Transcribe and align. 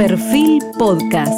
Perfil 0.00 0.62
Podcast. 0.78 1.30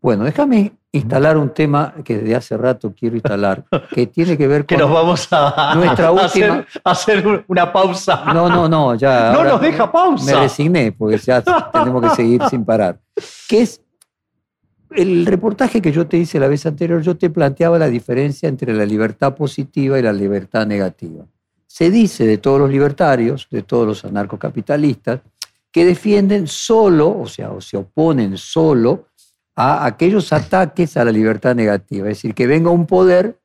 Bueno, 0.00 0.24
déjame 0.24 0.72
instalar 0.90 1.36
un 1.36 1.50
tema 1.50 1.94
que 2.04 2.18
desde 2.18 2.34
hace 2.34 2.56
rato 2.56 2.92
quiero 2.92 3.14
instalar, 3.14 3.64
que 3.94 4.08
tiene 4.08 4.36
que 4.36 4.48
ver 4.48 4.62
con... 4.62 4.66
Que 4.66 4.76
nos 4.78 4.90
vamos 4.90 5.28
a, 5.30 5.76
Nuestra 5.76 6.10
última- 6.10 6.66
hacer, 6.82 7.44
una 7.46 7.72
pausa. 7.72 8.24
No, 8.34 8.48
no, 8.48 8.68
no, 8.68 8.96
ya... 8.96 9.30
No 9.32 9.44
nos 9.44 9.60
deja 9.60 9.92
pausa. 9.92 10.24
Me 10.24 10.40
resigné, 10.40 10.90
porque 10.90 11.16
ya 11.18 11.40
tenemos 11.70 12.02
que 12.02 12.10
seguir 12.16 12.42
sin 12.50 12.64
parar. 12.64 12.98
Que 13.48 13.62
es 13.62 13.80
el 14.90 15.24
reportaje 15.24 15.80
que 15.80 15.92
yo 15.92 16.08
te 16.08 16.16
hice 16.16 16.40
la 16.40 16.48
vez 16.48 16.66
anterior, 16.66 17.00
yo 17.00 17.16
te 17.16 17.30
planteaba 17.30 17.78
la 17.78 17.86
diferencia 17.86 18.48
entre 18.48 18.74
la 18.74 18.84
libertad 18.84 19.36
positiva 19.36 20.00
y 20.00 20.02
la 20.02 20.12
libertad 20.12 20.66
negativa. 20.66 21.26
Se 21.70 21.88
dice 21.88 22.26
de 22.26 22.38
todos 22.38 22.58
los 22.58 22.68
libertarios, 22.68 23.46
de 23.48 23.62
todos 23.62 23.86
los 23.86 24.04
anarcocapitalistas, 24.04 25.20
que 25.70 25.84
defienden 25.84 26.48
solo, 26.48 27.16
o 27.16 27.28
sea, 27.28 27.52
o 27.52 27.60
se 27.60 27.76
oponen 27.76 28.36
solo 28.36 29.06
a 29.54 29.86
aquellos 29.86 30.32
ataques 30.32 30.96
a 30.96 31.04
la 31.04 31.12
libertad 31.12 31.54
negativa. 31.54 32.08
Es 32.08 32.16
decir, 32.16 32.34
que 32.34 32.48
venga 32.48 32.70
un 32.70 32.86
poder 32.86 33.38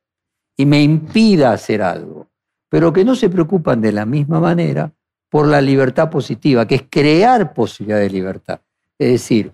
y 0.56 0.66
me 0.66 0.82
impida 0.82 1.52
hacer 1.52 1.82
algo, 1.82 2.26
pero 2.68 2.92
que 2.92 3.04
no 3.04 3.14
se 3.14 3.30
preocupan 3.30 3.80
de 3.80 3.92
la 3.92 4.04
misma 4.04 4.40
manera 4.40 4.92
por 5.30 5.46
la 5.46 5.60
libertad 5.60 6.10
positiva, 6.10 6.66
que 6.66 6.74
es 6.74 6.84
crear 6.90 7.54
posibilidad 7.54 8.00
de 8.00 8.10
libertad. 8.10 8.60
Es 8.98 9.12
decir, 9.12 9.52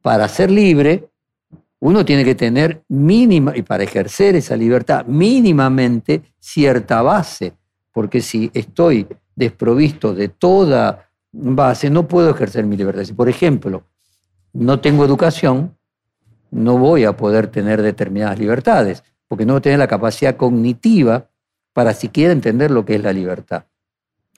para 0.00 0.28
ser 0.28 0.50
libre, 0.50 1.10
uno 1.78 2.06
tiene 2.06 2.24
que 2.24 2.34
tener 2.34 2.84
mínima, 2.88 3.54
y 3.54 3.60
para 3.60 3.84
ejercer 3.84 4.34
esa 4.34 4.56
libertad, 4.56 5.04
mínimamente 5.04 6.22
cierta 6.38 7.02
base, 7.02 7.52
porque 7.94 8.20
si 8.20 8.50
estoy 8.54 9.06
desprovisto 9.36 10.14
de 10.14 10.28
toda 10.28 11.08
base, 11.32 11.88
no 11.90 12.08
puedo 12.08 12.28
ejercer 12.30 12.66
mi 12.66 12.76
libertad. 12.76 13.04
Si, 13.04 13.12
por 13.12 13.28
ejemplo, 13.28 13.84
no 14.52 14.80
tengo 14.80 15.04
educación, 15.04 15.78
no 16.50 16.76
voy 16.76 17.04
a 17.04 17.16
poder 17.16 17.46
tener 17.46 17.82
determinadas 17.82 18.38
libertades, 18.38 19.04
porque 19.28 19.46
no 19.46 19.52
voy 19.52 19.58
a 19.58 19.62
tener 19.62 19.78
la 19.78 19.86
capacidad 19.86 20.36
cognitiva 20.36 21.30
para 21.72 21.94
siquiera 21.94 22.32
entender 22.32 22.72
lo 22.72 22.84
que 22.84 22.96
es 22.96 23.02
la 23.02 23.12
libertad. 23.12 23.66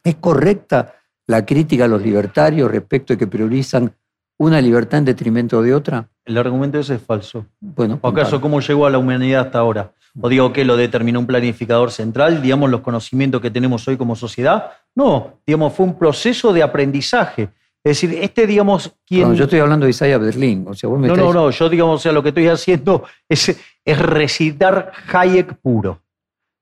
¿Es 0.05 0.17
correcta 0.17 0.95
la 1.27 1.47
crítica 1.47 1.87
a 1.87 1.89
los 1.89 2.03
libertarios 2.03 2.71
respecto 2.71 3.15
de 3.15 3.19
que 3.19 3.27
priorizan 3.27 3.95
una 4.37 4.61
libertad 4.61 4.99
en 4.99 5.07
detrimento 5.07 5.63
de 5.63 5.75
otra? 5.75 6.11
El 6.27 6.37
argumento 6.37 6.79
ese 6.79 6.97
es 6.97 7.03
falso. 7.03 7.47
Bueno, 7.59 8.01
¿O 8.03 8.09
acaso 8.09 8.39
cómo 8.39 8.61
llegó 8.61 8.85
a 8.85 8.91
la 8.91 8.99
humanidad 8.99 9.47
hasta 9.47 9.61
ahora? 9.61 9.93
¿O 10.21 10.29
digo 10.29 10.53
que 10.53 10.65
lo 10.65 10.77
determinó 10.77 11.21
un 11.21 11.27
planificador 11.27 11.91
central, 11.91 12.41
digamos, 12.41 12.71
los 12.71 12.81
conocimientos 12.81 13.41
que 13.41 13.51
tenemos 13.51 13.87
hoy 13.87 13.97
como 13.97 14.17
sociedad? 14.17 14.71
No, 14.95 15.41
digamos, 15.47 15.75
fue 15.75 15.87
un 15.87 15.99
proceso 15.99 16.53
de 16.53 16.63
aprendizaje. 16.63 17.51
Es 17.85 18.01
decir, 18.01 18.19
este, 18.21 18.47
digamos, 18.47 18.93
quien... 19.07 19.29
No, 19.29 19.35
yo 19.35 19.45
estoy 19.45 19.61
hablando 19.61 19.85
de 19.85 19.91
Isaiah 19.91 20.19
Berlin. 20.19 20.65
O 20.69 20.75
sea, 20.75 20.89
vos 20.89 20.99
me 20.99 21.07
No, 21.07 21.17
no, 21.17 21.33
no, 21.33 21.51
yo 21.51 21.69
digamos, 21.69 22.01
o 22.01 22.03
sea, 22.03 22.13
lo 22.13 22.23
que 22.23 22.31
estoy 22.31 22.49
haciendo 22.49 23.05
es, 23.29 23.57
es 23.85 23.99
recitar 23.99 24.91
Hayek 25.13 25.59
puro. 25.59 26.01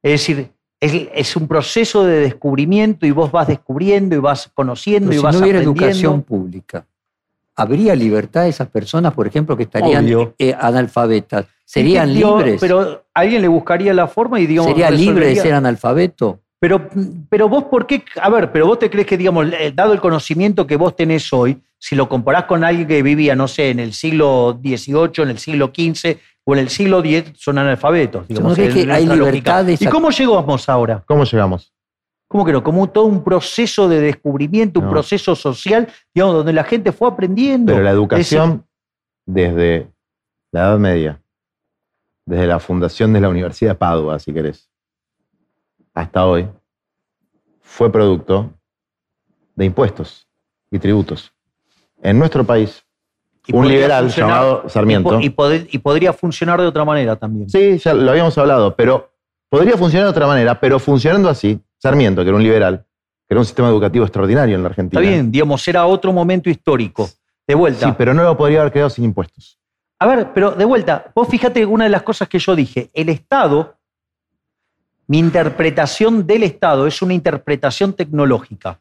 Es 0.03 0.21
decir, 0.21 0.51
es, 0.81 1.09
es 1.15 1.37
un 1.37 1.49
proceso 1.49 2.05
de 2.05 2.21
descubrimiento 2.21 3.07
y 3.07 3.11
vos 3.11 3.33
vas 3.33 3.47
descubriendo 3.49 4.15
y 4.15 4.19
vas 4.19 4.51
conociendo 4.53 5.09
Pero 5.09 5.15
y 5.15 5.19
si 5.21 5.25
vas 5.25 5.35
no 5.37 5.41
hubiera 5.43 5.61
aprendiendo. 5.61 5.87
educación 5.87 6.23
pública, 6.23 6.87
¿habría 7.57 7.95
libertad 7.95 8.43
de 8.43 8.51
esas 8.51 8.69
personas, 8.69 9.13
por 9.15 9.27
ejemplo, 9.27 9.57
que 9.57 9.65
estarían 9.65 10.07
eh, 10.39 10.55
analfabetas? 10.59 11.47
¿Serían 11.65 12.13
libres? 12.13 12.61
Pero 12.61 13.05
alguien 13.15 13.43
le 13.43 13.49
buscaría 13.49 13.95
la 13.95 14.07
forma 14.07 14.41
y 14.41 14.47
digamos. 14.47 14.71
¿Sería 14.71 14.91
libre 14.91 15.29
de 15.29 15.37
ser 15.37 15.55
analfabeto? 15.55 16.41
Pero, 16.61 16.89
pero 17.29 17.49
vos, 17.49 17.65
¿por 17.65 17.87
qué? 17.87 18.03
A 18.23 18.31
ver, 18.31 18.51
pero 18.51 18.67
vos 18.67 18.79
te 18.79 18.89
crees 18.89 19.07
que, 19.07 19.19
digamos, 19.19 19.47
eh, 19.53 19.73
dado 19.75 19.93
el 19.93 20.01
conocimiento 20.01 20.67
que 20.67 20.77
vos 20.77 20.97
tenés 20.97 21.31
hoy, 21.33 21.61
si 21.79 21.95
lo 21.95 22.09
comparás 22.09 22.45
con 22.45 22.65
alguien 22.65 22.89
que 22.89 23.03
vivía, 23.03 23.37
no 23.37 23.49
sé, 23.49 23.69
en 23.69 23.81
el 23.81 23.93
siglo 23.93 24.59
XVIII, 24.63 25.25
en 25.25 25.29
el 25.29 25.39
siglo 25.39 25.67
XV 25.67 26.17
o 26.45 26.55
en 26.55 26.61
el 26.61 26.71
siglo 26.71 27.05
X, 27.05 27.33
son 27.37 27.59
analfabetos. 27.59 28.27
Digamos, 28.29 28.53
¿No 28.53 28.55
crees 28.55 28.77
en 28.77 28.87
que 28.87 28.93
hay 28.93 29.07
libertad 29.07 29.65
de 29.67 29.77
¿Y 29.79 29.87
cómo 29.87 30.11
llegamos 30.11 30.67
ahora? 30.71 31.03
¿Cómo 31.07 31.25
llegamos? 31.25 31.74
¿Cómo 32.35 32.45
que 32.45 32.51
no? 32.51 32.65
Como 32.65 32.89
todo 32.91 33.05
un 33.05 33.23
proceso 33.23 33.89
de 33.89 34.01
descubrimiento, 34.01 34.81
un 34.81 34.87
No. 34.87 34.91
proceso 34.91 35.37
social, 35.37 35.87
digamos, 36.13 36.35
donde 36.35 36.53
la 36.53 36.65
gente 36.65 36.91
fue 36.91 37.07
aprendiendo. 37.07 37.73
Pero 37.73 37.85
la 37.85 37.93
educación 37.93 38.67
desde 39.25 39.87
la 40.51 40.63
Edad 40.63 40.79
Media, 40.81 41.23
desde 42.27 42.49
la 42.49 42.59
fundación 42.59 43.13
de 43.13 43.21
la 43.21 43.29
Universidad 43.29 43.71
de 43.71 43.75
Padua, 43.77 44.19
si 44.19 44.33
querés, 44.33 44.69
hasta 45.95 46.27
hoy, 46.27 46.49
fue 47.61 47.93
producto 47.93 48.51
de 49.55 49.67
impuestos 49.67 50.27
y 50.73 50.81
tributos. 50.81 51.33
En 52.03 52.19
nuestro 52.19 52.43
país, 52.43 52.85
y 53.47 53.55
un 53.55 53.69
liberal 53.69 54.09
llamado 54.09 54.69
Sarmiento. 54.69 55.21
Y, 55.21 55.33
y 55.71 55.79
podría 55.79 56.13
funcionar 56.13 56.61
de 56.61 56.67
otra 56.67 56.85
manera 56.85 57.15
también. 57.15 57.49
Sí, 57.49 57.79
ya 57.79 57.95
lo 57.95 58.11
habíamos 58.11 58.37
hablado, 58.39 58.75
pero 58.75 59.13
podría 59.49 59.77
funcionar 59.77 60.07
de 60.07 60.11
otra 60.11 60.27
manera, 60.27 60.59
pero 60.59 60.81
funcionando 60.81 61.29
así, 61.29 61.61
Sarmiento, 61.85 62.23
que 62.23 62.29
era 62.29 62.37
un 62.39 62.43
liberal, 62.43 62.87
que 63.29 63.35
era 63.35 63.41
un 63.41 63.45
sistema 63.45 63.69
educativo 63.69 64.07
extraordinario 64.07 64.57
en 64.57 64.63
la 64.63 64.71
Argentina. 64.71 65.03
Está 65.03 65.13
bien, 65.13 65.31
digamos, 65.31 65.69
era 65.69 65.85
otro 65.85 66.15
momento 66.15 66.49
histórico. 66.49 67.11
De 67.47 67.55
vuelta. 67.55 67.89
Sí, 67.89 67.95
pero 67.99 68.15
no 68.15 68.23
lo 68.23 68.39
podría 68.39 68.61
haber 68.61 68.73
creado 68.73 68.89
sin 68.89 69.05
impuestos. 69.05 69.59
A 69.99 70.07
ver, 70.07 70.33
pero 70.33 70.53
de 70.53 70.65
vuelta, 70.65 71.13
vos 71.15 71.29
fíjate 71.29 71.67
una 71.67 71.85
de 71.85 71.91
las 71.91 72.03
cosas 72.03 72.27
que 72.27 72.39
yo 72.39 72.57
dije. 72.57 72.91
El 72.95 73.11
Estado, 73.11 73.77
mi 75.09 75.19
interpretación 75.19 76.27
del 76.27 76.45
Estado 76.45 76.87
es 76.87 77.03
una 77.03 77.13
interpretación 77.13 77.93
tecnológica. 77.93 78.81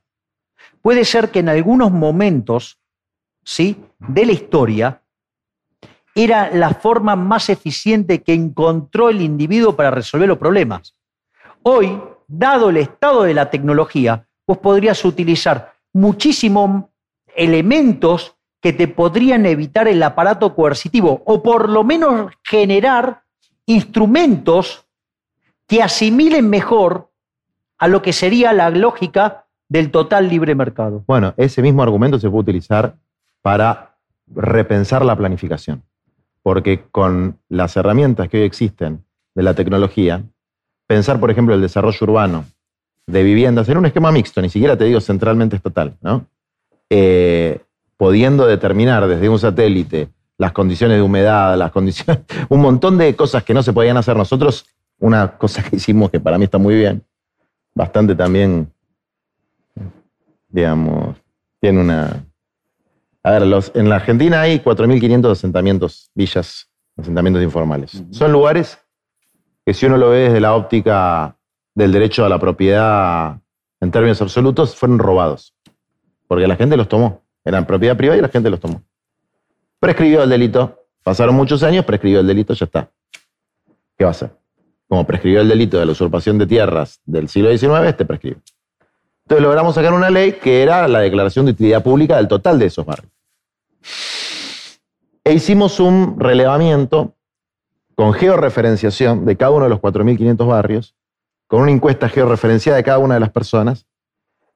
Puede 0.81 1.03
ser 1.03 1.29
que 1.29 1.39
en 1.39 1.49
algunos 1.49 1.91
momentos, 1.91 2.79
¿sí? 3.43 3.83
De 3.99 4.25
la 4.25 4.31
historia, 4.31 5.01
era 6.15 6.51
la 6.51 6.69
forma 6.69 7.17
más 7.17 7.49
eficiente 7.49 8.23
que 8.23 8.33
encontró 8.33 9.09
el 9.09 9.21
individuo 9.21 9.75
para 9.75 9.91
resolver 9.91 10.29
los 10.29 10.37
problemas. 10.37 10.95
Hoy, 11.63 11.99
dado 12.27 12.69
el 12.69 12.77
estado 12.77 13.23
de 13.23 13.33
la 13.33 13.49
tecnología, 13.49 14.27
vos 14.47 14.57
podrías 14.57 15.03
utilizar 15.05 15.73
muchísimos 15.93 16.85
elementos 17.35 18.35
que 18.61 18.73
te 18.73 18.87
podrían 18.87 19.45
evitar 19.45 19.87
el 19.87 20.01
aparato 20.01 20.55
coercitivo 20.55 21.21
o 21.25 21.43
por 21.43 21.69
lo 21.69 21.83
menos 21.83 22.31
generar 22.43 23.23
instrumentos 23.65 24.85
que 25.67 25.81
asimilen 25.81 26.49
mejor 26.49 27.09
a 27.77 27.87
lo 27.87 28.01
que 28.01 28.13
sería 28.13 28.53
la 28.53 28.69
lógica 28.69 29.45
del 29.67 29.91
total 29.91 30.29
libre 30.29 30.55
mercado. 30.55 31.03
Bueno, 31.07 31.33
ese 31.35 31.61
mismo 31.61 31.83
argumento 31.83 32.19
se 32.19 32.29
puede 32.29 32.41
utilizar 32.41 32.95
para 33.41 33.97
repensar 34.27 35.03
la 35.03 35.15
planificación. 35.15 35.83
Porque 36.41 36.83
con 36.91 37.39
las 37.49 37.75
herramientas 37.77 38.29
que 38.29 38.37
hoy 38.37 38.43
existen 38.43 39.03
de 39.35 39.43
la 39.43 39.53
tecnología, 39.53 40.23
pensar, 40.93 41.19
por 41.19 41.31
ejemplo, 41.31 41.55
el 41.55 41.61
desarrollo 41.61 41.97
urbano 42.01 42.45
de 43.07 43.23
viviendas 43.23 43.67
en 43.67 43.77
un 43.77 43.85
esquema 43.85 44.11
mixto, 44.11 44.41
ni 44.41 44.49
siquiera 44.49 44.77
te 44.77 44.85
digo 44.85 45.01
centralmente 45.01 45.55
estatal, 45.55 45.95
¿no? 46.01 46.25
Eh, 46.89 47.59
pudiendo 47.97 48.45
determinar 48.45 49.07
desde 49.07 49.27
un 49.27 49.39
satélite 49.39 50.09
las 50.37 50.51
condiciones 50.51 50.97
de 50.97 51.01
humedad, 51.01 51.57
las 51.57 51.71
condiciones, 51.71 52.23
un 52.49 52.61
montón 52.61 52.97
de 52.97 53.15
cosas 53.15 53.43
que 53.43 53.53
no 53.53 53.63
se 53.63 53.73
podían 53.73 53.97
hacer 53.97 54.15
nosotros, 54.15 54.65
una 54.99 55.37
cosa 55.37 55.63
que 55.63 55.77
hicimos 55.77 56.11
que 56.11 56.19
para 56.19 56.37
mí 56.37 56.45
está 56.45 56.57
muy 56.59 56.75
bien, 56.75 57.03
bastante 57.73 58.15
también 58.15 58.71
digamos, 60.53 61.17
tiene 61.59 61.81
una... 61.81 62.25
A 63.23 63.31
ver, 63.31 63.47
los, 63.47 63.71
en 63.73 63.89
la 63.89 63.95
Argentina 63.95 64.41
hay 64.41 64.59
4.500 64.59 65.31
asentamientos, 65.31 66.11
villas, 66.13 66.69
asentamientos 66.97 67.41
informales. 67.41 68.03
Son 68.11 68.31
lugares 68.31 68.77
que 69.65 69.73
si 69.73 69.85
uno 69.85 69.97
lo 69.97 70.09
ve 70.09 70.19
desde 70.19 70.39
la 70.39 70.55
óptica 70.55 71.37
del 71.75 71.91
derecho 71.91 72.25
a 72.25 72.29
la 72.29 72.39
propiedad 72.39 73.39
en 73.79 73.91
términos 73.91 74.21
absolutos, 74.21 74.75
fueron 74.75 74.99
robados. 74.99 75.53
Porque 76.27 76.47
la 76.47 76.55
gente 76.55 76.77
los 76.77 76.87
tomó. 76.87 77.23
Eran 77.43 77.65
propiedad 77.65 77.97
privada 77.97 78.17
y 78.17 78.21
la 78.21 78.29
gente 78.29 78.49
los 78.49 78.59
tomó. 78.59 78.81
Prescribió 79.79 80.23
el 80.23 80.29
delito. 80.29 80.79
Pasaron 81.03 81.35
muchos 81.35 81.63
años, 81.63 81.83
prescribió 81.83 82.21
el 82.21 82.27
delito, 82.27 82.53
ya 82.53 82.65
está. 82.65 82.89
¿Qué 83.97 84.05
va 84.05 84.09
a 84.09 84.11
hacer? 84.11 84.31
Como 84.87 85.05
prescribió 85.05 85.41
el 85.41 85.49
delito 85.49 85.77
de 85.77 85.85
la 85.85 85.91
usurpación 85.91 86.37
de 86.37 86.47
tierras 86.47 87.01
del 87.05 87.27
siglo 87.27 87.49
XIX, 87.55 87.87
este 87.87 88.05
prescribe. 88.05 88.37
Entonces 89.25 89.43
logramos 89.43 89.75
sacar 89.75 89.93
una 89.93 90.09
ley 90.09 90.33
que 90.33 90.61
era 90.61 90.87
la 90.87 90.99
declaración 90.99 91.45
de 91.45 91.51
utilidad 91.51 91.83
pública 91.83 92.17
del 92.17 92.27
total 92.27 92.59
de 92.59 92.65
esos 92.65 92.85
barrios. 92.85 93.11
E 95.23 95.33
hicimos 95.33 95.79
un 95.79 96.19
relevamiento 96.19 97.15
con 97.95 98.13
georreferenciación 98.13 99.25
de 99.25 99.37
cada 99.37 99.51
uno 99.51 99.65
de 99.65 99.69
los 99.69 99.79
4.500 99.79 100.47
barrios, 100.47 100.95
con 101.47 101.61
una 101.61 101.71
encuesta 101.71 102.09
georreferenciada 102.09 102.77
de 102.77 102.83
cada 102.83 102.97
una 102.97 103.15
de 103.15 103.19
las 103.19 103.31
personas, 103.31 103.85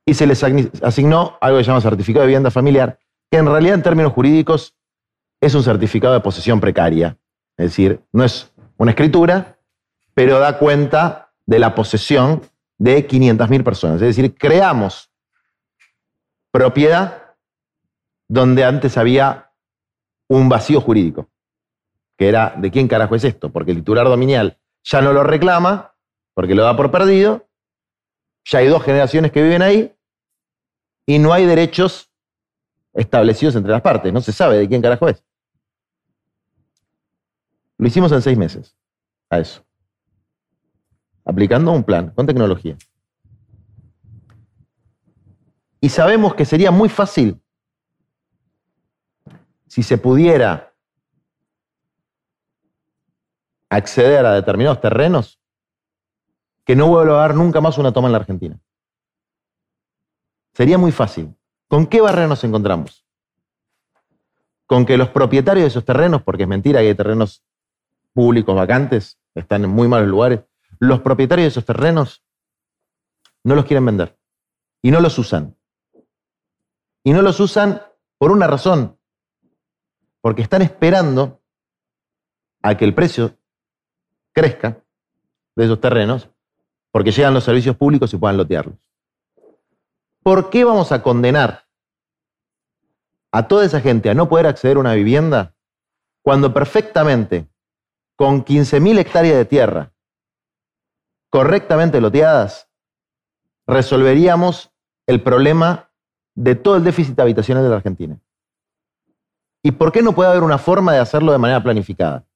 y 0.05 0.13
se 0.13 0.25
les 0.25 0.43
asignó 0.81 1.37
algo 1.41 1.57
que 1.57 1.63
se 1.63 1.69
llama 1.69 1.81
certificado 1.81 2.21
de 2.21 2.27
vivienda 2.27 2.49
familiar, 2.49 2.97
que 3.29 3.37
en 3.37 3.45
realidad 3.45 3.75
en 3.75 3.83
términos 3.83 4.13
jurídicos 4.13 4.75
es 5.41 5.53
un 5.53 5.63
certificado 5.63 6.13
de 6.13 6.21
posesión 6.21 6.59
precaria. 6.59 7.17
Es 7.57 7.67
decir, 7.67 8.01
no 8.11 8.23
es 8.23 8.51
una 8.77 8.91
escritura, 8.91 9.59
pero 10.13 10.39
da 10.39 10.57
cuenta 10.57 11.33
de 11.45 11.59
la 11.59 11.75
posesión 11.75 12.41
de 12.77 13.07
500.000 13.07 13.63
personas. 13.63 13.95
Es 14.01 14.15
decir, 14.15 14.35
creamos 14.35 15.11
propiedad 16.51 17.35
donde 18.27 18.63
antes 18.63 18.97
había 18.97 19.51
un 20.27 20.49
vacío 20.49 20.81
jurídico, 20.81 21.29
que 22.17 22.27
era 22.27 22.55
de 22.57 22.71
quién 22.71 22.87
carajo 22.87 23.15
es 23.15 23.23
esto, 23.23 23.51
porque 23.51 23.71
el 23.71 23.77
titular 23.77 24.07
dominial 24.07 24.57
ya 24.83 25.01
no 25.01 25.13
lo 25.13 25.23
reclama, 25.23 25.93
porque 26.33 26.55
lo 26.55 26.63
da 26.63 26.75
por 26.75 26.91
perdido, 26.91 27.47
ya 28.45 28.59
hay 28.59 28.67
dos 28.67 28.83
generaciones 28.83 29.31
que 29.31 29.43
viven 29.43 29.61
ahí 29.61 29.95
y 31.05 31.19
no 31.19 31.33
hay 31.33 31.45
derechos 31.45 32.11
establecidos 32.93 33.55
entre 33.55 33.71
las 33.71 33.81
partes, 33.81 34.11
no 34.11 34.21
se 34.21 34.31
sabe 34.31 34.57
de 34.57 34.67
quién 34.67 34.81
carajo 34.81 35.07
es. 35.07 35.23
Lo 37.77 37.87
hicimos 37.87 38.11
en 38.11 38.21
seis 38.23 38.37
meses, 38.37 38.75
a 39.29 39.39
eso, 39.39 39.63
aplicando 41.23 41.71
un 41.71 41.83
plan 41.83 42.09
con 42.09 42.25
tecnología. 42.25 42.75
Y 45.79 45.89
sabemos 45.89 46.33
que 46.33 46.45
sería 46.45 46.71
muy 46.71 46.89
fácil 46.89 47.39
si 49.67 49.83
se 49.83 49.99
pudiera 49.99 50.73
acceder 53.69 54.25
a 54.25 54.33
determinados 54.33 54.81
terrenos, 54.81 55.39
que 56.65 56.75
no 56.75 56.87
vuelva 56.87 57.21
a 57.21 57.25
haber 57.25 57.37
nunca 57.37 57.61
más 57.61 57.77
una 57.77 57.91
toma 57.91 58.07
en 58.07 58.11
la 58.13 58.19
Argentina. 58.19 58.59
Sería 60.53 60.77
muy 60.77 60.91
fácil. 60.91 61.35
¿Con 61.67 61.87
qué 61.87 62.01
barrera 62.01 62.27
nos 62.27 62.43
encontramos? 62.43 63.05
Con 64.65 64.85
que 64.85 64.97
los 64.97 65.09
propietarios 65.09 65.65
de 65.65 65.67
esos 65.69 65.85
terrenos, 65.85 66.23
porque 66.23 66.43
es 66.43 66.49
mentira 66.49 66.79
que 66.81 66.87
hay 66.87 66.95
terrenos 66.95 67.43
públicos 68.13 68.55
vacantes, 68.55 69.19
están 69.35 69.63
en 69.63 69.69
muy 69.69 69.87
malos 69.87 70.07
lugares, 70.07 70.41
los 70.79 71.01
propietarios 71.01 71.45
de 71.45 71.49
esos 71.49 71.65
terrenos 71.65 72.23
no 73.43 73.55
los 73.55 73.65
quieren 73.65 73.85
vender 73.85 74.17
y 74.81 74.91
no 74.91 74.99
los 74.99 75.17
usan. 75.19 75.55
Y 77.03 77.13
no 77.13 77.21
los 77.21 77.39
usan 77.39 77.81
por 78.17 78.31
una 78.31 78.47
razón, 78.47 78.99
porque 80.21 80.41
están 80.41 80.61
esperando 80.61 81.41
a 82.61 82.75
que 82.75 82.83
el 82.83 82.93
precio 82.93 83.37
crezca 84.37 84.77
de 85.55 85.65
esos 85.65 85.81
terrenos, 85.81 86.29
porque 86.91 87.11
llegan 87.11 87.33
los 87.33 87.43
servicios 87.43 87.75
públicos 87.75 88.13
y 88.13 88.17
puedan 88.17 88.37
lotearlos. 88.37 88.77
¿Por 90.21 90.51
qué 90.51 90.63
vamos 90.63 90.91
a 90.91 91.01
condenar 91.01 91.65
a 93.31 93.47
toda 93.47 93.65
esa 93.65 93.81
gente 93.81 94.11
a 94.11 94.13
no 94.13 94.29
poder 94.29 94.45
acceder 94.45 94.77
a 94.77 94.81
una 94.81 94.93
vivienda 94.93 95.55
cuando 96.21 96.53
perfectamente, 96.53 97.47
con 98.15 98.45
15.000 98.45 98.99
hectáreas 98.99 99.37
de 99.37 99.45
tierra, 99.45 99.91
correctamente 101.31 101.99
loteadas, 101.99 102.69
resolveríamos 103.65 104.71
el 105.07 105.23
problema 105.23 105.89
de 106.35 106.53
todo 106.53 106.75
el 106.75 106.83
déficit 106.83 107.19
habitacional 107.19 107.63
de 107.63 107.69
la 107.69 107.77
Argentina. 107.77 108.19
¿Y 109.63 109.71
por 109.71 109.91
qué 109.91 110.03
no 110.03 110.13
puede 110.13 110.29
haber 110.29 110.43
una 110.43 110.59
forma 110.59 110.93
de 110.93 110.99
hacerlo 110.99 111.31
de 111.31 111.39
manera 111.39 111.63
planificada? 111.63 112.27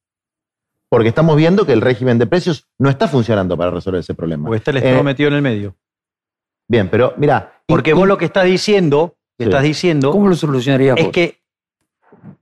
Porque 0.92 1.08
estamos 1.08 1.38
viendo 1.38 1.64
que 1.64 1.72
el 1.72 1.80
régimen 1.80 2.18
de 2.18 2.26
precios 2.26 2.68
no 2.78 2.90
está 2.90 3.08
funcionando 3.08 3.56
para 3.56 3.70
resolver 3.70 4.00
ese 4.00 4.12
problema. 4.12 4.50
O 4.50 4.54
está 4.54 4.72
el 4.72 4.76
Estado 4.76 4.98
Eh, 4.98 5.02
metido 5.02 5.28
en 5.28 5.34
el 5.36 5.40
medio. 5.40 5.74
Bien, 6.68 6.90
pero 6.90 7.14
mira. 7.16 7.62
Porque 7.66 7.94
vos 7.94 8.06
lo 8.06 8.18
que 8.18 8.26
estás 8.26 8.44
diciendo, 8.44 9.16
que 9.38 9.44
Sí. 9.44 9.48
estás 9.48 9.62
diciendo, 9.62 10.10
¿Cómo 10.10 10.28
lo 10.28 10.34
solucionarías 10.34 10.98
es 10.98 11.04
vos? 11.04 11.12
que, 11.14 11.40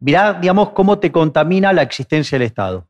mirá, 0.00 0.32
digamos, 0.32 0.70
cómo 0.70 0.98
te 0.98 1.12
contamina 1.12 1.72
la 1.72 1.82
existencia 1.82 2.36
del 2.40 2.46
Estado. 2.46 2.88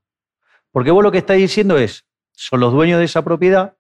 Porque 0.73 0.91
vos 0.93 1.05
lo 1.05 1.13
que 1.13 1.19
estás 1.19 1.37
diciendo 1.37 1.77
es, 1.77 2.07
son 2.33 2.61
los 2.61 2.73
dueños 2.73 2.99
de 2.99 3.05
esa 3.05 3.23
propiedad, 3.23 3.77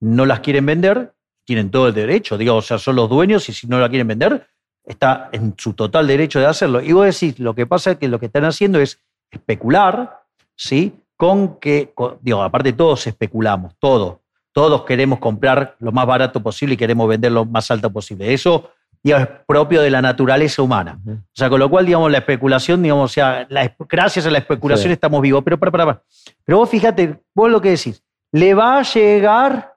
no 0.00 0.26
las 0.26 0.40
quieren 0.40 0.66
vender, 0.66 1.14
tienen 1.46 1.70
todo 1.70 1.88
el 1.88 1.94
derecho, 1.94 2.36
digamos, 2.36 2.66
o 2.66 2.68
sea, 2.68 2.76
son 2.78 2.96
los 2.96 3.08
dueños 3.08 3.48
y 3.48 3.54
si 3.54 3.66
no 3.66 3.80
la 3.80 3.88
quieren 3.88 4.06
vender, 4.06 4.46
está 4.84 5.30
en 5.32 5.54
su 5.56 5.72
total 5.72 6.06
derecho 6.06 6.40
de 6.40 6.44
hacerlo. 6.46 6.82
Y 6.82 6.92
vos 6.92 7.06
decís, 7.06 7.38
lo 7.38 7.54
que 7.54 7.66
pasa 7.66 7.92
es 7.92 7.96
que 7.96 8.06
lo 8.06 8.20
que 8.20 8.26
están 8.26 8.44
haciendo 8.44 8.78
es 8.80 9.00
especular, 9.30 10.19
¿sí? 10.60 10.92
Con 11.16 11.58
que, 11.58 11.92
con- 11.94 12.18
digo, 12.20 12.42
aparte 12.42 12.72
todos 12.72 13.06
especulamos, 13.06 13.74
todos. 13.78 14.18
Todos 14.52 14.82
queremos 14.84 15.18
comprar 15.20 15.76
lo 15.78 15.92
más 15.92 16.06
barato 16.06 16.42
posible 16.42 16.74
y 16.74 16.76
queremos 16.76 17.08
vender 17.08 17.32
lo 17.32 17.44
más 17.44 17.70
alto 17.70 17.90
posible. 17.90 18.32
Eso 18.34 18.70
digamos, 19.02 19.28
es 19.28 19.34
propio 19.46 19.80
de 19.80 19.90
la 19.90 20.02
naturaleza 20.02 20.60
humana. 20.60 20.98
O 21.06 21.18
sea, 21.32 21.48
con 21.48 21.60
lo 21.60 21.70
cual, 21.70 21.86
digamos, 21.86 22.10
la 22.10 22.18
especulación, 22.18 22.82
digamos, 22.82 23.10
o 23.10 23.12
sea, 23.14 23.46
la 23.48 23.74
gracias 23.88 24.26
a 24.26 24.30
la 24.30 24.38
especulación 24.38 24.88
Sí. 24.88 24.92
estamos 24.92 25.22
vivos. 25.22 25.42
Pero, 25.44 25.56
para, 25.58 25.70
para, 25.70 25.86
para. 25.86 26.02
Pero 26.44 26.58
vos 26.58 26.68
fíjate, 26.68 27.20
vos 27.34 27.50
lo 27.50 27.60
que 27.60 27.70
decís, 27.70 28.02
le 28.32 28.52
va 28.54 28.78
a 28.78 28.82
llegar 28.82 29.74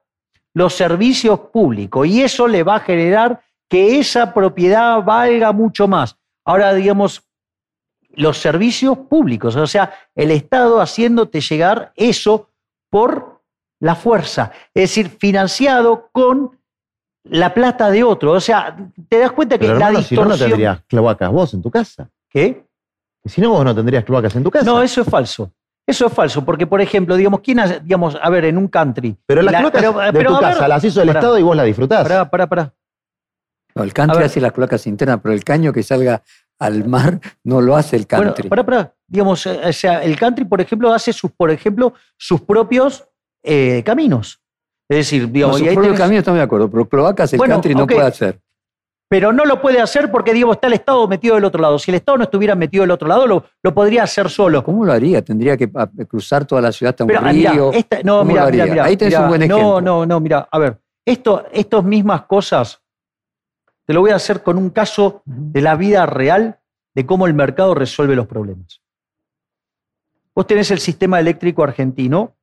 los 0.53 0.73
servicios 0.73 1.39
públicos 1.51 2.05
y 2.07 2.21
eso 2.23 2.47
le 2.47 2.63
va 2.63 2.75
a 2.77 2.79
generar 2.79 3.41
que 3.69 3.99
esa 3.99 4.33
propiedad 4.33 5.01
valga 5.03 5.51
mucho 5.51 5.87
más. 5.87 6.17
Ahora, 6.45 6.73
digamos, 6.73 7.23
los 8.13 8.37
servicios 8.37 8.97
públicos, 9.09 9.55
o 9.55 9.67
sea, 9.67 9.93
el 10.15 10.31
Estado 10.31 10.79
haciéndote 10.81 11.41
llegar 11.41 11.91
eso 11.95 12.49
por 12.89 13.41
la 13.79 13.95
fuerza, 13.95 14.51
es 14.73 14.83
decir, 14.83 15.09
financiado 15.09 16.09
con 16.11 16.57
la 17.25 17.53
plata 17.53 17.89
de 17.89 18.03
otro. 18.03 18.31
O 18.33 18.39
sea, 18.39 18.75
te 19.09 19.19
das 19.19 19.31
cuenta 19.31 19.57
que 19.57 19.65
Pero 19.65 19.79
la 19.79 19.87
hermano, 19.87 20.05
si 20.05 20.15
no, 20.15 20.21
no 20.21 20.27
distorsión... 20.29 20.49
tendrías 20.51 20.81
cloacas 20.87 21.31
vos 21.31 21.53
en 21.53 21.61
tu 21.61 21.71
casa. 21.71 22.09
¿Qué? 22.29 22.65
Y 23.23 23.29
si 23.29 23.41
no, 23.41 23.49
vos 23.49 23.63
no 23.65 23.73
tendrías 23.73 24.03
cloacas 24.03 24.35
en 24.35 24.43
tu 24.43 24.51
casa. 24.51 24.65
No, 24.65 24.81
eso 24.81 25.01
es 25.01 25.07
falso. 25.09 25.51
Eso 25.85 26.07
es 26.07 26.13
falso, 26.13 26.45
porque, 26.45 26.65
por 26.67 26.79
ejemplo, 26.81 27.15
digamos, 27.17 27.41
¿quién 27.41 27.59
hace- 27.59 27.79
digamos, 27.81 28.17
a 28.21 28.29
ver, 28.29 28.45
en 28.45 28.57
un 28.57 28.67
country. 28.69 29.17
pero 29.25 29.41
las 29.41 29.51
la- 29.51 29.59
cloacas 29.59 29.81
pero- 29.81 29.99
de 29.99 30.13
pero, 30.13 30.29
tu 30.29 30.35
ver, 30.41 30.53
casa 30.53 30.67
las 30.67 30.83
hizo 30.83 31.01
el 31.01 31.07
pará. 31.07 31.19
Estado 31.19 31.39
y 31.39 31.43
vos 31.43 31.55
las 31.55 31.65
disfrutás. 31.65 32.03
Pará, 32.03 32.29
pará, 32.29 32.47
pará. 32.47 32.73
No, 33.75 33.83
el 33.83 33.91
country 33.93 34.23
hace 34.23 34.39
las 34.39 34.51
cloacas 34.51 34.85
internas, 34.87 35.19
pero 35.21 35.33
el 35.33 35.43
caño 35.43 35.73
que 35.73 35.81
salga 35.83 36.21
al 36.65 36.85
mar 36.87 37.19
no 37.43 37.61
lo 37.61 37.75
hace 37.75 37.95
el 37.95 38.05
Bueno, 38.09 38.25
country. 38.33 38.49
pará, 38.49 38.63
pará. 38.65 38.93
Digamos, 39.07 39.45
eh, 39.45 39.59
o 39.65 39.73
sea, 39.73 40.03
el 40.03 40.17
country, 40.17 40.45
por 40.45 40.61
ejemplo, 40.61 40.93
hace 40.93 41.11
sus, 41.13 41.31
por 41.31 41.51
ejemplo, 41.51 41.93
sus 42.17 42.41
propios 42.41 43.05
eh, 43.43 43.83
caminos. 43.85 44.39
Es 44.89 44.97
decir, 44.97 45.23
no, 45.23 45.27
digamos, 45.29 45.57
su 45.59 45.65
y 45.65 45.67
ahí 45.69 45.75
propio 45.75 45.91
tenés- 45.93 45.97
camino 45.97 46.19
estamos 46.19 46.37
de 46.39 46.43
acuerdo, 46.43 46.69
pero 46.69 46.87
cloacas 46.87 47.33
el 47.33 47.37
Bueno, 47.37 47.55
country 47.55 47.75
no 47.75 47.87
puede 47.87 48.07
hacer. 48.07 48.39
pero 49.09 49.31
no 49.31 49.45
lo 49.45 49.61
puede 49.61 49.79
hacer 49.79 50.09
porque, 50.11 50.33
digamos, 50.33 50.55
está 50.57 50.67
el 50.67 50.73
Estado 50.73 51.07
metido 51.07 51.35
del 51.35 51.45
otro 51.45 51.61
lado. 51.61 51.77
Si 51.79 51.91
el 51.91 51.95
Estado 51.95 52.17
no 52.17 52.23
estuviera 52.25 52.55
metido 52.55 52.81
del 52.83 52.91
otro 52.91 53.07
lado, 53.07 53.27
lo, 53.27 53.45
lo 53.61 53.73
podría 53.73 54.03
hacer 54.03 54.29
solo. 54.29 54.63
¿Cómo 54.63 54.83
lo 54.85 54.91
haría? 54.91 55.21
Tendría 55.23 55.55
que 55.55 55.69
ah, 55.75 55.87
cruzar 56.07 56.45
toda 56.45 56.61
la 56.61 56.71
ciudad 56.71 56.89
hasta 56.91 57.03
un 57.03 57.07
Pero, 57.09 57.19
ah, 57.23 57.31
mirá, 57.33 57.51
río. 57.51 57.71
esta- 57.73 58.01
no, 58.03 58.19
¿Cómo 58.19 58.31
mira, 58.31 58.45
mira. 58.49 58.83
Ahí 58.85 58.97
tenés 58.97 59.13
mirá, 59.13 59.21
un 59.23 59.27
buen 59.29 59.47
No, 59.47 59.55
ejemplo. 59.57 59.81
no, 59.81 60.05
no, 60.05 60.19
mira, 60.19 60.47
a 60.51 60.59
ver, 60.59 60.77
esto, 61.05 61.45
estas 61.51 61.83
mismas 61.83 62.23
cosas 62.23 62.81
te 63.85 63.93
lo 63.93 64.01
voy 64.01 64.11
a 64.11 64.15
hacer 64.15 64.43
con 64.43 64.57
un 64.57 64.69
caso 64.69 65.21
de 65.25 65.61
la 65.61 65.75
vida 65.75 66.05
real 66.05 66.59
de 66.95 67.05
cómo 67.05 67.27
el 67.27 67.33
mercado 67.33 67.73
resuelve 67.75 68.15
los 68.15 68.27
problemas. 68.27 68.81
Vos 70.35 70.47
tenés 70.47 70.71
el 70.71 70.79
sistema 70.79 71.19
eléctrico 71.19 71.63
argentino, 71.63 72.35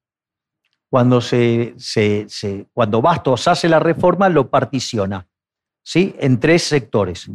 cuando, 0.88 1.20
se, 1.20 1.74
se- 1.78 2.26
se- 2.28 2.66
cuando 2.72 3.00
Bastos 3.00 3.46
hace 3.48 3.68
la 3.68 3.78
reforma, 3.78 4.28
lo 4.28 4.50
particiona 4.50 5.26
¿sí? 5.82 6.14
en 6.18 6.40
tres 6.40 6.64
sectores. 6.64 7.30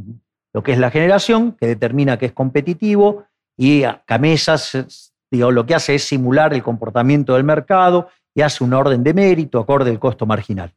Lo 0.54 0.62
que 0.62 0.74
es 0.74 0.78
la 0.78 0.92
generación, 0.92 1.54
que 1.54 1.68
determina 1.68 2.18
que 2.18 2.28
es 2.28 2.34
competitivo, 2.34 3.26
y 3.58 3.84
Camesas 4.06 5.14
digo, 5.32 5.52
lo 5.52 5.66
que 5.66 5.76
hace 5.76 5.96
es 5.96 6.04
simular 6.04 6.54
el 6.54 6.64
comportamiento 6.64 7.34
del 7.36 7.44
mercado 7.44 8.10
y 8.34 8.42
hace 8.42 8.64
un 8.64 8.74
orden 8.74 9.04
de 9.04 9.14
mérito 9.14 9.60
acorde 9.60 9.90
al 9.92 10.00
costo 10.00 10.26
marginal. 10.26 10.74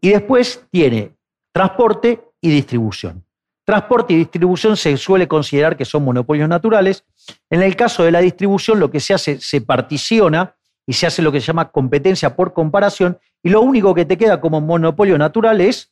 Y 0.00 0.10
después 0.10 0.64
tiene 0.70 1.16
transporte 1.58 2.20
y 2.40 2.50
distribución. 2.50 3.24
Transporte 3.64 4.12
y 4.12 4.16
distribución 4.18 4.76
se 4.76 4.96
suele 4.96 5.26
considerar 5.26 5.76
que 5.76 5.84
son 5.84 6.04
monopolios 6.04 6.48
naturales. 6.48 7.04
En 7.50 7.62
el 7.62 7.74
caso 7.74 8.04
de 8.04 8.12
la 8.12 8.20
distribución, 8.20 8.78
lo 8.78 8.92
que 8.92 9.00
se 9.00 9.12
hace, 9.12 9.40
se 9.40 9.60
particiona 9.60 10.54
y 10.86 10.92
se 10.92 11.08
hace 11.08 11.20
lo 11.20 11.32
que 11.32 11.40
se 11.40 11.48
llama 11.48 11.72
competencia 11.72 12.36
por 12.36 12.52
comparación, 12.52 13.18
y 13.42 13.48
lo 13.50 13.60
único 13.60 13.92
que 13.92 14.04
te 14.04 14.16
queda 14.16 14.40
como 14.40 14.60
monopolio 14.60 15.18
natural 15.18 15.60
es 15.60 15.90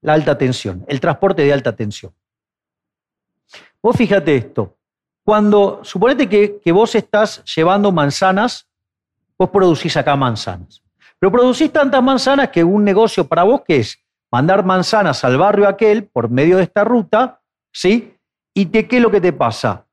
la 0.00 0.14
alta 0.14 0.36
tensión, 0.36 0.84
el 0.88 0.98
transporte 0.98 1.42
de 1.42 1.52
alta 1.52 1.76
tensión. 1.76 2.12
Vos 3.80 3.96
fíjate 3.96 4.34
esto, 4.34 4.76
cuando, 5.22 5.78
suponete 5.84 6.28
que, 6.28 6.58
que 6.58 6.72
vos 6.72 6.92
estás 6.96 7.44
llevando 7.54 7.92
manzanas, 7.92 8.66
vos 9.38 9.48
producís 9.48 9.96
acá 9.96 10.16
manzanas, 10.16 10.82
pero 11.20 11.30
producís 11.30 11.72
tantas 11.72 12.02
manzanas 12.02 12.48
que 12.48 12.64
un 12.64 12.82
negocio 12.82 13.28
para 13.28 13.44
vos 13.44 13.62
que 13.64 13.76
es 13.76 14.03
mandar 14.34 14.64
manzanas 14.64 15.22
al 15.22 15.38
barrio 15.38 15.68
aquel 15.68 16.08
por 16.08 16.28
medio 16.28 16.56
de 16.56 16.64
esta 16.64 16.82
ruta, 16.82 17.40
¿sí? 17.72 18.18
¿Y 18.52 18.66
te, 18.66 18.88
qué 18.88 18.96
es 18.96 19.02
lo 19.02 19.08
que 19.08 19.20
te 19.20 19.32
pasa? 19.32 19.86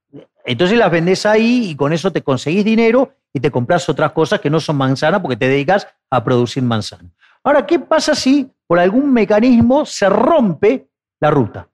Entonces 0.43 0.79
las 0.79 0.89
vendés 0.89 1.27
ahí 1.27 1.69
y 1.69 1.75
con 1.75 1.93
eso 1.93 2.11
te 2.11 2.23
conseguís 2.23 2.65
dinero 2.65 3.13
y 3.31 3.39
te 3.39 3.51
compras 3.51 3.87
otras 3.87 4.13
cosas 4.13 4.39
que 4.39 4.49
no 4.49 4.59
son 4.59 4.77
manzanas 4.77 5.21
porque 5.21 5.37
te 5.37 5.47
dedicas 5.47 5.87
a 6.09 6.23
producir 6.23 6.63
manzanas. 6.63 7.11
Ahora, 7.43 7.67
¿qué 7.67 7.77
pasa 7.77 8.15
si 8.15 8.51
por 8.65 8.79
algún 8.79 9.13
mecanismo 9.13 9.85
se 9.85 10.09
rompe 10.09 10.89
la 11.19 11.29
ruta? 11.29 11.69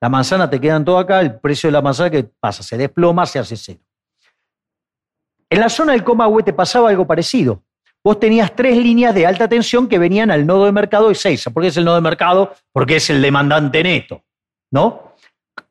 La 0.00 0.08
manzana 0.08 0.48
te 0.48 0.58
quedan 0.58 0.82
todo 0.82 0.96
acá, 0.96 1.20
el 1.20 1.38
precio 1.38 1.68
de 1.68 1.72
la 1.72 1.82
manzana 1.82 2.08
que 2.08 2.24
pasa, 2.24 2.62
se 2.62 2.78
desploma, 2.78 3.26
se 3.26 3.38
hace 3.38 3.54
cero. 3.54 3.80
En 5.50 5.60
la 5.60 5.68
zona 5.68 5.92
del 5.92 6.04
Comahue 6.04 6.42
te 6.42 6.54
pasaba 6.54 6.88
algo 6.88 7.06
parecido, 7.06 7.62
vos 8.04 8.18
tenías 8.18 8.54
tres 8.54 8.76
líneas 8.76 9.14
de 9.14 9.26
alta 9.26 9.48
tensión 9.48 9.88
que 9.88 9.98
venían 9.98 10.30
al 10.30 10.46
nodo 10.46 10.66
de 10.66 10.72
mercado 10.72 11.08
de 11.08 11.14
Seiza. 11.14 11.50
¿Por 11.50 11.62
qué 11.62 11.68
es 11.68 11.76
el 11.76 11.84
nodo 11.84 11.96
de 11.96 12.00
mercado? 12.00 12.54
Porque 12.72 12.96
es 12.96 13.10
el 13.10 13.22
demandante 13.22 13.82
neto, 13.82 14.22
¿no? 14.70 15.14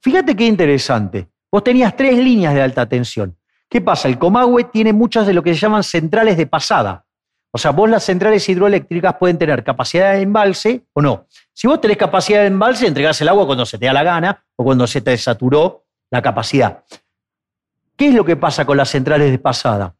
Fíjate 0.01 0.35
qué 0.35 0.45
interesante. 0.45 1.27
Vos 1.51 1.63
tenías 1.63 1.95
tres 1.95 2.17
líneas 2.17 2.53
de 2.53 2.61
alta 2.61 2.87
tensión. 2.87 3.37
¿Qué 3.69 3.81
pasa? 3.81 4.07
El 4.07 4.17
Comahue 4.17 4.65
tiene 4.65 4.93
muchas 4.93 5.27
de 5.27 5.33
lo 5.33 5.43
que 5.43 5.53
se 5.53 5.59
llaman 5.59 5.83
centrales 5.83 6.37
de 6.37 6.47
pasada. 6.47 7.05
O 7.53 7.57
sea, 7.57 7.71
vos 7.71 7.89
las 7.89 8.03
centrales 8.03 8.47
hidroeléctricas 8.47 9.15
pueden 9.15 9.37
tener 9.37 9.63
capacidad 9.63 10.13
de 10.13 10.21
embalse 10.21 10.85
o 10.93 11.01
no. 11.01 11.27
Si 11.53 11.67
vos 11.67 11.81
tenés 11.81 11.97
capacidad 11.97 12.41
de 12.41 12.47
embalse, 12.47 12.87
entregás 12.87 13.19
el 13.21 13.27
agua 13.27 13.45
cuando 13.45 13.65
se 13.65 13.77
te 13.77 13.85
da 13.85 13.93
la 13.93 14.03
gana 14.03 14.43
o 14.55 14.63
cuando 14.63 14.87
se 14.87 15.01
te 15.01 15.17
saturó 15.17 15.85
la 16.09 16.21
capacidad. 16.21 16.83
¿Qué 17.97 18.07
es 18.07 18.13
lo 18.13 18.23
que 18.23 18.37
pasa 18.37 18.65
con 18.65 18.77
las 18.77 18.89
centrales 18.89 19.31
de 19.31 19.37
pasada? 19.37 19.93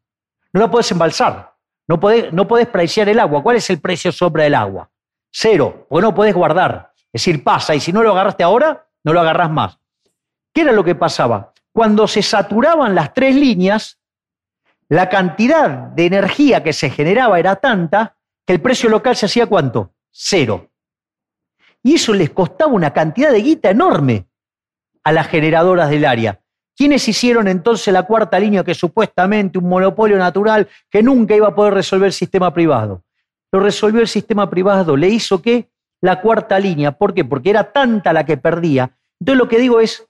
No 0.52 0.60
la 0.60 0.70
podés 0.70 0.90
embalsar. 0.92 1.51
No 1.92 2.48
podés, 2.48 2.68
preciar 2.68 3.10
el 3.10 3.20
agua. 3.20 3.42
¿Cuál 3.42 3.56
es 3.56 3.68
el 3.68 3.78
precio 3.78 4.12
sobre 4.12 4.46
el 4.46 4.54
agua? 4.54 4.90
Cero, 5.30 5.86
porque 5.90 6.02
no 6.02 6.14
podés 6.14 6.34
guardar. 6.34 6.92
Es 7.12 7.24
decir, 7.24 7.44
pasa 7.44 7.74
y 7.74 7.80
si 7.80 7.92
no 7.92 8.02
lo 8.02 8.12
agarraste 8.12 8.42
ahora, 8.42 8.86
no 9.04 9.12
lo 9.12 9.20
agarrás 9.20 9.50
más. 9.50 9.78
¿Qué 10.54 10.62
era 10.62 10.72
lo 10.72 10.84
que 10.84 10.94
pasaba? 10.94 11.52
Cuando 11.70 12.08
se 12.08 12.22
saturaban 12.22 12.94
las 12.94 13.12
tres 13.12 13.34
líneas, 13.34 13.98
la 14.88 15.10
cantidad 15.10 15.68
de 15.68 16.06
energía 16.06 16.62
que 16.62 16.72
se 16.72 16.88
generaba 16.88 17.38
era 17.38 17.56
tanta 17.56 18.16
que 18.46 18.54
el 18.54 18.62
precio 18.62 18.88
local 18.88 19.14
se 19.14 19.26
hacía 19.26 19.46
cuánto? 19.46 19.92
Cero. 20.10 20.70
Y 21.82 21.96
eso 21.96 22.14
les 22.14 22.30
costaba 22.30 22.72
una 22.72 22.94
cantidad 22.94 23.32
de 23.32 23.42
guita 23.42 23.68
enorme 23.68 24.28
a 25.04 25.12
las 25.12 25.28
generadoras 25.28 25.90
del 25.90 26.06
área. 26.06 26.41
¿Quiénes 26.82 27.06
hicieron 27.06 27.46
entonces 27.46 27.94
la 27.94 28.02
cuarta 28.02 28.40
línea 28.40 28.64
que 28.64 28.74
supuestamente 28.74 29.56
un 29.56 29.68
monopolio 29.68 30.18
natural 30.18 30.66
que 30.90 31.00
nunca 31.00 31.36
iba 31.36 31.46
a 31.46 31.54
poder 31.54 31.74
resolver 31.74 32.06
el 32.06 32.12
sistema 32.12 32.52
privado? 32.52 33.04
Lo 33.52 33.60
resolvió 33.60 34.00
el 34.00 34.08
sistema 34.08 34.50
privado, 34.50 34.96
le 34.96 35.08
hizo 35.08 35.40
qué? 35.40 35.70
La 36.00 36.20
cuarta 36.20 36.58
línea. 36.58 36.90
¿Por 36.90 37.14
qué? 37.14 37.24
Porque 37.24 37.50
era 37.50 37.70
tanta 37.70 38.12
la 38.12 38.26
que 38.26 38.36
perdía. 38.36 38.90
Entonces 39.20 39.38
lo 39.38 39.48
que 39.48 39.60
digo 39.60 39.78
es, 39.78 40.08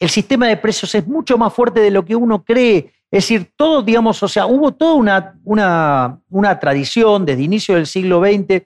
el 0.00 0.10
sistema 0.10 0.48
de 0.48 0.56
precios 0.56 0.92
es 0.96 1.06
mucho 1.06 1.38
más 1.38 1.54
fuerte 1.54 1.78
de 1.78 1.92
lo 1.92 2.04
que 2.04 2.16
uno 2.16 2.42
cree. 2.42 2.92
Es 3.08 3.22
decir, 3.22 3.52
todo, 3.54 3.80
digamos, 3.82 4.20
o 4.24 4.26
sea, 4.26 4.46
hubo 4.46 4.72
toda 4.72 4.94
una, 4.94 5.38
una, 5.44 6.20
una 6.30 6.58
tradición 6.58 7.24
desde 7.24 7.44
inicio 7.44 7.76
del 7.76 7.86
siglo 7.86 8.20
XX 8.20 8.64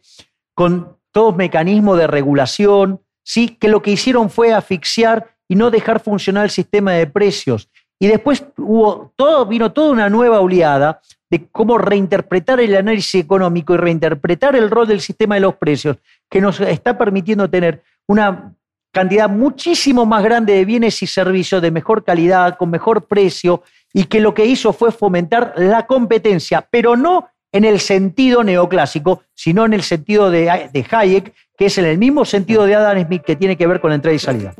con 0.55 0.97
todos 1.13 1.37
mecanismos 1.37 1.99
de 1.99 2.07
regulación, 2.07 3.03
¿sí? 3.23 3.59
que 3.61 3.69
lo 3.69 3.83
que 3.83 3.91
hicieron 3.91 4.31
fue 4.31 4.55
asfixiar 4.55 5.36
y 5.49 5.55
no 5.55 5.71
dejar 5.71 6.01
funcionar 6.01 6.45
el 6.45 6.51
sistema 6.51 6.93
de 6.93 7.07
precios. 7.07 7.69
Y 7.99 8.09
después 8.09 8.45
hubo 8.59 9.13
todo, 9.17 9.47
vino 9.47 9.73
toda 9.73 9.91
una 9.91 10.11
nueva 10.11 10.41
oleada 10.41 11.01
de 11.31 11.47
cómo 11.51 11.79
reinterpretar 11.79 12.61
el 12.61 12.77
análisis 12.77 13.23
económico 13.23 13.75
y 13.75 13.79
reinterpretar 13.79 14.55
el 14.55 14.71
rol 14.71 14.87
del 14.87 15.01
sistema 15.01 15.37
de 15.37 15.41
los 15.41 15.57
precios, 15.57 15.97
que 16.31 16.41
nos 16.41 16.61
está 16.61 16.97
permitiendo 16.97 17.49
tener 17.49 17.83
una 18.07 18.53
cantidad 18.93 19.29
muchísimo 19.29 20.07
más 20.07 20.23
grande 20.23 20.55
de 20.55 20.65
bienes 20.65 21.03
y 21.03 21.07
servicios 21.07 21.61
de 21.61 21.71
mejor 21.71 22.05
calidad, 22.05 22.57
con 22.57 22.71
mejor 22.71 23.07
precio, 23.07 23.63
y 23.93 24.05
que 24.05 24.21
lo 24.21 24.35
que 24.35 24.47
hizo 24.47 24.73
fue 24.73 24.93
fomentar 24.93 25.55
la 25.57 25.87
competencia, 25.87 26.67
pero 26.71 26.97
no 26.97 27.29
en 27.53 27.65
el 27.65 27.81
sentido 27.81 28.45
neoclásico, 28.45 29.23
sino 29.35 29.65
en 29.65 29.73
el 29.73 29.83
sentido 29.83 30.31
de, 30.31 30.69
de 30.73 30.87
Hayek, 30.91 31.35
que 31.57 31.67
es 31.67 31.79
en 31.79 31.87
el 31.87 31.99
mismo 31.99 32.25
sentido 32.25 32.67
de 32.67 32.75
Adam 32.75 33.05
Smith, 33.07 33.23
que 33.23 33.37
tiene 33.37 33.57
que 33.57 33.67
ver 33.67 33.81
con 33.81 33.91
la 33.91 33.97
entrada 33.97 34.15
y 34.15 34.19
salida. 34.19 34.55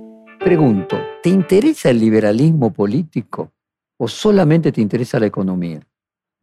Pregunto, 0.47 0.97
¿te 1.25 1.29
interesa 1.29 1.91
el 1.91 1.99
liberalismo 1.99 2.73
político 2.73 3.51
o 3.99 4.07
solamente 4.07 4.71
te 4.71 4.81
interesa 4.81 5.19
la 5.19 5.27
economía? 5.27 5.81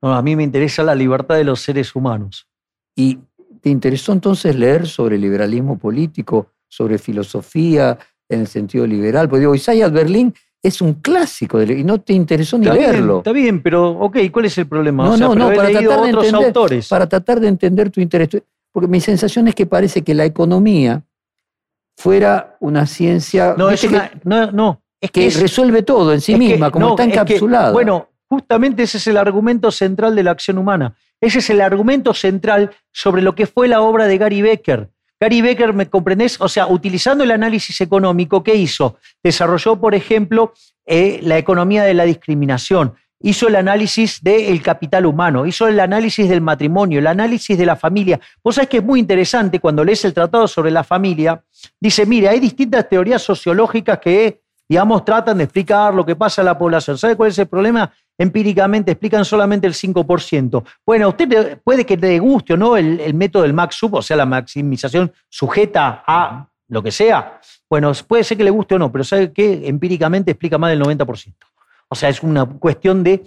No, 0.01 0.13
a 0.13 0.21
mí 0.21 0.35
me 0.35 0.43
interesa 0.43 0.83
la 0.83 0.93
libertad 0.93 1.35
de 1.37 1.45
los 1.45 1.61
seres 1.61 1.95
humanos. 1.95 2.45
¿Y 2.97 3.17
te 3.61 3.69
interesó 3.69 4.11
entonces 4.11 4.57
leer 4.57 4.87
sobre 4.87 5.17
liberalismo 5.17 5.77
político, 5.77 6.47
sobre 6.67 6.97
filosofía 6.97 7.97
en 8.27 8.41
el 8.41 8.47
sentido 8.47 8.85
liberal? 8.85 9.29
Porque 9.29 9.39
digo, 9.39 9.55
Isaiah 9.55 9.87
Berlín 9.87 10.33
es 10.61 10.81
un 10.81 10.95
clásico 10.95 11.59
de, 11.59 11.79
y 11.79 11.85
no 11.85 12.01
te 12.01 12.11
interesó 12.11 12.57
ni 12.57 12.65
Está 12.65 12.77
bien, 12.77 12.91
leerlo. 12.91 13.17
está 13.19 13.31
bien, 13.31 13.63
pero 13.63 13.89
ok, 13.91 14.17
¿cuál 14.33 14.43
es 14.43 14.57
el 14.57 14.67
problema? 14.67 15.05
No, 15.05 15.13
O 15.13 15.17
sea, 15.17 15.27
no, 15.29 15.35
no, 15.35 15.47
para 15.55 15.69
tratar, 15.71 16.01
de 16.01 16.09
entender, 16.09 16.35
autores. 16.35 16.89
para 16.89 17.07
tratar 17.07 17.39
de 17.39 17.47
entender 17.47 17.89
tu 17.89 18.01
interés. 18.01 18.27
Porque 18.69 18.89
mi 18.89 18.99
sensación 18.99 19.47
es 19.47 19.55
que 19.55 19.65
parece 19.65 20.01
que 20.01 20.13
la 20.13 20.25
economía 20.25 21.05
fuera 21.97 22.57
una 22.59 22.85
ciencia 22.85 23.55
No, 23.57 23.69
es 23.69 23.83
una, 23.83 24.11
no, 24.23 24.51
no, 24.51 24.81
es 24.99 25.11
que, 25.11 25.27
es- 25.27 25.39
resuelve 25.39 25.83
todo 25.83 26.13
en 26.13 26.21
sí 26.21 26.33
es 26.33 26.39
que- 26.39 26.45
misma, 26.47 26.71
como 26.71 26.85
no, 26.87 26.91
está 26.93 27.03
es 27.03 27.09
encapsulada. 27.13 27.71
bueno, 27.71 28.09
justamente 28.29 28.83
ese 28.83 28.97
es 28.97 29.07
el 29.07 29.17
argumento 29.17 29.71
central 29.71 30.15
de 30.15 30.23
la 30.23 30.31
acción 30.31 30.57
humana. 30.57 30.95
Ese 31.21 31.39
es 31.39 31.49
el 31.49 31.61
argumento 31.61 32.13
central 32.13 32.71
sobre 32.91 33.21
lo 33.21 33.35
que 33.35 33.45
fue 33.47 33.67
la 33.67 33.81
obra 33.81 34.07
de 34.07 34.17
Gary 34.17 34.41
Becker. 34.41 34.89
Gary 35.21 35.41
Becker, 35.41 35.71
¿me 35.73 35.89
comprendés? 35.89 36.41
O 36.41 36.49
sea, 36.49 36.67
utilizando 36.67 37.23
el 37.23 37.31
análisis 37.31 37.79
económico, 37.79 38.43
¿qué 38.43 38.55
hizo? 38.55 38.97
Desarrolló, 39.23 39.79
por 39.79 39.95
ejemplo, 39.95 40.51
eh, 40.85 41.19
la 41.23 41.37
economía 41.37 41.83
de 41.83 41.93
la 41.93 42.03
discriminación, 42.03 42.95
hizo 43.23 43.47
el 43.47 43.55
análisis 43.55 44.21
del 44.21 44.61
capital 44.61 45.05
humano, 45.05 45.45
hizo 45.45 45.67
el 45.67 45.79
análisis 45.79 46.27
del 46.27 46.41
matrimonio, 46.41 46.99
el 46.99 47.07
análisis 47.07 47.57
de 47.57 47.65
la 47.65 47.75
familia. 47.75 48.19
Vos 48.43 48.55
sabés 48.55 48.69
que 48.69 48.77
es 48.77 48.83
muy 48.83 48.99
interesante 48.99 49.59
cuando 49.59 49.83
lees 49.83 50.03
el 50.05 50.13
tratado 50.13 50.47
sobre 50.47 50.71
la 50.71 50.83
familia, 50.83 51.41
dice, 51.79 52.05
mire, 52.05 52.27
hay 52.27 52.39
distintas 52.39 52.87
teorías 52.87 53.21
sociológicas 53.21 53.99
que, 53.99 54.41
digamos, 54.67 55.05
tratan 55.05 55.37
de 55.37 55.45
explicar 55.45 55.93
lo 55.93 56.05
que 56.05 56.17
pasa 56.17 56.41
a 56.41 56.45
la 56.45 56.57
población. 56.57 56.97
¿Sabe 56.97 57.15
cuál 57.15 57.29
es 57.29 57.39
el 57.39 57.47
problema? 57.47 57.91
Empíricamente 58.17 58.91
explican 58.91 59.23
solamente 59.23 59.67
el 59.67 59.73
5%. 59.73 60.63
Bueno, 60.85 61.09
usted 61.09 61.59
puede 61.63 61.85
que 61.85 61.95
le 61.95 62.19
guste 62.19 62.53
o 62.53 62.57
no 62.57 62.75
el, 62.75 62.99
el 62.99 63.13
método 63.13 63.43
del 63.43 63.53
max 63.53 63.75
sub, 63.75 63.95
o 63.95 64.01
sea, 64.01 64.17
la 64.17 64.25
maximización 64.25 65.11
sujeta 65.29 66.03
a 66.05 66.49
lo 66.67 66.83
que 66.83 66.91
sea. 66.91 67.39
Bueno, 67.69 67.93
puede 68.05 68.25
ser 68.25 68.37
que 68.37 68.43
le 68.43 68.49
guste 68.49 68.75
o 68.75 68.79
no, 68.79 68.91
pero 68.91 69.05
¿sabe 69.05 69.31
qué? 69.31 69.61
Empíricamente 69.65 70.31
explica 70.31 70.57
más 70.57 70.71
del 70.71 70.81
90%. 70.81 71.33
O 71.93 71.95
sea, 71.95 72.09
es 72.09 72.21
una 72.23 72.45
cuestión 72.45 73.03
de... 73.03 73.23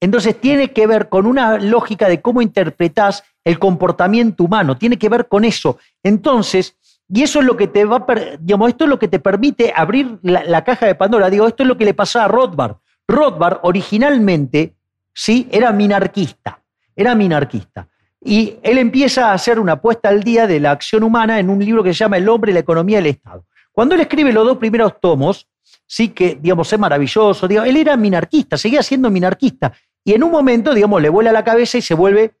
Entonces 0.00 0.40
tiene 0.40 0.72
que 0.72 0.86
ver 0.86 1.08
con 1.08 1.24
una 1.24 1.58
lógica 1.58 2.08
de 2.08 2.20
cómo 2.20 2.42
interpretás 2.42 3.22
el 3.44 3.58
comportamiento 3.58 4.44
humano, 4.44 4.76
tiene 4.76 4.98
que 4.98 5.08
ver 5.08 5.28
con 5.28 5.44
eso. 5.44 5.78
Entonces, 6.02 6.76
y 7.08 7.22
eso 7.22 7.38
es 7.38 7.46
lo 7.46 7.56
que 7.56 7.68
te 7.68 7.84
va, 7.84 8.04
digamos, 8.40 8.68
esto 8.68 8.84
es 8.84 8.90
lo 8.90 8.98
que 8.98 9.06
te 9.06 9.20
permite 9.20 9.72
abrir 9.74 10.18
la, 10.22 10.64
caja 10.64 10.86
de 10.86 10.96
Pandora. 10.96 11.30
Digo, 11.30 11.46
esto 11.46 11.62
es 11.62 11.68
lo 11.68 11.78
que 11.78 11.84
le 11.84 11.94
pasaba 11.94 12.24
a 12.24 12.28
Rothbard. 12.28 12.76
Rothbard 13.06 13.60
originalmente, 13.62 14.74
sí, 15.14 15.48
era 15.50 15.72
minarquista, 15.72 16.60
era 16.94 17.14
minarquista. 17.14 17.88
Y 18.20 18.56
él 18.62 18.78
empieza 18.78 19.30
a 19.30 19.34
hacer 19.34 19.60
una 19.60 19.80
puesta 19.80 20.08
al 20.08 20.24
día 20.24 20.48
de 20.48 20.58
la 20.58 20.72
acción 20.72 21.04
humana 21.04 21.38
en 21.38 21.50
un 21.50 21.64
libro 21.64 21.84
que 21.84 21.94
se 21.94 22.00
llama 22.00 22.16
El 22.16 22.28
hombre 22.28 22.50
y 22.50 22.54
la 22.54 22.60
economía 22.60 22.98
del 22.98 23.06
Estado. 23.06 23.44
Cuando 23.72 23.94
él 23.94 24.00
escribe 24.00 24.32
los 24.32 24.44
dos 24.44 24.58
primeros 24.58 25.00
tomos, 25.00 25.46
sí 25.88 26.10
que, 26.10 26.38
digamos, 26.40 26.72
es 26.72 26.78
maravilloso. 26.78 27.46
Él 27.46 27.76
era 27.76 27.96
minarquista, 27.96 28.56
seguía 28.56 28.82
siendo 28.82 29.10
minarquista. 29.10 29.72
Y 30.04 30.12
en 30.12 30.22
un 30.22 30.30
momento, 30.30 30.74
digamos, 30.74 31.02
le 31.02 31.08
vuela 31.08 31.32
la 31.32 31.42
cabeza 31.42 31.78
y 31.78 31.82
se 31.82 31.94
vuelve 31.94 32.34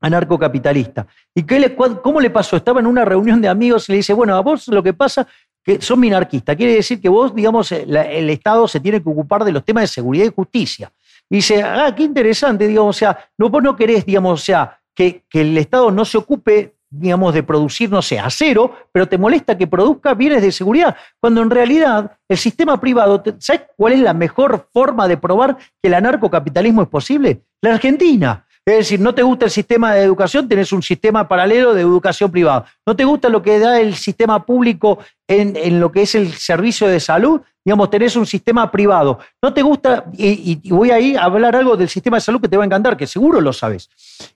anarcocapitalista. 0.00 1.06
¿Y 1.34 1.42
qué 1.42 1.58
le, 1.58 1.74
cómo 1.74 2.20
le 2.20 2.30
pasó? 2.30 2.56
Estaba 2.56 2.80
en 2.80 2.86
una 2.86 3.04
reunión 3.04 3.42
de 3.42 3.48
amigos 3.48 3.88
y 3.88 3.92
le 3.92 3.96
dice, 3.96 4.12
bueno, 4.12 4.34
a 4.36 4.40
vos 4.40 4.68
lo 4.68 4.82
que 4.82 4.94
pasa 4.94 5.26
que 5.62 5.82
son 5.82 6.00
minarquistas. 6.00 6.56
Quiere 6.56 6.74
decir 6.74 7.00
que 7.00 7.08
vos, 7.08 7.34
digamos, 7.34 7.72
eh, 7.72 7.84
el 7.84 8.30
Estado 8.30 8.66
se 8.68 8.80
tiene 8.80 9.02
que 9.02 9.08
ocupar 9.08 9.44
de 9.44 9.52
los 9.52 9.64
temas 9.64 9.82
de 9.82 9.88
seguridad 9.88 10.24
y 10.24 10.32
justicia. 10.34 10.92
Y 11.28 11.36
dice, 11.36 11.62
ah, 11.62 11.92
qué 11.94 12.04
interesante, 12.04 12.66
digamos, 12.66 12.96
o 12.96 12.98
sea, 12.98 13.18
no, 13.36 13.50
vos 13.50 13.62
no 13.62 13.76
querés, 13.76 14.06
digamos, 14.06 14.40
o 14.40 14.42
sea, 14.42 14.80
que, 14.94 15.24
que 15.28 15.42
el 15.42 15.58
Estado 15.58 15.90
no 15.90 16.04
se 16.04 16.16
ocupe, 16.16 16.77
digamos, 16.90 17.34
de 17.34 17.42
producir, 17.42 17.90
no 17.90 18.02
sé, 18.02 18.18
acero, 18.18 18.72
pero 18.92 19.06
te 19.06 19.18
molesta 19.18 19.58
que 19.58 19.66
produzca 19.66 20.14
bienes 20.14 20.42
de 20.42 20.52
seguridad, 20.52 20.96
cuando 21.20 21.42
en 21.42 21.50
realidad 21.50 22.12
el 22.28 22.38
sistema 22.38 22.80
privado, 22.80 23.22
¿sabes 23.38 23.62
cuál 23.76 23.92
es 23.94 24.00
la 24.00 24.14
mejor 24.14 24.68
forma 24.72 25.06
de 25.06 25.16
probar 25.16 25.56
que 25.56 25.88
el 25.88 25.94
anarcocapitalismo 25.94 26.82
es 26.82 26.88
posible? 26.88 27.42
La 27.60 27.74
Argentina. 27.74 28.44
Es 28.64 28.76
decir, 28.76 29.00
no 29.00 29.14
te 29.14 29.22
gusta 29.22 29.46
el 29.46 29.50
sistema 29.50 29.94
de 29.94 30.02
educación, 30.02 30.46
tenés 30.46 30.72
un 30.72 30.82
sistema 30.82 31.26
paralelo 31.26 31.72
de 31.72 31.80
educación 31.80 32.30
privada. 32.30 32.66
No 32.86 32.94
te 32.94 33.02
gusta 33.04 33.30
lo 33.30 33.40
que 33.40 33.58
da 33.58 33.80
el 33.80 33.94
sistema 33.94 34.44
público 34.44 34.98
en, 35.26 35.80
lo 35.80 35.90
que 35.90 36.02
es 36.02 36.14
el 36.14 36.34
servicio 36.34 36.86
de 36.86 37.00
salud, 37.00 37.40
digamos, 37.64 37.88
tenés 37.88 38.14
un 38.14 38.26
sistema 38.26 38.70
privado. 38.70 39.20
No 39.42 39.54
te 39.54 39.62
gusta, 39.62 40.04
y, 40.12 40.60
y 40.62 40.70
voy 40.70 40.90
ahí 40.90 41.16
a 41.16 41.24
hablar 41.24 41.56
algo 41.56 41.78
del 41.78 41.88
sistema 41.88 42.18
de 42.18 42.20
salud 42.20 42.42
que 42.42 42.48
te 42.48 42.58
va 42.58 42.64
a 42.64 42.66
encantar, 42.66 42.94
que 42.94 43.06
seguro 43.06 43.40
lo 43.40 43.54
sabes. 43.54 43.88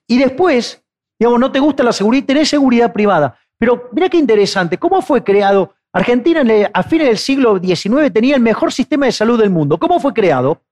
Y 0.06 0.16
después, 0.16 0.82
digamos, 1.18 1.40
no 1.40 1.50
te 1.52 1.60
gusta 1.60 1.82
la 1.82 1.92
seguridad, 1.92 2.26
tenés 2.26 2.48
seguridad 2.48 2.92
privada. 2.92 3.36
Pero 3.58 3.88
mira 3.92 4.08
qué 4.08 4.16
interesante, 4.18 4.78
¿cómo 4.78 5.00
fue 5.02 5.22
creado? 5.22 5.74
Argentina 5.92 6.40
el- 6.40 6.70
a 6.72 6.82
fines 6.82 7.06
del 7.06 7.18
siglo 7.18 7.58
XIX 7.60 8.10
tenía 8.12 8.34
el 8.36 8.42
mejor 8.42 8.72
sistema 8.72 9.06
de 9.06 9.12
salud 9.12 9.38
del 9.38 9.50
mundo. 9.50 9.78
¿Cómo 9.78 10.00
fue 10.00 10.12
creado? 10.12 10.62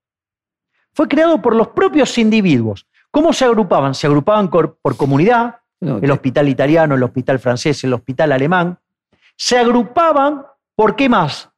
Fue 0.93 1.07
creado 1.07 1.41
por 1.41 1.55
los 1.55 1.69
propios 1.69 2.17
individuos. 2.19 2.87
¿Cómo 3.11 3.33
se 3.33 3.45
agrupaban? 3.45 3.95
Se 3.95 4.07
agrupaban 4.07 4.49
por 4.51 4.79
comunidad, 4.97 5.57
el 6.05 6.11
hospital 6.11 6.49
italiano, 6.49 6.95
el 6.95 7.03
hospital 7.03 7.39
francés, 7.39 7.83
el 7.85 7.93
hospital 7.95 8.33
alemán. 8.33 8.79
Se 9.37 9.57
agrupaban, 9.59 10.45
¿por 10.75 10.97
qué 10.97 11.09
más? 11.09 11.51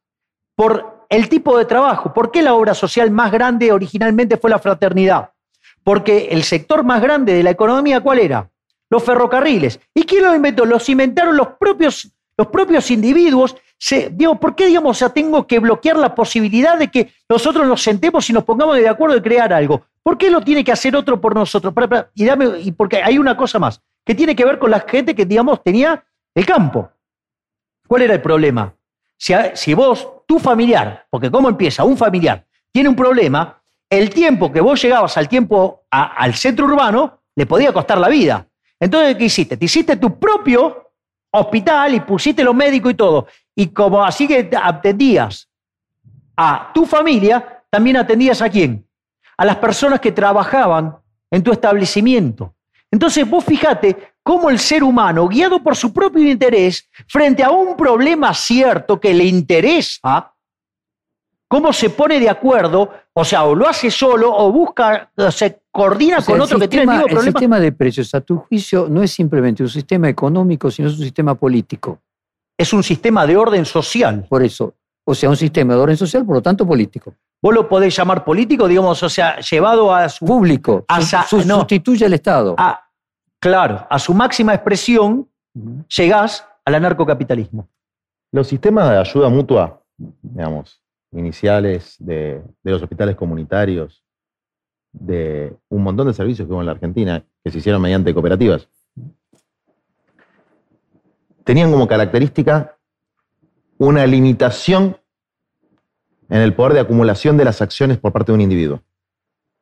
Por 0.55 1.05
el 1.09 1.29
tipo 1.29 1.57
de 1.57 1.65
trabajo. 1.65 2.13
¿Por 2.13 2.31
qué 2.31 2.41
la 2.41 2.53
obra 2.53 2.73
social 2.73 3.11
más 3.11 3.31
grande 3.31 3.71
originalmente 3.71 4.37
fue 4.37 4.49
la 4.49 4.59
fraternidad? 4.59 5.31
Porque 5.83 6.29
el 6.31 6.43
sector 6.43 6.83
más 6.83 7.01
grande 7.01 7.33
de 7.33 7.43
la 7.43 7.49
economía, 7.49 7.99
¿cuál 8.01 8.19
era? 8.19 8.49
Los 8.93 9.03
ferrocarriles. 9.03 9.79
¿Y 9.95 10.03
quién 10.03 10.23
los 10.23 10.35
inventó? 10.35 10.65
Los 10.65 10.87
inventaron 10.87 11.35
los 11.35 11.47
propios, 11.59 12.11
los 12.37 12.45
propios 12.49 12.91
individuos. 12.91 13.55
Se, 13.75 14.11
digo, 14.11 14.39
¿Por 14.39 14.55
qué, 14.55 14.67
digamos, 14.67 15.03
tengo 15.15 15.47
que 15.47 15.57
bloquear 15.57 15.95
la 15.95 16.13
posibilidad 16.13 16.77
de 16.77 16.91
que 16.91 17.11
nosotros 17.27 17.67
nos 17.67 17.81
sentemos 17.81 18.29
y 18.29 18.33
nos 18.33 18.43
pongamos 18.43 18.77
de 18.77 18.87
acuerdo 18.87 19.15
de 19.15 19.23
crear 19.23 19.51
algo? 19.51 19.81
¿Por 20.03 20.15
qué 20.15 20.29
lo 20.29 20.41
tiene 20.41 20.63
que 20.63 20.71
hacer 20.71 20.95
otro 20.95 21.19
por 21.19 21.33
nosotros? 21.33 21.73
y, 22.13 22.23
dame, 22.23 22.59
y 22.59 22.71
porque 22.71 23.01
hay 23.01 23.17
una 23.17 23.35
cosa 23.35 23.57
más, 23.57 23.81
que 24.05 24.13
tiene 24.13 24.35
que 24.35 24.45
ver 24.45 24.59
con 24.59 24.69
la 24.69 24.81
gente 24.81 25.15
que, 25.15 25.25
digamos, 25.25 25.63
tenía 25.63 26.05
el 26.35 26.45
campo. 26.45 26.91
¿Cuál 27.87 28.03
era 28.03 28.13
el 28.13 28.21
problema? 28.21 28.75
Si, 29.17 29.33
si 29.55 29.73
vos, 29.73 30.07
tu 30.27 30.37
familiar, 30.37 31.07
porque 31.09 31.31
¿cómo 31.31 31.49
empieza? 31.49 31.83
Un 31.83 31.97
familiar 31.97 32.45
tiene 32.71 32.89
un 32.89 32.95
problema, 32.95 33.59
el 33.89 34.11
tiempo 34.11 34.51
que 34.51 34.61
vos 34.61 34.79
llegabas 34.79 35.17
al 35.17 35.27
tiempo 35.27 35.85
al 35.89 36.35
centro 36.35 36.65
urbano 36.65 37.21
le 37.35 37.47
podía 37.47 37.73
costar 37.73 37.97
la 37.97 38.09
vida. 38.09 38.47
Entonces, 38.83 39.15
¿qué 39.15 39.23
hiciste? 39.23 39.55
Te 39.55 39.63
hiciste 39.63 39.95
tu 39.95 40.19
propio 40.19 40.91
hospital 41.31 41.95
y 41.95 42.01
pusiste 42.01 42.43
los 42.43 42.53
médicos 42.53 42.91
y 42.91 42.95
todo. 42.95 43.27
Y 43.55 43.67
como 43.67 44.03
así 44.03 44.27
que 44.27 44.49
atendías 44.61 45.49
a 46.35 46.69
tu 46.73 46.85
familia, 46.85 47.63
también 47.69 47.95
atendías 47.95 48.41
a 48.41 48.49
quién? 48.49 48.85
A 49.37 49.45
las 49.45 49.55
personas 49.55 50.01
que 50.01 50.11
trabajaban 50.11 50.97
en 51.31 51.41
tu 51.41 51.53
establecimiento. 51.53 52.55
Entonces, 52.91 53.27
vos 53.27 53.45
fíjate 53.45 54.15
cómo 54.21 54.49
el 54.49 54.59
ser 54.59 54.83
humano, 54.83 55.29
guiado 55.29 55.63
por 55.63 55.77
su 55.77 55.93
propio 55.93 56.29
interés, 56.29 56.89
frente 57.07 57.41
a 57.41 57.51
un 57.51 57.77
problema 57.77 58.33
cierto 58.33 58.99
que 58.99 59.13
le 59.13 59.23
interesa, 59.23 60.32
cómo 61.53 61.71
se 61.71 61.91
pone 61.91 62.19
de 62.19 62.27
acuerdo, 62.27 62.89
o 63.13 63.23
sea, 63.23 63.43
o 63.43 63.53
lo 63.53 63.69
hace 63.69 63.91
solo 63.91 64.35
o 64.35 64.51
busca, 64.51 65.11
o 65.15 65.29
se 65.29 65.59
coordina 65.69 66.19
con 66.25 66.41
otro 66.41 66.57
que 66.57 66.67
tiene 66.67 66.85
el 66.85 66.89
mismo 66.89 67.05
problema. 67.05 67.27
El 67.27 67.33
sistema 67.33 67.59
de 67.59 67.71
precios, 67.71 68.15
a 68.15 68.21
tu 68.21 68.37
juicio, 68.37 68.87
no 68.89 69.03
es 69.03 69.11
simplemente 69.11 69.61
un 69.61 69.69
sistema 69.69 70.09
económico, 70.09 70.71
sino 70.71 70.87
es 70.87 70.95
un 70.95 71.03
sistema 71.03 71.35
político. 71.35 71.99
Es 72.57 72.73
un 72.73 72.81
sistema 72.81 73.27
de 73.27 73.37
orden 73.37 73.65
social. 73.65 74.25
Por 74.27 74.41
eso, 74.41 74.73
o 75.05 75.13
sea, 75.13 75.29
un 75.29 75.37
sistema 75.37 75.75
de 75.75 75.79
orden 75.81 75.95
social, 75.95 76.25
por 76.25 76.37
lo 76.37 76.41
tanto, 76.41 76.65
político. 76.65 77.13
Vos 77.39 77.53
lo 77.53 77.69
podés 77.69 77.95
llamar 77.95 78.25
político, 78.25 78.67
digamos, 78.67 79.03
o 79.03 79.09
sea, 79.09 79.39
llevado 79.39 79.93
a 79.93 80.09
su... 80.09 80.25
Público. 80.25 80.85
A 80.87 81.03
sustituye 81.03 82.07
al 82.07 82.13
Estado. 82.13 82.55
claro, 83.39 83.85
a 83.87 83.99
su 83.99 84.15
máxima 84.15 84.55
expresión 84.55 85.29
llegás 85.95 86.47
al 86.65 86.73
anarcocapitalismo. 86.73 87.67
Los 88.31 88.47
sistemas 88.47 88.89
de 88.89 88.97
ayuda 88.97 89.29
mutua, 89.29 89.83
digamos, 90.23 90.82
iniciales 91.13 91.95
de, 91.99 92.41
los 92.63 92.81
hospitales 92.81 93.15
comunitarios, 93.15 94.03
de 94.91 95.55
un 95.69 95.83
montón 95.83 96.07
de 96.07 96.13
servicios 96.13 96.47
que 96.47 96.53
hubo 96.53 96.61
en 96.61 96.67
la 96.67 96.73
Argentina, 96.73 97.25
que 97.43 97.51
se 97.51 97.57
hicieron 97.57 97.81
mediante 97.81 98.13
cooperativas, 98.13 98.67
tenían 101.43 101.71
como 101.71 101.87
característica 101.87 102.77
una 103.77 104.05
limitación 104.05 104.97
en 106.29 106.41
el 106.41 106.53
poder 106.53 106.73
de 106.73 106.79
acumulación 106.81 107.37
de 107.37 107.45
las 107.45 107.61
acciones 107.61 107.97
por 107.97 108.13
parte 108.13 108.31
de 108.31 108.35
un 108.35 108.41
individuo. 108.41 108.81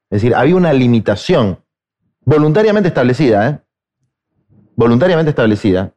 Es 0.09 0.21
decir, 0.21 0.35
había 0.35 0.55
una 0.55 0.73
limitación 0.73 1.63
voluntariamente 2.21 2.89
establecida, 2.89 3.49
¿eh? 3.49 3.59
voluntariamente 4.75 5.29
establecida, 5.29 5.93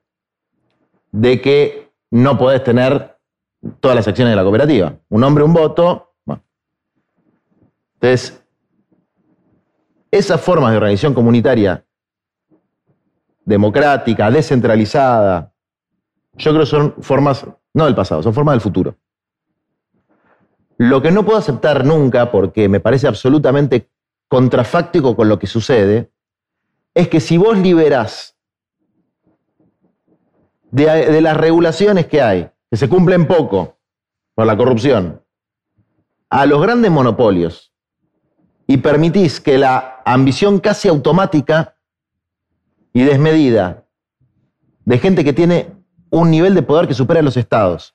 de 1.12 1.40
que 1.40 1.92
no 2.10 2.38
podés 2.38 2.62
tener 2.64 3.13
todas 3.80 3.96
las 3.96 4.08
acciones 4.08 4.32
de 4.32 4.36
la 4.36 4.42
cooperativa. 4.42 4.96
Un 5.08 5.24
hombre, 5.24 5.44
un 5.44 5.52
voto. 5.52 6.14
Entonces, 7.94 8.42
esas 10.10 10.40
formas 10.40 10.70
de 10.70 10.76
organización 10.76 11.14
comunitaria 11.14 11.84
democrática, 13.44 14.30
descentralizada, 14.30 15.52
yo 16.34 16.50
creo 16.50 16.62
que 16.62 16.70
son 16.70 16.94
formas, 17.00 17.46
no 17.72 17.84
del 17.86 17.94
pasado, 17.94 18.22
son 18.22 18.34
formas 18.34 18.54
del 18.54 18.60
futuro. 18.60 18.96
Lo 20.76 21.00
que 21.00 21.10
no 21.10 21.24
puedo 21.24 21.38
aceptar 21.38 21.84
nunca, 21.84 22.30
porque 22.30 22.68
me 22.68 22.80
parece 22.80 23.06
absolutamente 23.06 23.88
contrafáctico 24.28 25.14
con 25.16 25.28
lo 25.28 25.38
que 25.38 25.46
sucede, 25.46 26.10
es 26.94 27.08
que 27.08 27.20
si 27.20 27.38
vos 27.38 27.56
liberás 27.58 28.36
de 30.70 31.20
las 31.20 31.36
regulaciones 31.36 32.06
que 32.06 32.20
hay 32.20 32.50
que 32.74 32.78
se 32.78 32.88
cumplen 32.88 33.28
poco 33.28 33.78
por 34.34 34.46
la 34.46 34.56
corrupción, 34.56 35.22
a 36.28 36.44
los 36.44 36.60
grandes 36.60 36.90
monopolios 36.90 37.72
y 38.66 38.78
permitís 38.78 39.40
que 39.40 39.58
la 39.58 40.02
ambición 40.04 40.58
casi 40.58 40.88
automática 40.88 41.76
y 42.92 43.04
desmedida 43.04 43.84
de 44.84 44.98
gente 44.98 45.22
que 45.22 45.32
tiene 45.32 45.70
un 46.10 46.32
nivel 46.32 46.56
de 46.56 46.62
poder 46.62 46.88
que 46.88 46.94
supera 46.94 47.20
a 47.20 47.22
los 47.22 47.36
estados 47.36 47.94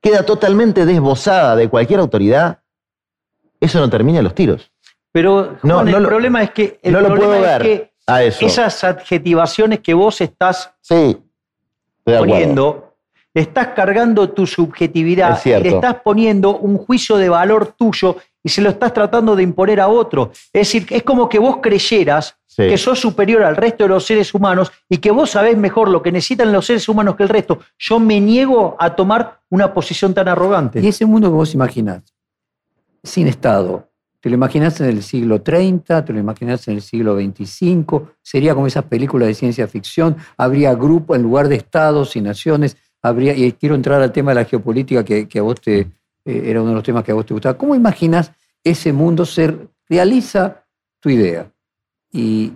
queda 0.00 0.26
totalmente 0.26 0.86
desbozada 0.86 1.54
de 1.54 1.68
cualquier 1.68 2.00
autoridad, 2.00 2.64
eso 3.60 3.78
no 3.78 3.88
termina 3.88 4.22
los 4.22 4.34
tiros. 4.34 4.72
Pero 5.12 5.56
no, 5.62 5.82
el 5.82 6.04
problema 6.04 6.42
es 6.42 6.50
que, 6.50 6.80
no 6.82 7.00
lo 7.00 7.14
puedo 7.14 7.30
ver 7.30 7.92
a 8.08 8.24
eso. 8.24 8.44
esas 8.44 8.82
adjetivaciones 8.82 9.78
que 9.78 9.94
vos 9.94 10.20
estás 10.20 10.74
poniendo 12.02 12.89
le 13.34 13.42
estás 13.42 13.68
cargando 13.68 14.30
tu 14.30 14.46
subjetividad, 14.46 15.42
le 15.44 15.68
estás 15.68 15.96
poniendo 16.02 16.58
un 16.58 16.78
juicio 16.78 17.16
de 17.16 17.28
valor 17.28 17.74
tuyo 17.76 18.16
y 18.42 18.48
se 18.48 18.62
lo 18.62 18.70
estás 18.70 18.92
tratando 18.92 19.36
de 19.36 19.42
imponer 19.42 19.80
a 19.80 19.88
otro. 19.88 20.32
Es 20.52 20.72
decir, 20.72 20.86
es 20.90 21.02
como 21.02 21.28
que 21.28 21.38
vos 21.38 21.58
creyeras 21.62 22.36
que 22.56 22.76
sos 22.76 22.98
superior 22.98 23.42
al 23.42 23.56
resto 23.56 23.84
de 23.84 23.90
los 23.90 24.04
seres 24.04 24.34
humanos 24.34 24.72
y 24.88 24.98
que 24.98 25.10
vos 25.10 25.30
sabés 25.30 25.56
mejor 25.56 25.88
lo 25.88 26.02
que 26.02 26.12
necesitan 26.12 26.52
los 26.52 26.66
seres 26.66 26.88
humanos 26.88 27.16
que 27.16 27.22
el 27.22 27.28
resto. 27.28 27.60
Yo 27.78 27.98
me 27.98 28.20
niego 28.20 28.76
a 28.78 28.94
tomar 28.94 29.40
una 29.48 29.72
posición 29.72 30.12
tan 30.12 30.28
arrogante. 30.28 30.80
Y 30.80 30.88
ese 30.88 31.06
mundo 31.06 31.28
que 31.28 31.34
vos 31.34 31.54
imaginás, 31.54 32.02
sin 33.02 33.28
Estado, 33.28 33.90
¿Te 34.20 34.28
lo 34.28 34.34
imaginas 34.34 34.78
en 34.82 34.88
el 34.88 35.02
siglo 35.02 35.40
30? 35.40 36.04
¿Te 36.04 36.12
lo 36.12 36.18
imaginas 36.18 36.68
en 36.68 36.74
el 36.74 36.82
siglo 36.82 37.14
25? 37.14 38.10
¿Sería 38.20 38.54
como 38.54 38.66
esas 38.66 38.84
películas 38.84 39.28
de 39.28 39.34
ciencia 39.34 39.66
ficción? 39.66 40.14
¿Habría 40.36 40.74
grupo 40.74 41.16
en 41.16 41.22
lugar 41.22 41.48
de 41.48 41.56
estados 41.56 42.16
y 42.16 42.20
naciones? 42.20 42.76
Habría, 43.02 43.34
y 43.34 43.52
quiero 43.52 43.74
entrar 43.74 44.00
al 44.02 44.12
tema 44.12 44.32
de 44.32 44.36
la 44.36 44.44
geopolítica 44.44 45.04
que, 45.04 45.38
a 45.38 45.42
vos 45.42 45.60
te, 45.60 45.80
eh, 45.80 45.88
era 46.24 46.60
uno 46.60 46.70
de 46.70 46.76
los 46.76 46.84
temas 46.84 47.04
que 47.04 47.12
a 47.12 47.14
vos 47.14 47.26
te 47.26 47.34
gustaba. 47.34 47.56
¿Cómo 47.56 47.74
imaginas 47.74 48.32
ese 48.62 48.92
mundo 48.92 49.24
ser, 49.24 49.68
realiza 49.88 50.64
tu 51.00 51.08
idea 51.08 51.50
y 52.12 52.52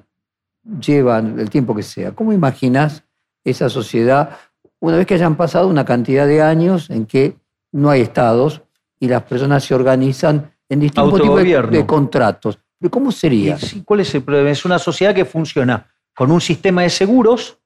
lleva 0.80 1.18
el 1.18 1.50
tiempo 1.50 1.74
que 1.74 1.82
sea? 1.82 2.12
¿Cómo 2.12 2.32
imaginas 2.32 3.04
esa 3.44 3.68
sociedad 3.68 4.36
una 4.80 4.96
vez 4.96 5.06
que 5.06 5.14
hayan 5.14 5.36
pasado 5.36 5.68
una 5.68 5.84
cantidad 5.84 6.26
de 6.26 6.42
años 6.42 6.90
en 6.90 7.06
que 7.06 7.36
no 7.72 7.90
hay 7.90 8.02
estados 8.02 8.62
y 9.00 9.08
las 9.08 9.22
personas 9.22 9.64
se 9.64 9.74
organizan 9.74 10.52
en 10.68 10.80
distintos 10.80 11.20
tipos 11.20 11.42
de, 11.42 11.86
contratos? 11.86 12.58
¿Cómo 12.90 13.10
sería? 13.12 13.56
¿Cuál 13.84 14.00
es 14.00 14.14
el 14.14 14.22
problema? 14.22 14.50
Es 14.50 14.64
una 14.66 14.78
sociedad 14.78 15.14
que 15.14 15.24
funciona 15.24 15.86
con 16.14 16.30
un 16.30 16.40
sistema 16.40 16.82
de 16.82 16.90
seguros 16.90 17.58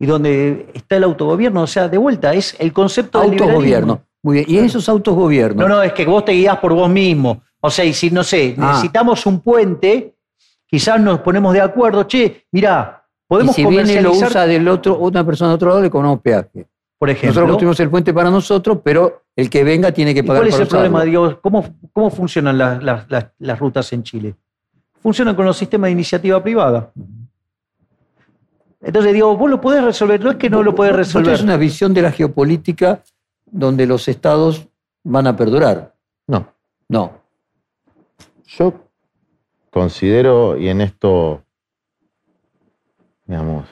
y 0.00 0.06
donde 0.06 0.66
está 0.74 0.96
el 0.96 1.04
autogobierno. 1.04 1.62
O 1.62 1.66
sea, 1.66 1.88
de 1.88 1.98
vuelta, 1.98 2.32
es 2.32 2.56
el 2.58 2.72
concepto 2.72 3.20
de 3.20 3.26
autogobierno. 3.26 4.02
Muy 4.22 4.38
bien. 4.38 4.46
¿Y 4.48 4.58
esos 4.58 4.88
autogobiernos? 4.88 5.68
No, 5.68 5.76
no, 5.76 5.82
es 5.82 5.92
que 5.92 6.04
vos 6.06 6.24
te 6.24 6.32
guías 6.32 6.56
por 6.58 6.72
vos 6.72 6.88
mismo. 6.88 7.42
O 7.60 7.70
sea, 7.70 7.84
y 7.84 7.92
si, 7.92 8.10
no 8.10 8.24
sé, 8.24 8.56
ah. 8.58 8.68
necesitamos 8.68 9.24
un 9.26 9.40
puente, 9.40 10.14
quizás 10.66 10.98
nos 11.00 11.20
ponemos 11.20 11.52
de 11.52 11.60
acuerdo, 11.60 12.04
che, 12.04 12.46
mirá, 12.50 13.04
podemos 13.28 13.56
y 13.58 13.62
si 13.62 13.68
viene 13.68 14.00
lo 14.00 14.12
usa 14.12 14.46
del 14.46 14.66
otro, 14.68 14.98
otra 14.98 15.22
persona 15.22 15.50
de 15.50 15.54
otro 15.56 15.68
lado, 15.68 15.82
le 15.82 15.90
cobramos 15.90 16.20
peaje. 16.20 16.66
Por 16.98 17.10
ejemplo. 17.10 17.28
Nosotros 17.28 17.48
construimos 17.50 17.80
el 17.80 17.90
puente 17.90 18.14
para 18.14 18.30
nosotros, 18.30 18.78
pero 18.82 19.24
el 19.36 19.50
que 19.50 19.64
venga 19.64 19.92
tiene 19.92 20.14
que 20.14 20.24
pagar 20.24 20.42
¿Cuál 20.42 20.54
es 20.54 20.60
el 20.60 20.66
problema? 20.66 21.04
Digo, 21.04 21.38
¿cómo, 21.42 21.64
¿Cómo 21.92 22.10
funcionan 22.10 22.56
las 22.58 23.58
rutas 23.58 23.92
en 23.92 24.02
Chile? 24.02 24.34
Funcionan 25.02 25.34
con 25.34 25.44
los 25.44 25.56
sistemas 25.56 25.88
de 25.88 25.92
iniciativa 25.92 26.42
privada. 26.42 26.90
Entonces 28.80 29.12
digo, 29.12 29.36
vos 29.36 29.50
lo 29.50 29.60
podés 29.60 29.84
resolver, 29.84 30.22
no 30.22 30.30
es 30.30 30.36
que 30.36 30.48
no 30.48 30.62
lo 30.62 30.74
podés 30.74 30.94
resolver. 30.94 31.34
Es 31.34 31.42
una 31.42 31.56
visión 31.56 31.92
de 31.92 32.02
la 32.02 32.12
geopolítica 32.12 33.02
donde 33.46 33.86
los 33.86 34.08
estados 34.08 34.66
van 35.02 35.26
a 35.26 35.36
perdurar. 35.36 35.94
No. 36.26 36.52
No. 36.88 37.20
Yo 38.46 38.74
considero, 39.70 40.58
y 40.58 40.68
en 40.68 40.80
esto, 40.80 41.44
digamos, 43.26 43.66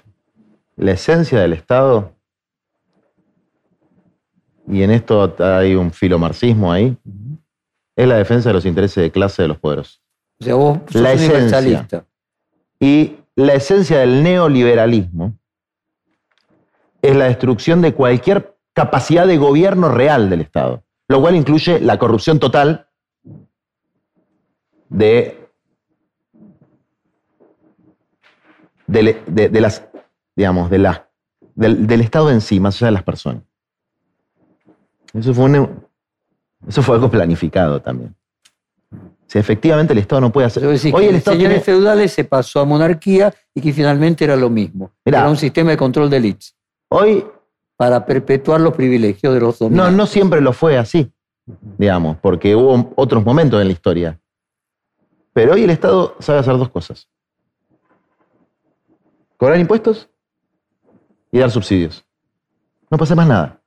la 0.77 0.93
esencia 0.93 1.41
del 1.41 1.55
Estado, 1.55 2.13
y 4.71 4.83
en 4.83 4.91
esto 4.91 5.35
hay 5.39 5.75
un 5.75 5.91
filomarxismo 5.91 6.71
ahí, 6.71 6.97
es 7.97 8.07
la 8.07 8.17
defensa 8.17 8.51
de 8.51 8.53
los 8.53 8.67
intereses 8.67 9.03
de 9.03 9.11
clase 9.11 9.43
de 9.43 9.49
los 9.49 9.59
poderosos. 9.59 10.01
O 10.41 10.45
sea, 10.45 10.55
vos 10.55 10.79
sos 10.87 11.03
la 11.03 11.15
universalista. 11.15 12.05
Y 12.79 13.17
la 13.39 13.55
esencia 13.55 14.01
del 14.01 14.25
neoliberalismo 14.25 15.39
es 17.01 17.15
la 17.15 17.27
destrucción 17.27 17.81
de 17.81 17.95
cualquier 17.95 18.59
capacidad 18.73 19.29
de 19.29 19.37
gobierno 19.37 19.91
real 19.91 20.29
del 20.29 20.41
Estado, 20.41 20.83
lo 21.07 21.21
cual 21.21 21.37
incluye 21.37 21.79
la 21.79 22.01
corrupción 22.01 22.41
total 22.41 22.89
de 24.89 25.49
las, 28.89 29.85
digamos, 30.35 30.69
del, 30.69 32.01
Estado 32.01 32.33
en 32.33 32.41
sí, 32.41 32.59
más 32.59 32.75
allá 32.79 32.87
de 32.87 32.93
las 32.93 33.05
personas. 33.05 33.45
Eso 35.15 35.33
fue 35.33 36.95
algo 36.97 37.09
planificado 37.09 37.81
también. 37.81 38.18
Si 39.29 39.39
efectivamente 39.39 39.93
el 39.93 39.99
Estado 40.01 40.23
no 40.23 40.33
puede 40.33 40.47
hacer. 40.49 40.63
Yo 40.63 40.71
decía 40.71 40.93
Hoy 40.95 41.05
que 41.05 41.11
el 41.11 41.17
Estado 41.17 41.37
señores 41.37 41.63
tiene- 41.63 41.79
feudales 41.79 42.13
se 42.13 42.25
pasó 42.25 42.61
a 42.61 42.65
monarquía 42.65 43.33
y 43.55 43.61
que 43.61 43.73
finalmente 43.73 44.25
era 44.25 44.35
lo 44.37 44.49
mismo. 44.51 44.91
Mirá. 45.05 45.21
Era 45.21 45.29
un 45.31 45.37
sistema 45.37 45.71
de 45.71 45.77
control 45.77 46.09
de 46.11 46.17
élites 46.17 46.57
hoy 46.89 47.25
para 47.77 48.05
perpetuar 48.05 48.61
los 48.61 48.75
privilegios 48.75 49.33
de 49.35 49.39
los 49.41 49.61
no, 49.61 49.67
dominantes. 49.67 49.97
no 49.97 50.07
siempre 50.07 50.41
lo 50.41 50.53
fue 50.53 50.77
así, 50.79 51.13
digamos, 51.79 52.17
porque 52.23 52.57
hubo 52.57 52.93
otros 52.97 53.23
momentos 53.25 53.61
en 53.61 53.69
la 53.69 53.73
historia. 53.73 54.19
Pero 55.35 55.53
hoy 55.53 55.63
el 55.65 55.71
Estado 55.71 56.17
sabe 56.19 56.39
hacer 56.41 56.57
dos 56.57 56.71
cosas. 56.71 57.07
Cobrar 59.37 59.61
impuestos 59.61 60.09
y 61.31 61.39
dar 61.39 61.51
subsidios. 61.51 62.05
No 62.91 62.97
pasa 62.99 63.15
más 63.15 63.29
nada. 63.29 63.61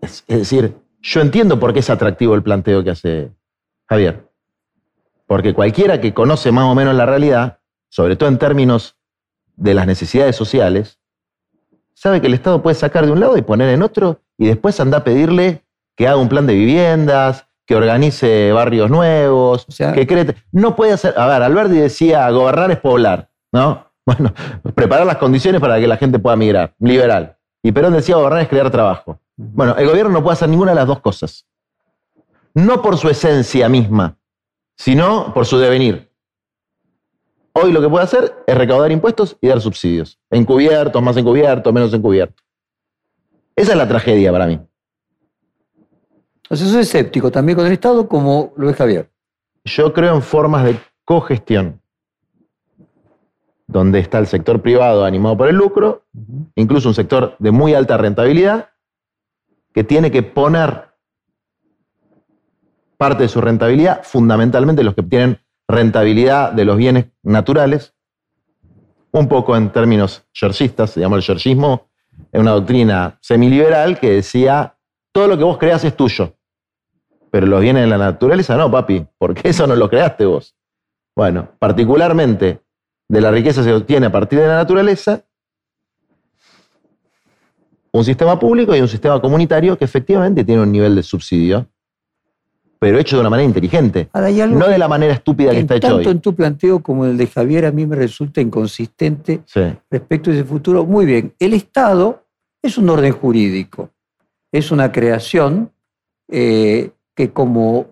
Es, 0.00 0.24
es 0.26 0.38
decir, 0.38 0.74
yo 1.00 1.20
entiendo 1.20 1.58
por 1.58 1.72
qué 1.72 1.78
es 1.78 1.88
atractivo 1.90 2.34
el 2.34 2.42
planteo 2.42 2.82
que 2.84 2.90
hace 2.90 3.30
Javier. 3.88 4.28
Porque 5.26 5.54
cualquiera 5.54 6.00
que 6.00 6.14
conoce 6.14 6.52
más 6.52 6.64
o 6.64 6.74
menos 6.74 6.94
la 6.94 7.06
realidad, 7.06 7.58
sobre 7.88 8.16
todo 8.16 8.28
en 8.28 8.38
términos 8.38 8.96
de 9.56 9.74
las 9.74 9.86
necesidades 9.86 10.36
sociales, 10.36 10.98
sabe 11.94 12.20
que 12.20 12.28
el 12.28 12.34
Estado 12.34 12.62
puede 12.62 12.74
sacar 12.76 13.04
de 13.06 13.12
un 13.12 13.20
lado 13.20 13.36
y 13.36 13.42
poner 13.42 13.68
en 13.70 13.82
otro 13.82 14.20
y 14.38 14.46
después 14.46 14.78
anda 14.80 14.98
a 14.98 15.04
pedirle 15.04 15.64
que 15.96 16.06
haga 16.06 16.16
un 16.16 16.28
plan 16.28 16.46
de 16.46 16.54
viviendas, 16.54 17.46
que 17.66 17.74
organice 17.74 18.52
barrios 18.52 18.88
nuevos, 18.88 19.66
O 19.68 19.72
sea- 19.72 19.92
que 19.92 20.06
cree... 20.06 20.34
No 20.52 20.74
puede 20.76 20.92
hacer... 20.92 21.14
A 21.18 21.26
ver, 21.26 21.42
Alberti 21.42 21.74
decía, 21.74 22.30
gobernar 22.30 22.70
es 22.70 22.78
poblar, 22.78 23.30
¿no? 23.52 23.86
Bueno, 24.08 24.32
preparar 24.74 25.04
las 25.06 25.18
condiciones 25.18 25.60
para 25.60 25.78
que 25.78 25.86
la 25.86 25.98
gente 25.98 26.18
pueda 26.18 26.34
migrar, 26.34 26.74
liberal. 26.78 27.36
Y 27.62 27.72
Perón 27.72 27.92
decía, 27.92 28.16
gobernar 28.16 28.40
es 28.40 28.48
crear 28.48 28.70
trabajo. 28.70 29.20
Bueno, 29.36 29.76
el 29.76 29.86
gobierno 29.86 30.10
no 30.12 30.22
puede 30.22 30.32
hacer 30.32 30.48
ninguna 30.48 30.70
de 30.70 30.76
las 30.76 30.86
dos 30.86 31.00
cosas. 31.00 31.44
No 32.54 32.82
por 32.82 32.96
su 32.96 33.08
esencia 33.08 33.68
misma, 33.68 34.16
sino 34.76 35.32
por 35.34 35.46
su 35.46 35.58
devenir. 35.58 36.08
Hoy 37.52 37.72
lo 37.72 37.80
que 37.80 37.88
puede 37.88 38.04
hacer 38.04 38.44
es 38.46 38.56
recaudar 38.56 38.92
impuestos 38.92 39.36
y 39.40 39.48
dar 39.48 39.60
subsidios. 39.60 40.18
Encubiertos, 40.30 41.02
más 41.02 41.16
encubiertos, 41.16 41.72
menos 41.72 41.92
encubiertos. 41.92 42.44
Esa 43.56 43.72
es 43.72 43.78
la 43.78 43.88
tragedia 43.88 44.30
para 44.30 44.46
mí. 44.46 44.60
Entonces 46.44 46.70
soy 46.70 46.80
escéptico 46.82 47.30
también 47.30 47.56
con 47.56 47.66
el 47.66 47.72
Estado 47.72 48.08
como 48.08 48.52
lo 48.56 48.70
es 48.70 48.76
Javier. 48.76 49.10
Yo 49.64 49.92
creo 49.92 50.14
en 50.14 50.22
formas 50.22 50.64
de 50.64 50.78
cogestión, 51.04 51.82
donde 53.66 53.98
está 53.98 54.18
el 54.18 54.26
sector 54.26 54.62
privado 54.62 55.04
animado 55.04 55.36
por 55.36 55.48
el 55.48 55.56
lucro, 55.56 56.04
incluso 56.54 56.88
un 56.88 56.94
sector 56.94 57.34
de 57.38 57.50
muy 57.50 57.74
alta 57.74 57.96
rentabilidad, 57.96 58.70
que 59.74 59.84
tiene 59.84 60.10
que 60.10 60.22
poner 60.22 60.87
parte 62.98 63.22
de 63.22 63.28
su 63.28 63.40
rentabilidad, 63.40 64.02
fundamentalmente 64.02 64.82
los 64.82 64.94
que 64.94 65.00
obtienen 65.00 65.38
rentabilidad 65.68 66.52
de 66.52 66.64
los 66.64 66.76
bienes 66.76 67.06
naturales, 67.22 67.94
un 69.12 69.28
poco 69.28 69.56
en 69.56 69.70
términos 69.70 70.26
se 70.32 71.00
llama 71.00 71.16
el 71.16 71.22
yersismo, 71.22 71.88
es 72.32 72.40
una 72.40 72.50
doctrina 72.50 73.18
semiliberal 73.22 73.98
que 73.98 74.10
decía, 74.10 74.76
todo 75.12 75.28
lo 75.28 75.38
que 75.38 75.44
vos 75.44 75.58
creas 75.58 75.84
es 75.84 75.96
tuyo, 75.96 76.34
pero 77.30 77.46
los 77.46 77.60
bienes 77.60 77.84
de 77.84 77.88
la 77.88 77.98
naturaleza 77.98 78.56
no, 78.56 78.70
papi, 78.70 79.06
porque 79.16 79.48
eso 79.48 79.66
no 79.66 79.76
lo 79.76 79.88
creaste 79.88 80.26
vos. 80.26 80.56
Bueno, 81.14 81.48
particularmente 81.58 82.60
de 83.08 83.20
la 83.20 83.30
riqueza 83.30 83.62
se 83.62 83.72
obtiene 83.72 84.06
a 84.06 84.12
partir 84.12 84.40
de 84.40 84.48
la 84.48 84.56
naturaleza, 84.56 85.24
un 87.92 88.04
sistema 88.04 88.38
público 88.38 88.74
y 88.76 88.80
un 88.80 88.88
sistema 88.88 89.20
comunitario 89.20 89.78
que 89.78 89.84
efectivamente 89.84 90.44
tiene 90.44 90.62
un 90.62 90.72
nivel 90.72 90.94
de 90.94 91.02
subsidio, 91.02 91.66
pero 92.78 92.98
hecho 92.98 93.16
de 93.16 93.20
una 93.20 93.30
manera 93.30 93.46
inteligente, 93.48 94.08
Ahora 94.12 94.30
no 94.46 94.68
de 94.68 94.78
la 94.78 94.88
manera 94.88 95.12
estúpida 95.14 95.50
que 95.50 95.56
que 95.56 95.60
está 95.62 95.76
hecho 95.76 95.88
tanto 95.88 96.08
hoy. 96.08 96.14
en 96.14 96.20
tu 96.20 96.34
planteo 96.34 96.80
como 96.82 97.04
en 97.04 97.12
el 97.12 97.16
de 97.16 97.26
Javier 97.26 97.66
a 97.66 97.72
mí 97.72 97.86
me 97.86 97.96
resulta 97.96 98.40
inconsistente 98.40 99.40
Sí. 99.46 99.60
respecto 99.90 100.30
a 100.30 100.34
ese 100.34 100.44
futuro. 100.44 100.84
Muy 100.84 101.06
bien, 101.06 101.34
el 101.38 101.54
Estado 101.54 102.24
es 102.62 102.78
un 102.78 102.88
orden 102.90 103.12
jurídico, 103.12 103.90
es 104.52 104.70
una 104.70 104.90
creación 104.92 105.70
eh, 106.28 106.90
que 107.14 107.30
como 107.30 107.86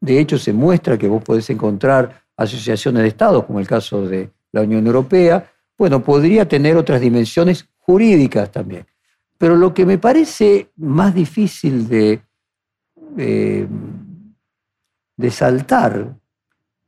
de 0.00 0.20
hecho 0.20 0.38
se 0.38 0.52
muestra 0.52 0.98
que 0.98 1.08
vos 1.08 1.22
podés 1.22 1.48
encontrar 1.50 2.22
asociaciones 2.36 3.02
de 3.02 3.08
Estados, 3.08 3.44
como 3.44 3.60
el 3.60 3.66
caso 3.66 4.06
de 4.06 4.30
la 4.52 4.62
Unión 4.62 4.86
Europea, 4.86 5.50
bueno, 5.78 6.02
podría 6.02 6.46
tener 6.48 6.76
otras 6.76 7.00
dimensiones 7.00 7.68
jurídicas 7.78 8.50
también. 8.50 8.86
Pero 9.38 9.56
lo 9.56 9.74
que 9.74 9.84
me 9.86 9.98
parece 9.98 10.70
más 10.76 11.14
difícil 11.14 11.88
de, 11.88 12.20
eh, 13.16 13.66
de 15.16 15.30
saltar 15.30 16.14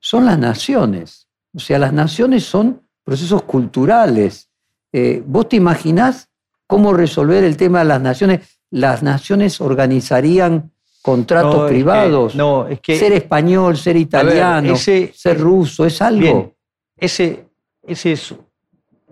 son 0.00 0.26
las 0.26 0.38
naciones. 0.38 1.28
O 1.54 1.58
sea, 1.60 1.78
las 1.78 1.92
naciones 1.92 2.44
son 2.44 2.82
procesos 3.04 3.42
culturales. 3.42 4.48
Eh, 4.92 5.22
¿Vos 5.26 5.48
te 5.48 5.56
imaginás 5.56 6.28
cómo 6.66 6.92
resolver 6.92 7.42
el 7.44 7.56
tema 7.56 7.80
de 7.80 7.84
las 7.86 8.00
naciones? 8.00 8.60
¿Las 8.70 9.02
naciones 9.02 9.60
organizarían 9.60 10.70
contratos 11.02 11.54
No, 11.56 11.64
es 11.66 11.68
que- 11.70 11.74
privados? 11.74 12.34
no, 12.34 12.68
es 12.68 12.80
que. 12.80 12.98
ser 12.98 13.12
español, 13.12 13.76
ser 13.76 13.94
ver, 13.94 14.02
italiano, 14.02 14.74
ese- 14.74 15.12
ser 15.14 15.38
ruso, 15.40 15.86
es 15.86 16.00
algo. 16.02 16.20
Bien, 16.20 16.54
ese, 16.96 17.46
ese 17.82 18.12
es 18.12 18.34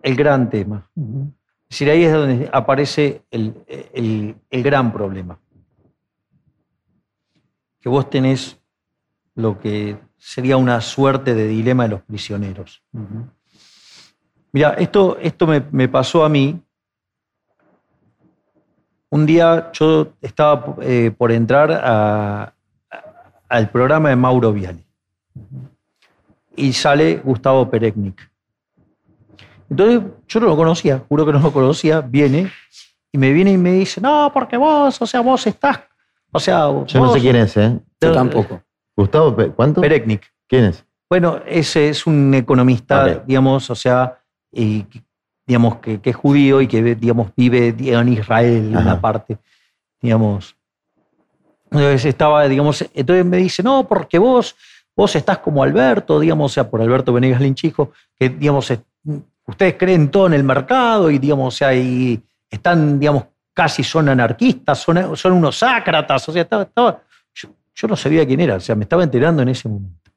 el 0.02 0.14
gran 0.14 0.50
tema. 0.50 0.88
Es 0.94 1.70
decir, 1.70 1.90
ahí 1.90 2.04
es 2.04 2.12
donde 2.12 2.50
aparece 2.52 3.22
el, 3.30 3.54
el- 3.94 4.36
el 4.50 4.62
gran 4.62 4.92
problema. 4.92 5.38
Que 7.86 7.90
vos 7.90 8.10
tenés 8.10 8.58
lo 9.36 9.60
que 9.60 9.96
sería 10.18 10.56
una 10.56 10.80
suerte 10.80 11.36
de 11.36 11.46
dilema 11.46 11.84
de 11.84 11.90
los 11.90 12.02
prisioneros. 12.02 12.82
Mira, 14.50 14.70
esto, 14.70 15.16
esto 15.20 15.46
me, 15.46 15.62
me 15.70 15.88
pasó 15.88 16.24
a 16.24 16.28
mí. 16.28 16.60
Un 19.10 19.24
día 19.24 19.70
yo 19.72 20.14
estaba 20.20 20.74
eh, 20.82 21.12
por 21.16 21.30
entrar 21.30 21.70
a- 21.70 22.42
a- 22.42 22.52
al 23.48 23.70
programa 23.70 24.08
de 24.08 24.16
Mauro 24.16 24.52
Viale. 24.52 24.84
Y 26.56 26.72
sale 26.72 27.18
Gustavo 27.22 27.70
Pereknik. 27.70 28.20
Entonces 29.70 30.02
yo 30.26 30.40
no 30.40 30.46
lo 30.46 30.56
conocía, 30.56 31.04
juro 31.08 31.24
que 31.24 31.32
no 31.34 31.38
lo 31.38 31.52
conocía, 31.52 32.00
viene 32.00 32.50
y 33.12 33.18
me 33.18 33.30
viene 33.32 33.52
y 33.52 33.58
me 33.58 33.74
dice, 33.74 34.00
no, 34.00 34.32
porque 34.34 34.56
vos, 34.56 35.00
o 35.00 35.06
sea, 35.06 35.20
vos 35.20 35.46
estás, 35.46 35.82
o 36.36 36.40
sea, 36.40 36.68
Yo 36.86 37.00
no 37.00 37.12
sé 37.12 37.20
quién 37.20 37.36
es, 37.36 37.56
¿eh? 37.56 37.78
Yo 38.00 38.12
tampoco. 38.12 38.62
Gustavo, 38.96 39.34
¿cuánto? 39.54 39.80
Pereknik. 39.80 40.22
¿Quién 40.48 40.64
es? 40.66 40.84
Bueno, 41.08 41.40
ese 41.46 41.88
es 41.88 42.06
un 42.06 42.32
economista, 42.34 43.22
digamos, 43.26 43.68
o 43.70 43.74
sea, 43.74 44.18
y, 44.52 44.84
digamos, 45.46 45.76
que, 45.76 46.00
que 46.00 46.10
es 46.10 46.16
judío 46.16 46.60
y 46.60 46.66
que, 46.66 46.94
digamos, 46.94 47.30
vive 47.36 47.74
en 47.78 48.08
Israel, 48.08 48.68
en 48.68 48.76
Ajá. 48.76 48.80
una 48.92 49.00
parte, 49.00 49.38
digamos. 50.00 50.56
Entonces 51.70 52.04
estaba, 52.06 52.46
digamos, 52.48 52.84
entonces 52.94 53.24
me 53.24 53.36
dice, 53.38 53.62
no, 53.62 53.86
porque 53.88 54.18
vos, 54.18 54.56
vos 54.96 55.14
estás 55.16 55.38
como 55.38 55.62
Alberto, 55.62 56.18
digamos, 56.20 56.52
o 56.52 56.54
sea, 56.54 56.68
por 56.70 56.80
Alberto 56.80 57.12
Venegas 57.12 57.40
Linchijo, 57.40 57.92
que, 58.18 58.28
digamos, 58.28 58.70
es- 58.70 58.80
ustedes 59.46 59.74
creen 59.78 60.10
todo 60.10 60.26
en 60.28 60.34
el 60.34 60.44
mercado 60.44 61.10
y, 61.10 61.18
digamos, 61.18 61.54
o 61.54 61.56
sea, 61.56 61.74
y 61.74 62.20
están, 62.50 62.98
digamos, 62.98 63.24
casi 63.56 63.82
son 63.82 64.10
anarquistas, 64.10 64.78
son, 64.80 65.32
unos 65.32 65.62
ácratas, 65.62 66.28
o 66.28 66.32
sea, 66.32 66.42
estaba, 66.42 66.64
estaba- 66.64 67.02
yo, 67.74 67.88
no 67.88 67.96
sabía 67.96 68.26
quién 68.26 68.40
era, 68.40 68.56
o 68.56 68.60
sea, 68.60 68.74
me 68.74 68.82
estaba 68.84 69.02
enterando 69.02 69.40
en 69.42 69.48
ese 69.48 69.66
momento. 69.66 70.10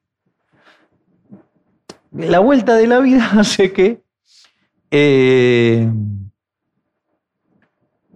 La 2.12 2.40
vuelta 2.40 2.76
de 2.76 2.86
la 2.88 3.00
vida 3.00 3.30
hace 3.40 3.72
que 3.72 4.02
eh, 4.92 5.90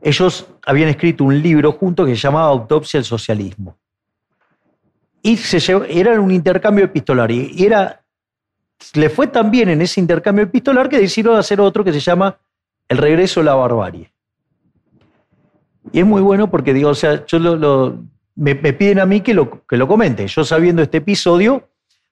ellos 0.02 0.48
habían 0.66 0.90
escrito 0.90 1.24
un 1.24 1.42
libro 1.42 1.72
juntos 1.72 2.06
que 2.06 2.16
se 2.16 2.22
llamaba 2.22 2.48
Autopsia 2.48 2.98
al 3.00 3.06
Socialismo. 3.06 3.78
Y 5.22 5.38
se 5.38 5.60
llevó- 5.60 5.86
era 5.88 6.20
un 6.20 6.32
intercambio 6.32 6.84
epistolar. 6.86 7.32
Y 7.32 7.66
era, 7.66 8.04
le 8.96 9.10
fue 9.10 9.28
tan 9.28 9.50
bien 9.52 9.70
en 9.70 9.82
ese 9.82 10.02
intercambio 10.02 10.44
epistolar 10.44 10.90
que 10.90 11.00
decidieron 11.00 11.38
hacer 11.38 11.62
otro 11.62 11.82
que 11.84 11.94
se 11.94 12.02
llama 12.02 12.38
El 12.90 12.98
regreso 12.98 13.40
a 13.40 13.44
la 13.44 13.56
barbarie. 13.56 14.13
Y 15.92 16.00
es 16.00 16.06
muy 16.06 16.22
bueno 16.22 16.50
porque, 16.50 16.74
digo, 16.74 16.90
o 16.90 16.96
sea, 16.96 17.26
yo 17.26 17.40
lo, 17.40 17.56
lo- 17.56 18.00
me, 18.36 18.56
me 18.56 18.74
piden 18.74 19.00
a 19.00 19.06
mí 19.06 19.22
que 19.22 19.34
lo, 19.34 19.66
que 19.68 19.78
lo 19.78 19.88
comente. 19.88 20.28
Yo 20.28 20.44
sabiendo 20.44 20.82
este 20.82 20.98
episodio, 20.98 21.70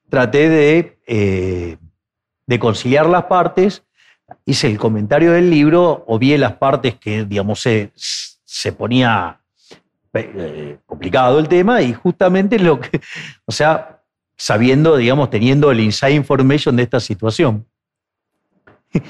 traté 0.08 0.48
de, 0.48 0.98
eh, 1.06 1.76
de 2.46 2.58
conciliar 2.58 3.06
las 3.06 3.24
partes, 3.24 3.82
hice 4.44 4.68
el 4.68 4.78
comentario 4.78 5.32
del 5.32 5.50
libro, 5.50 6.04
obvié 6.06 6.38
las 6.38 6.54
partes 6.54 6.94
que, 6.96 7.24
digamos, 7.24 7.60
se, 7.60 7.90
se 7.94 8.72
ponía 8.72 9.40
eh, 10.14 10.78
complicado 10.86 11.38
el 11.38 11.48
tema 11.48 11.82
y 11.82 11.92
justamente 11.92 12.58
lo 12.58 12.78
que, 12.80 13.00
o 13.46 13.52
sea, 13.52 14.00
sabiendo, 14.36 14.96
digamos, 14.96 15.30
teniendo 15.30 15.70
el 15.70 15.80
inside 15.80 16.12
information 16.14 16.76
de 16.76 16.82
esta 16.84 17.00
situación. 17.00 17.66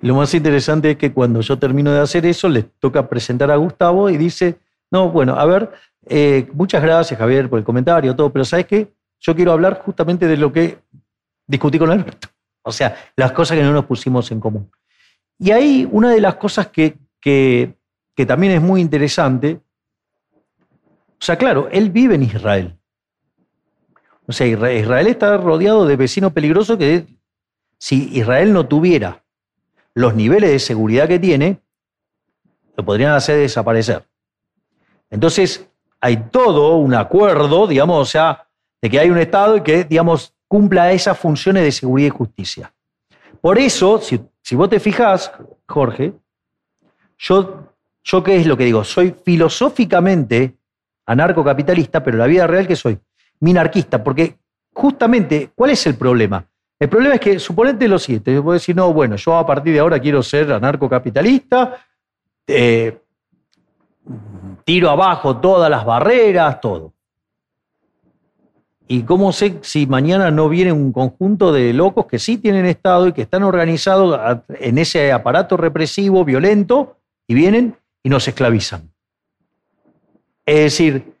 Lo 0.00 0.14
más 0.14 0.32
interesante 0.34 0.92
es 0.92 0.96
que 0.96 1.12
cuando 1.12 1.40
yo 1.42 1.58
termino 1.58 1.92
de 1.92 2.00
hacer 2.00 2.24
eso, 2.26 2.48
le 2.48 2.62
toca 2.62 3.08
presentar 3.08 3.50
a 3.50 3.56
Gustavo 3.56 4.08
y 4.08 4.16
dice, 4.16 4.58
no, 4.90 5.10
bueno, 5.10 5.34
a 5.38 5.44
ver, 5.44 5.70
eh, 6.06 6.48
muchas 6.54 6.82
gracias 6.82 7.18
Javier 7.18 7.48
por 7.48 7.58
el 7.58 7.64
comentario, 7.64 8.16
todo, 8.16 8.32
pero 8.32 8.44
¿sabes 8.44 8.66
qué? 8.66 8.92
Yo 9.20 9.36
quiero 9.36 9.52
hablar 9.52 9.80
justamente 9.84 10.26
de 10.26 10.36
lo 10.36 10.52
que 10.52 10.78
discutí 11.46 11.78
con 11.78 11.90
Alberto. 11.90 12.28
O 12.62 12.72
sea, 12.72 12.96
las 13.16 13.32
cosas 13.32 13.56
que 13.56 13.62
no 13.62 13.72
nos 13.72 13.84
pusimos 13.84 14.30
en 14.30 14.40
común. 14.40 14.70
Y 15.38 15.50
ahí 15.50 15.88
una 15.90 16.10
de 16.10 16.20
las 16.20 16.36
cosas 16.36 16.68
que, 16.68 16.96
que, 17.20 17.74
que 18.16 18.26
también 18.26 18.54
es 18.54 18.62
muy 18.62 18.80
interesante, 18.80 19.60
o 20.34 21.24
sea, 21.24 21.36
claro, 21.36 21.68
él 21.70 21.90
vive 21.90 22.14
en 22.14 22.22
Israel. 22.22 22.78
O 24.26 24.32
sea, 24.32 24.46
Isra- 24.46 24.72
Israel 24.74 25.06
está 25.08 25.36
rodeado 25.36 25.84
de 25.86 25.96
vecinos 25.96 26.32
peligrosos 26.32 26.78
que 26.78 27.06
si 27.78 28.08
Israel 28.16 28.52
no 28.52 28.66
tuviera 28.66 29.21
los 29.94 30.14
niveles 30.14 30.50
de 30.50 30.58
seguridad 30.58 31.08
que 31.08 31.18
tiene, 31.18 31.60
lo 32.76 32.84
podrían 32.84 33.12
hacer 33.12 33.38
desaparecer. 33.38 34.04
Entonces, 35.10 35.68
hay 36.00 36.16
todo 36.30 36.76
un 36.76 36.94
acuerdo, 36.94 37.66
digamos, 37.66 38.00
o 38.00 38.10
sea, 38.10 38.48
de 38.80 38.90
que 38.90 38.98
hay 38.98 39.10
un 39.10 39.18
Estado 39.18 39.56
y 39.56 39.62
que, 39.62 39.84
digamos, 39.84 40.34
cumpla 40.48 40.92
esas 40.92 41.18
funciones 41.18 41.62
de 41.62 41.72
seguridad 41.72 42.08
y 42.08 42.10
justicia. 42.10 42.72
Por 43.40 43.58
eso, 43.58 44.00
si, 44.00 44.54
vos 44.54 44.68
te 44.68 44.80
fijás, 44.80 45.32
Jorge, 45.66 46.12
yo, 47.18 47.68
yo 48.02 48.22
qué 48.22 48.36
es 48.36 48.46
lo 48.46 48.56
que 48.56 48.64
digo, 48.64 48.84
soy 48.84 49.14
filosóficamente 49.24 50.56
anarcocapitalista, 51.06 52.02
pero 52.02 52.18
la 52.18 52.26
vida 52.26 52.46
real 52.46 52.66
que 52.66 52.76
soy 52.76 52.98
minarquista, 53.40 54.02
porque 54.02 54.38
justamente, 54.72 55.50
¿cuál 55.54 55.70
es 55.70 55.86
el 55.86 55.94
problema? 55.96 56.46
El 56.82 56.88
problema 56.88 57.14
es 57.14 57.20
que, 57.20 57.38
suponete 57.38 57.86
lo 57.86 57.96
siguiente, 57.96 58.34
yo 58.34 58.42
puedo 58.42 58.54
decir, 58.54 58.74
no, 58.74 58.92
bueno, 58.92 59.14
yo 59.14 59.36
a 59.36 59.46
partir 59.46 59.72
de 59.72 59.78
ahora 59.78 60.00
quiero 60.00 60.20
ser 60.20 60.50
anarcocapitalista, 60.50 61.78
eh, 62.44 62.98
tiro 64.64 64.90
abajo 64.90 65.36
todas 65.36 65.70
las 65.70 65.84
barreras, 65.84 66.60
todo. 66.60 66.92
¿Y 68.88 69.04
cómo 69.04 69.30
sé 69.30 69.60
si 69.60 69.86
mañana 69.86 70.32
no 70.32 70.48
viene 70.48 70.72
un 70.72 70.92
conjunto 70.92 71.52
de 71.52 71.72
locos 71.72 72.06
que 72.06 72.18
sí 72.18 72.38
tienen 72.38 72.66
Estado 72.66 73.06
y 73.06 73.12
que 73.12 73.22
están 73.22 73.44
organizados 73.44 74.42
en 74.48 74.76
ese 74.76 75.12
aparato 75.12 75.56
represivo, 75.56 76.24
violento, 76.24 76.96
y 77.28 77.34
vienen 77.34 77.76
y 78.02 78.08
nos 78.08 78.26
esclavizan? 78.26 78.90
Es 80.44 80.64
decir, 80.64 81.14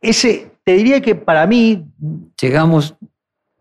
ese, 0.00 0.52
te 0.62 0.74
diría 0.74 1.00
que 1.00 1.16
para 1.16 1.44
mí 1.44 1.84
Llegamos 2.40 2.94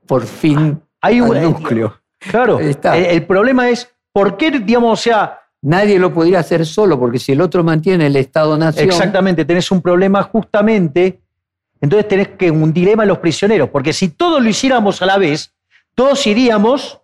por 0.05 0.27
fin 0.27 0.79
hay 1.01 1.21
un 1.21 1.35
al 1.35 1.43
núcleo. 1.43 1.99
Claro, 2.19 2.59
está. 2.59 2.97
El, 2.97 3.05
el 3.05 3.25
problema 3.25 3.69
es, 3.69 3.91
¿por 4.13 4.37
qué, 4.37 4.51
digamos, 4.51 4.99
o 4.99 5.01
sea, 5.01 5.41
Nadie 5.63 5.99
lo 5.99 6.11
podría 6.11 6.39
hacer 6.39 6.65
solo, 6.65 6.99
porque 6.99 7.19
si 7.19 7.33
el 7.33 7.41
otro 7.41 7.63
mantiene 7.63 8.07
el 8.07 8.15
Estado-Nación, 8.15 8.89
exactamente, 8.89 9.45
tenés 9.45 9.69
un 9.69 9.79
problema 9.79 10.23
justamente, 10.23 11.21
entonces 11.79 12.07
tenés 12.07 12.29
que 12.29 12.49
un 12.49 12.73
dilema 12.73 13.03
en 13.03 13.09
los 13.09 13.19
prisioneros, 13.19 13.69
porque 13.69 13.93
si 13.93 14.09
todos 14.09 14.41
lo 14.41 14.49
hiciéramos 14.49 15.03
a 15.03 15.05
la 15.05 15.19
vez, 15.19 15.53
todos 15.93 16.25
iríamos 16.25 16.99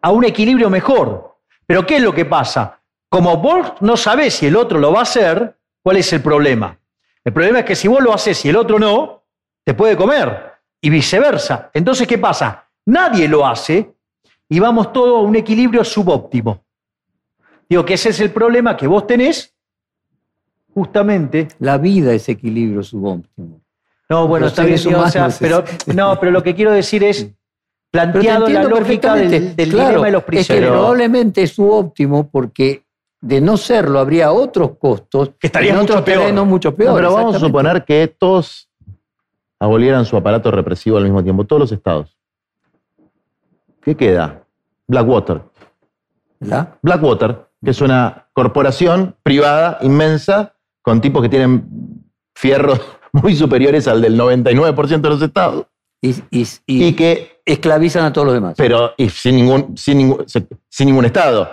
a 0.00 0.12
un 0.12 0.24
equilibrio 0.24 0.70
mejor. 0.70 1.36
Pero 1.66 1.84
¿qué 1.84 1.96
es 1.96 2.02
lo 2.02 2.14
que 2.14 2.24
pasa? 2.24 2.78
Como 3.08 3.38
vos 3.38 3.72
no 3.80 3.96
sabés 3.96 4.34
si 4.34 4.46
el 4.46 4.54
otro 4.54 4.78
lo 4.78 4.92
va 4.92 5.00
a 5.00 5.02
hacer, 5.02 5.56
¿cuál 5.82 5.96
es 5.96 6.12
el 6.12 6.22
problema? 6.22 6.78
El 7.24 7.32
problema 7.32 7.60
es 7.60 7.64
que 7.64 7.74
si 7.74 7.88
vos 7.88 8.00
lo 8.00 8.14
haces 8.14 8.44
y 8.44 8.50
el 8.50 8.56
otro 8.56 8.78
no, 8.78 9.24
te 9.64 9.74
puede 9.74 9.96
comer. 9.96 10.52
Y 10.80 10.90
viceversa. 10.90 11.70
Entonces, 11.74 12.06
¿qué 12.06 12.18
pasa? 12.18 12.67
Nadie 12.88 13.28
lo 13.28 13.46
hace 13.46 13.92
y 14.48 14.58
vamos 14.60 14.94
todos 14.94 15.18
a 15.18 15.20
un 15.20 15.36
equilibrio 15.36 15.84
subóptimo. 15.84 16.64
Digo 17.68 17.84
que 17.84 17.94
ese 17.94 18.08
es 18.08 18.20
el 18.20 18.30
problema 18.30 18.78
que 18.78 18.86
vos 18.86 19.06
tenés, 19.06 19.54
justamente. 20.72 21.48
la 21.58 21.76
vida 21.76 22.14
es 22.14 22.30
equilibrio 22.30 22.82
subóptimo. 22.82 23.60
No, 24.08 24.26
bueno, 24.26 24.46
Los 24.46 24.52
está 24.52 24.64
bien, 24.64 24.94
o 24.94 25.08
sea, 25.10 25.28
pero, 25.38 25.64
no, 25.94 26.18
pero 26.18 26.32
lo 26.32 26.42
que 26.42 26.54
quiero 26.54 26.72
decir 26.72 27.04
es, 27.04 27.30
planteado 27.90 28.48
la 28.48 28.64
lógica 28.64 29.14
del, 29.16 29.54
del 29.54 29.68
Claro, 29.68 29.88
dilema 29.88 30.06
de 30.06 30.12
los 30.12 30.20
Es 30.20 30.24
que 30.24 30.30
prisioneros. 30.30 30.70
probablemente 30.70 31.42
es 31.42 31.52
subóptimo 31.52 32.30
porque 32.30 32.84
de 33.20 33.40
no 33.42 33.58
serlo 33.58 33.98
habría 33.98 34.32
otros 34.32 34.78
costos 34.78 35.32
Que 35.38 35.48
estaría 35.48 35.72
en 35.72 35.80
mucho 35.80 35.98
otros 35.98 36.04
peor. 36.04 36.46
mucho 36.46 36.74
peor. 36.74 36.90
No, 36.90 36.96
pero 36.96 37.12
vamos 37.12 37.36
a 37.36 37.38
suponer 37.38 37.84
que 37.84 38.14
todos 38.18 38.70
abolieran 39.60 40.06
su 40.06 40.16
aparato 40.16 40.50
represivo 40.50 40.96
al 40.96 41.04
mismo 41.04 41.22
tiempo, 41.22 41.44
todos 41.44 41.60
los 41.60 41.72
estados. 41.72 42.17
¿Qué 43.88 43.96
queda? 43.96 44.42
Blackwater. 44.86 45.40
¿La? 46.40 46.76
Blackwater, 46.82 47.46
que 47.64 47.70
es 47.70 47.80
una 47.80 48.26
corporación 48.34 49.16
privada 49.22 49.78
inmensa 49.80 50.54
con 50.82 51.00
tipos 51.00 51.22
que 51.22 51.30
tienen 51.30 52.04
fierros 52.34 52.78
muy 53.12 53.34
superiores 53.34 53.88
al 53.88 54.02
del 54.02 54.20
99% 54.20 55.00
de 55.00 55.08
los 55.08 55.22
estados 55.22 55.66
Y, 56.02 56.10
y- 56.30 56.46
y 56.66 56.84
y 56.88 56.92
que, 56.92 57.40
esclavizan 57.46 58.04
a 58.04 58.12
todos 58.12 58.26
los 58.26 58.34
demás. 58.34 58.54
pero 58.58 58.92
y 58.98 59.08
sin, 59.08 59.36
ningún, 59.36 59.74
sin, 59.78 59.96
ningún, 59.96 60.26
sin 60.28 60.86
ningún 60.86 61.06
estado, 61.06 61.48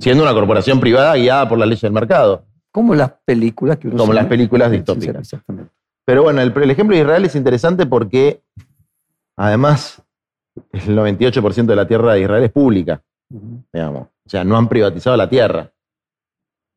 siendo 0.00 0.24
una 0.24 0.34
corporación 0.34 0.80
privada 0.80 1.14
guiada 1.14 1.48
por 1.48 1.56
la 1.56 1.66
ley 1.66 1.78
del 1.80 1.92
mercado. 1.92 2.44
Como 2.72 2.96
las 2.96 3.12
películas 3.24 3.78
que 3.78 3.86
uno 3.86 3.96
Como 3.96 4.12
las 4.12 4.26
películas 4.26 4.72
distópicas. 4.72 5.18
Exactamente. 5.20 5.70
Pero 6.04 6.24
bueno, 6.24 6.40
el, 6.40 6.52
el 6.52 6.70
ejemplo 6.72 6.96
de 6.96 7.02
Israel 7.02 7.24
es 7.26 7.36
interesante 7.36 7.86
porque 7.86 8.42
además 9.36 10.02
el 10.72 10.96
98% 10.96 11.66
de 11.66 11.76
la 11.76 11.86
tierra 11.86 12.14
de 12.14 12.20
Israel 12.22 12.44
es 12.44 12.52
pública, 12.52 13.02
digamos. 13.72 14.08
O 14.26 14.28
sea, 14.30 14.44
no 14.44 14.56
han 14.56 14.68
privatizado 14.68 15.16
la 15.16 15.28
tierra. 15.28 15.70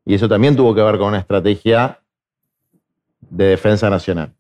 Y 0.06 0.15
eso 0.15 0.28
también 0.28 0.56
tuvo 0.56 0.74
que 0.76 0.82
ver 0.82 0.98
con 0.98 1.10
una 1.10 1.19
estrategia 1.19 2.00
de 3.30 3.46
defensa 3.46 3.89
nacional. 3.89 4.34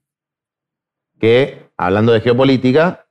Que, 1.19 1.69
hablando 1.77 2.11
de 2.11 2.21
geopolítica, 2.21 3.05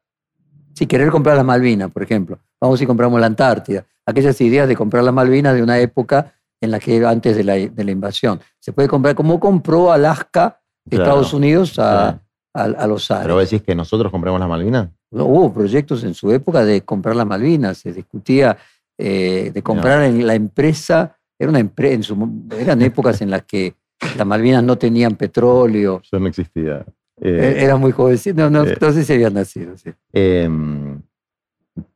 Si 0.74 0.86
querer 0.86 1.10
comprar 1.10 1.36
las 1.36 1.44
Malvinas, 1.44 1.90
por 1.90 2.02
ejemplo. 2.02 2.38
Vamos 2.60 2.80
y 2.82 2.86
compramos 2.86 3.20
la 3.20 3.26
Antártida. 3.26 3.84
Aquellas 4.06 4.40
ideas 4.40 4.68
de 4.68 4.76
comprar 4.76 5.04
las 5.04 5.14
Malvinas 5.14 5.54
de 5.54 5.62
una 5.62 5.78
época 5.78 6.34
en 6.60 6.70
la 6.70 6.78
que 6.78 7.04
antes 7.04 7.36
de 7.36 7.44
la, 7.44 7.54
de 7.54 7.84
la 7.84 7.90
invasión. 7.90 8.40
Se 8.58 8.72
puede 8.72 8.88
comprar 8.88 9.14
como 9.14 9.38
compró 9.40 9.92
Alaska, 9.92 10.60
Claro, 10.88 11.04
Estados 11.04 11.32
Unidos 11.32 11.78
a, 11.78 12.12
sí. 12.12 12.18
a- 12.54 12.62
a 12.64 12.86
los 12.86 13.06
pero 13.06 13.20
árabes. 13.20 13.34
vos 13.34 13.50
decís 13.50 13.62
que 13.64 13.74
nosotros 13.74 14.10
compramos 14.10 14.40
las 14.40 14.48
Malvinas. 14.48 14.88
No, 15.12 15.26
Hubo 15.26 15.52
proyectos 15.52 16.02
en 16.04 16.14
su 16.14 16.32
época 16.32 16.64
de 16.64 16.80
comprar 16.80 17.14
las 17.14 17.26
Malvinas, 17.26 17.78
se 17.78 17.92
discutía 17.92 18.56
eh, 18.98 19.50
de 19.52 19.62
comprar 19.62 20.02
en 20.04 20.26
la 20.26 20.34
empresa, 20.34 21.16
era 21.38 21.50
una 21.50 21.60
empre- 21.60 21.92
en 21.92 22.02
su- 22.02 22.46
eran 22.58 22.80
épocas 22.82 23.20
en 23.20 23.30
las 23.30 23.42
que 23.44 23.74
las 24.16 24.26
Malvinas 24.26 24.62
no 24.64 24.76
tenían 24.76 25.16
petróleo, 25.16 26.00
Eso 26.02 26.18
no 26.18 26.28
existía. 26.28 26.84
e- 27.20 27.28
Eh, 27.30 27.64
era 27.64 27.76
muy 27.76 27.92
jovencito, 27.92 28.36
no, 28.42 28.50
no, 28.50 28.64
eh, 28.68 28.76
no 28.80 28.92
sé 28.92 29.04
si 29.04 29.12
habían 29.12 29.34
nacido. 29.34 29.76
sí. 29.76 29.90
eh, 30.12 30.48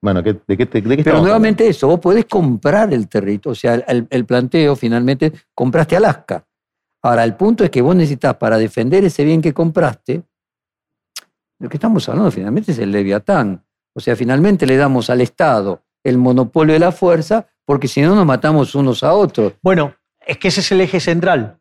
bueno, 0.01 0.23
¿qué- 0.23 0.37
¿de 0.47 0.57
qué, 0.57 0.67
te- 0.67 0.81
de 0.81 0.97
qué 0.97 1.05
Pero 1.05 1.21
nuevamente 1.21 1.69
eso, 1.69 1.87
vos 1.87 2.01
podés 2.01 2.25
comprar 2.25 2.93
el 2.95 3.09
territorio, 3.09 3.53
o 3.53 3.55
sea, 3.55 3.75
el, 3.75 4.07
el 4.09 4.25
planteo 4.25 4.75
finalmente, 4.75 5.33
compraste 5.55 5.97
Alaska. 5.97 6.45
Ahora, 7.03 7.25
el 7.25 7.35
punto 7.35 7.63
es 7.63 7.71
que 7.71 7.83
vos 7.83 7.95
necesitas 7.95 8.37
para 8.37 8.57
defender 8.59 9.05
ese 9.05 9.23
bien 9.25 9.41
que 9.43 9.53
compraste, 9.53 10.23
lo 11.59 11.69
que 11.69 11.77
estamos 11.77 12.09
hablando 12.09 12.31
finalmente 12.31 12.73
es 12.73 12.79
el 12.79 12.93
leviatán. 12.93 13.65
O 13.95 14.01
sea, 14.01 14.15
finalmente 14.15 14.67
le 14.67 14.77
damos 14.77 15.09
al 15.11 15.21
Estado 15.21 15.83
el 16.05 16.19
monopolio 16.19 16.75
de 16.75 16.81
la 16.81 16.93
fuerza, 16.93 17.49
porque 17.65 17.89
si 17.89 18.01
no 18.03 18.15
nos 18.15 18.27
matamos 18.27 18.75
unos 18.75 19.03
a 19.03 19.13
otros. 19.15 19.55
Bueno, 19.63 19.95
es 20.25 20.39
que 20.39 20.49
ese 20.49 20.61
es 20.61 20.71
el 20.71 20.81
eje 20.81 21.01
central. 21.01 21.59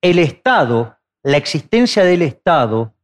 El 0.00 0.18
Estado, 0.18 0.96
la 1.22 1.36
existencia 1.36 2.04
del 2.04 2.22
Estado, 2.22 2.94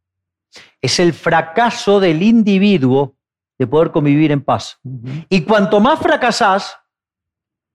es 0.80 0.98
el 0.98 1.12
fracaso 1.12 2.00
del 2.00 2.22
individuo 2.22 3.16
de 3.58 3.66
poder 3.66 3.92
convivir 3.92 4.32
en 4.32 4.42
paz. 4.42 4.78
Y 5.28 5.42
cuanto 5.42 5.80
más 5.80 6.00
fracasás, 6.00 6.76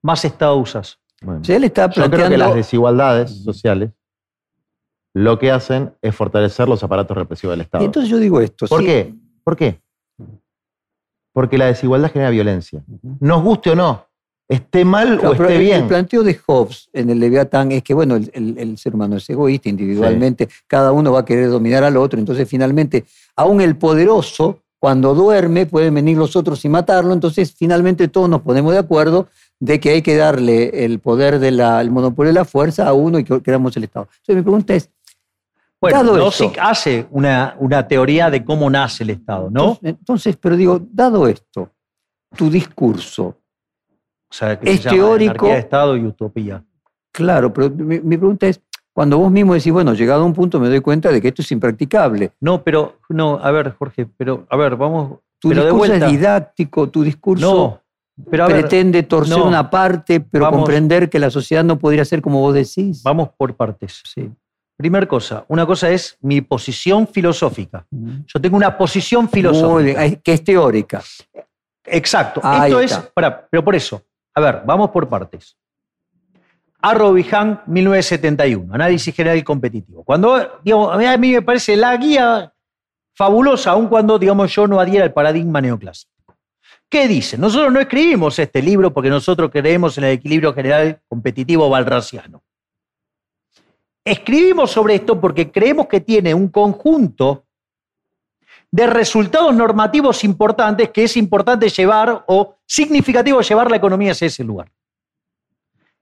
más 0.03 0.23
Estado 0.25 0.57
usas. 0.57 0.99
Bueno. 1.21 1.41
O 1.41 1.43
sea, 1.43 1.55
él 1.55 1.63
está 1.63 1.87
Yo 1.87 1.93
creo 1.93 2.05
que 2.05 2.09
planteando... 2.17 2.45
las 2.45 2.55
desigualdades 2.55 3.43
sociales 3.43 3.91
lo 5.13 5.39
que 5.39 5.51
hacen 5.51 5.91
es 6.01 6.15
fortalecer 6.15 6.67
los 6.69 6.83
aparatos 6.83 7.17
represivos 7.17 7.53
del 7.53 7.61
Estado. 7.61 7.83
Y 7.83 7.87
entonces 7.87 8.09
yo 8.09 8.17
digo 8.17 8.41
esto. 8.41 8.67
¿Por 8.67 8.81
sí. 8.81 8.85
qué? 8.85 9.13
¿Por 9.43 9.55
qué? 9.55 9.79
Porque 11.33 11.57
la 11.57 11.65
desigualdad 11.67 12.11
genera 12.11 12.29
violencia. 12.31 12.83
Nos 13.19 13.43
guste 13.43 13.71
o 13.71 13.75
no, 13.75 14.05
esté 14.47 14.83
mal 14.83 15.17
Claro, 15.19 15.29
o 15.29 15.33
esté 15.33 15.55
el- 15.55 15.61
bien. 15.61 15.81
El 15.83 15.87
planteo 15.87 16.23
de 16.23 16.39
Hobbes 16.45 16.89
en 16.93 17.09
el 17.09 17.19
Leviatán 17.19 17.71
es 17.71 17.83
que, 17.83 17.93
bueno, 17.93 18.15
el, 18.15 18.29
el- 18.33 18.57
el 18.57 18.77
ser 18.77 18.95
humano 18.95 19.17
es 19.17 19.29
egoísta 19.29 19.69
individualmente, 19.69 20.49
cada 20.67 20.91
uno 20.91 21.11
va 21.11 21.19
a 21.19 21.25
querer 21.25 21.49
dominar 21.49 21.83
al 21.83 21.97
otro, 21.97 22.19
entonces 22.19 22.47
finalmente, 22.49 23.05
aún 23.35 23.61
el 23.61 23.77
poderoso, 23.77 24.59
cuando 24.79 25.13
duerme, 25.13 25.65
pueden 25.65 25.93
venir 25.93 26.17
los 26.17 26.35
otros 26.35 26.63
y 26.65 26.69
matarlo, 26.69 27.13
entonces 27.13 27.53
finalmente 27.53 28.07
todos 28.07 28.29
nos 28.29 28.41
ponemos 28.41 28.71
de 28.71 28.79
acuerdo 28.79 29.27
de 29.59 29.77
que 29.79 29.89
hay 29.89 30.01
que 30.01 30.15
darle 30.15 30.85
el 30.85 30.99
poder 30.99 31.37
del 31.39 31.57
monopolio 31.91 32.29
de 32.29 32.39
la 32.39 32.45
fuerza 32.45 32.87
a 32.87 32.93
uno 32.93 33.19
y 33.19 33.25
que 33.25 33.41
queramos 33.41 33.75
el 33.75 33.83
Estado. 33.83 34.07
Entonces 34.21 34.35
mi 34.37 34.41
pregunta 34.41 34.73
es, 34.73 34.89
Bueno, 35.81 35.97
Dado 36.03 36.17
Nozick 36.17 36.51
esto. 36.51 36.61
hace 36.61 37.07
una, 37.11 37.55
una 37.59 37.87
teoría 37.87 38.29
de 38.29 38.43
cómo 38.43 38.69
nace 38.69 39.03
el 39.03 39.11
Estado, 39.11 39.49
¿no? 39.49 39.61
entonces, 39.81 39.89
entonces, 39.99 40.37
pero 40.37 40.57
digo, 40.57 40.79
dado 40.91 41.27
esto, 41.27 41.71
tu 42.35 42.49
discurso, 42.49 43.23
O 44.29 44.33
sea, 44.33 44.59
que 44.59 44.71
Es 44.71 44.81
se 44.81 44.89
teórico. 44.89 45.47
De 45.47 45.57
Estado 45.59 45.95
y 45.95 46.05
utopía. 46.05 46.63
Claro, 47.13 47.53
pero 47.53 47.69
mi, 47.69 47.99
mi 48.01 48.17
pregunta 48.17 48.47
es, 48.47 48.61
cuando 48.93 49.17
vos 49.17 49.31
mismo 49.31 49.53
decís, 49.53 49.71
bueno, 49.71 49.93
llegado 49.93 50.23
a 50.23 50.25
un 50.25 50.33
punto 50.33 50.59
me 50.59 50.67
doy 50.67 50.81
cuenta 50.81 51.11
de 51.11 51.21
que 51.21 51.29
esto 51.29 51.41
es 51.41 51.51
impracticable. 51.53 52.33
No, 52.41 52.61
pero, 52.63 52.97
no, 53.07 53.39
a 53.41 53.49
ver, 53.51 53.73
Jorge, 53.77 54.05
pero, 54.17 54.45
a 54.49 54.57
ver, 54.57 54.75
vamos. 54.75 55.19
Tu 55.39 55.47
pero 55.49 55.61
de 55.61 55.67
discurso 55.69 55.87
vuelta. 55.91 56.05
es 56.07 56.11
didáctico, 56.11 56.89
tu 56.89 57.03
discurso 57.03 57.81
No, 58.17 58.25
pero 58.29 58.47
ver, 58.47 58.59
pretende 58.59 59.03
torcer 59.03 59.37
no. 59.37 59.45
una 59.47 59.69
parte, 59.69 60.19
pero 60.19 60.43
Vamos. 60.45 60.59
comprender 60.59 61.09
que 61.09 61.17
la 61.19 61.29
sociedad 61.29 61.63
no 61.63 61.79
podría 61.79 62.03
ser 62.03 62.21
como 62.21 62.41
vos 62.41 62.53
decís. 62.53 63.01
vamos 63.03 63.29
por 63.37 63.55
partes. 63.55 64.01
Sí. 64.03 64.29
Primer 64.79 65.09
cosa, 65.09 65.43
una 65.49 65.65
cosa 65.65 65.89
es 65.89 66.17
mi 66.21 66.39
posición 66.39 67.05
filosófica. 67.05 67.85
Yo 67.91 68.39
tengo 68.39 68.55
una 68.55 68.77
posición 68.77 69.27
filosófica. 69.27 69.99
Muy 69.99 70.15
que 70.23 70.31
es 70.31 70.41
teórica. 70.41 71.03
Exacto. 71.83 72.39
Ahí 72.41 72.71
Esto 72.71 72.79
está. 72.79 72.99
es, 72.99 73.11
pará, 73.13 73.45
pero 73.51 73.61
por 73.61 73.75
eso, 73.75 74.01
a 74.33 74.39
ver, 74.39 74.61
vamos 74.65 74.89
por 74.91 75.09
partes. 75.09 75.57
Arrobijan, 76.81 77.61
1971, 77.67 78.73
análisis 78.73 79.13
general 79.13 79.43
competitivo. 79.43 80.01
Cuando, 80.05 80.59
digamos, 80.63 80.93
a 80.93 80.97
mí- 80.97 81.05
a 81.05 81.17
mí 81.17 81.31
me 81.33 81.41
parece 81.41 81.75
la 81.75 81.97
guía 81.97 82.53
fabulosa, 83.17 83.71
aun 83.71 83.87
cuando, 83.87 84.17
digamos, 84.17 84.55
yo 84.55 84.65
no 84.65 84.79
adhiera 84.79 85.03
al 85.03 85.11
paradigma 85.11 85.59
neoclásico. 85.59 86.13
¿Qué 86.87 87.05
dice? 87.09 87.37
Nosotros 87.37 87.73
no 87.73 87.81
escribimos 87.81 88.39
este 88.39 88.61
libro 88.61 88.93
porque 88.93 89.09
nosotros 89.09 89.51
creemos 89.51 89.97
en 89.97 90.05
el 90.05 90.11
equilibrio 90.11 90.53
general 90.53 91.01
competitivo 91.09 91.69
balraciano. 91.69 92.41
Escribimos 94.09 94.71
sobre 94.71 94.95
esto 94.95 95.19
porque 95.19 95.51
creemos 95.51 95.87
que 95.87 96.01
tiene 96.01 96.33
un 96.33 96.47
conjunto 96.47 97.45
de 98.71 98.87
resultados 98.87 99.53
normativos 99.55 100.23
importantes 100.23 100.89
que 100.89 101.03
es 101.03 101.17
importante 101.17 101.69
llevar 101.69 102.23
o 102.27 102.55
significativo 102.65 103.41
llevar 103.41 103.69
la 103.69 103.77
economía 103.77 104.11
hacia 104.11 104.27
ese 104.27 104.43
lugar. 104.43 104.71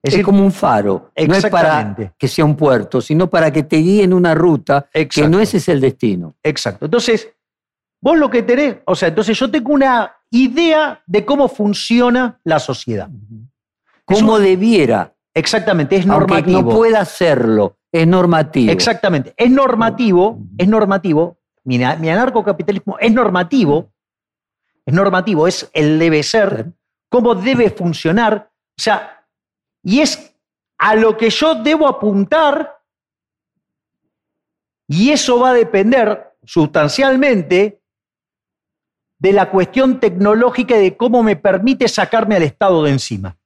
Es, 0.01 0.11
decir, 0.13 0.25
como 0.25 0.43
un 0.43 0.51
faro. 0.51 1.11
No 1.27 1.35
es 1.35 1.45
para 1.47 1.95
que 2.17 2.27
sea 2.27 2.45
un 2.45 2.55
puerto, 2.55 3.01
sino 3.01 3.29
para 3.29 3.51
que 3.51 3.63
te 3.63 3.77
guíe 3.77 4.03
en 4.03 4.13
una 4.13 4.33
ruta 4.35 4.89
que 4.91 5.27
no 5.27 5.39
ese 5.39 5.57
es 5.57 5.67
el 5.67 5.81
destino. 5.81 6.35
Exacto. 6.43 6.85
Entonces, 6.85 7.29
vos 7.99 8.17
lo 8.17 8.29
que 8.29 8.43
tenés, 8.43 8.77
o 8.85 8.95
sea, 8.95 9.09
entonces 9.09 9.37
yo 9.37 9.49
tengo 9.51 9.73
una 9.73 10.13
idea 10.29 11.01
de 11.05 11.25
cómo 11.25 11.49
funciona 11.49 12.39
la 12.43 12.59
sociedad. 12.59 13.09
Un- 13.09 14.41
debiera, 14.41 15.13
Exactamente, 15.33 15.97
es 15.97 16.07
aunque 16.07 16.19
normativo. 16.19 16.61
no 16.61 16.69
pueda 16.69 17.01
hacerlo, 17.01 17.76
es 17.91 18.07
normativo. 18.07 18.71
Exactamente, 18.71 19.33
es 19.37 19.49
normativo, 19.49 20.39
es 20.57 20.67
normativo. 20.67 21.39
Mi, 21.63 21.77
mi 21.77 22.09
anarcocapitalismo 22.09 22.97
es 22.99 23.11
normativo, 23.11 23.91
es 24.85 24.93
normativo, 24.93 25.47
es 25.47 25.69
el 25.73 25.99
debe 25.99 26.23
ser, 26.23 26.73
cómo 27.09 27.35
debe 27.35 27.69
funcionar, 27.69 28.51
o 28.77 28.81
sea, 28.81 29.25
y 29.83 29.99
es 29.99 30.33
a 30.77 30.95
lo 30.95 31.17
que 31.17 31.29
yo 31.29 31.55
debo 31.55 31.87
apuntar, 31.87 32.77
y 34.87 35.11
eso 35.11 35.39
va 35.39 35.49
a 35.49 35.53
depender 35.53 36.33
sustancialmente 36.43 37.81
de 39.19 39.33
la 39.33 39.49
cuestión 39.49 39.99
tecnológica 39.99 40.77
y 40.77 40.83
de 40.83 40.97
cómo 40.97 41.23
me 41.23 41.35
permite 41.35 41.87
sacarme 41.87 42.35
al 42.35 42.43
Estado 42.43 42.83
de 42.83 42.91
encima. 42.91 43.36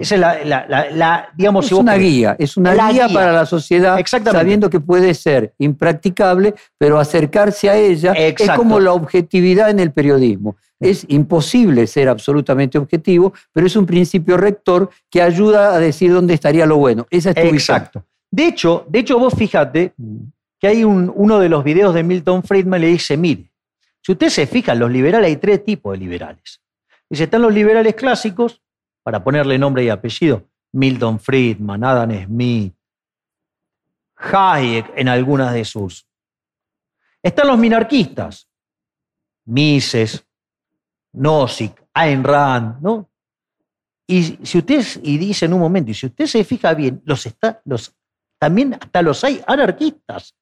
Esa 0.00 0.14
es 0.14 0.20
la, 0.20 0.44
la- 0.44 0.66
la- 0.68 0.90
la- 0.90 1.28
digamos, 1.36 1.64
Es 1.64 1.68
si 1.70 1.74
una 1.74 1.94
querés. 1.94 2.06
guía, 2.08 2.36
es 2.38 2.56
una 2.56 2.74
guía, 2.74 3.06
guía. 3.06 3.08
para 3.14 3.32
la 3.32 3.46
sociedad, 3.46 3.98
sabiendo 4.30 4.68
que 4.68 4.80
puede 4.80 5.14
ser 5.14 5.54
impracticable, 5.58 6.54
pero 6.78 6.98
acercarse 6.98 7.70
a 7.70 7.76
ella 7.76 8.12
es 8.12 8.34
como 8.56 8.78
la 8.80 8.92
objetividad 8.92 9.70
en 9.70 9.80
el 9.80 9.92
periodismo. 9.92 10.56
Es 10.78 11.04
imposible 11.08 11.86
ser 11.86 12.08
absolutamente 12.08 12.78
objetivo, 12.78 13.32
pero 13.52 13.66
es 13.66 13.76
un 13.76 13.86
principio 13.86 14.36
rector 14.36 14.90
que 15.10 15.20
ayuda 15.22 15.74
a 15.74 15.78
decir 15.78 16.12
dónde 16.12 16.34
estaría 16.34 16.66
lo 16.66 16.76
bueno. 16.76 17.06
Esa 17.10 17.30
es 17.30 17.34
tu 17.36 17.42
visión. 17.52 17.54
Exacto. 17.78 18.04
De 18.30 18.46
hecho, 18.46 18.84
de 18.88 18.98
hecho, 19.00 19.18
vos 19.18 19.34
fíjate 19.36 19.92
que 20.58 20.66
hay 20.68 20.84
un- 20.84 21.12
uno 21.14 21.38
de 21.38 21.48
los 21.48 21.64
videos 21.64 21.94
de 21.94 22.02
Milton 22.02 22.42
Friedman 22.42 22.80
le 22.80 22.86
dice, 22.88 23.16
mire, 23.16 23.50
si 24.02 24.12
usted 24.12 24.28
se 24.28 24.46
fija, 24.46 24.74
los 24.74 24.90
liberales 24.90 25.28
hay 25.28 25.36
tres 25.36 25.64
tipos 25.64 25.92
de 25.92 25.98
liberales. 25.98 26.60
Dice, 27.08 27.24
están 27.24 27.42
los 27.42 27.52
liberales 27.52 27.94
clásicos, 27.94 28.60
para 29.02 29.22
ponerle 29.22 29.58
nombre 29.58 29.84
y 29.84 29.88
apellido, 29.88 30.48
Milton 30.72 31.18
Friedman, 31.18 31.84
Adam 31.84 32.24
Smith, 32.24 32.74
Hayek 34.16 34.92
en 34.96 35.08
algunas 35.08 35.52
de 35.52 35.64
sus. 35.64 36.06
Están 37.22 37.48
los 37.48 37.58
minarquistas, 37.58 38.48
Mises, 39.46 40.24
Nozick, 41.12 41.82
Ayn 41.94 42.22
Rand, 42.22 42.80
¿no? 42.80 43.10
Y 44.06 44.38
si 44.44 44.58
usted, 44.58 44.84
y 45.02 45.18
dice 45.18 45.46
en 45.46 45.52
un 45.52 45.60
momento, 45.60 45.90
y 45.90 45.94
si 45.94 46.06
usted 46.06 46.26
se 46.26 46.44
fija 46.44 46.74
bien, 46.74 47.00
los 47.04 47.26
está, 47.26 47.60
los, 47.64 47.94
también 48.38 48.74
hasta 48.74 49.02
los 49.02 49.22
hay 49.22 49.40
anarquistas. 49.46 50.34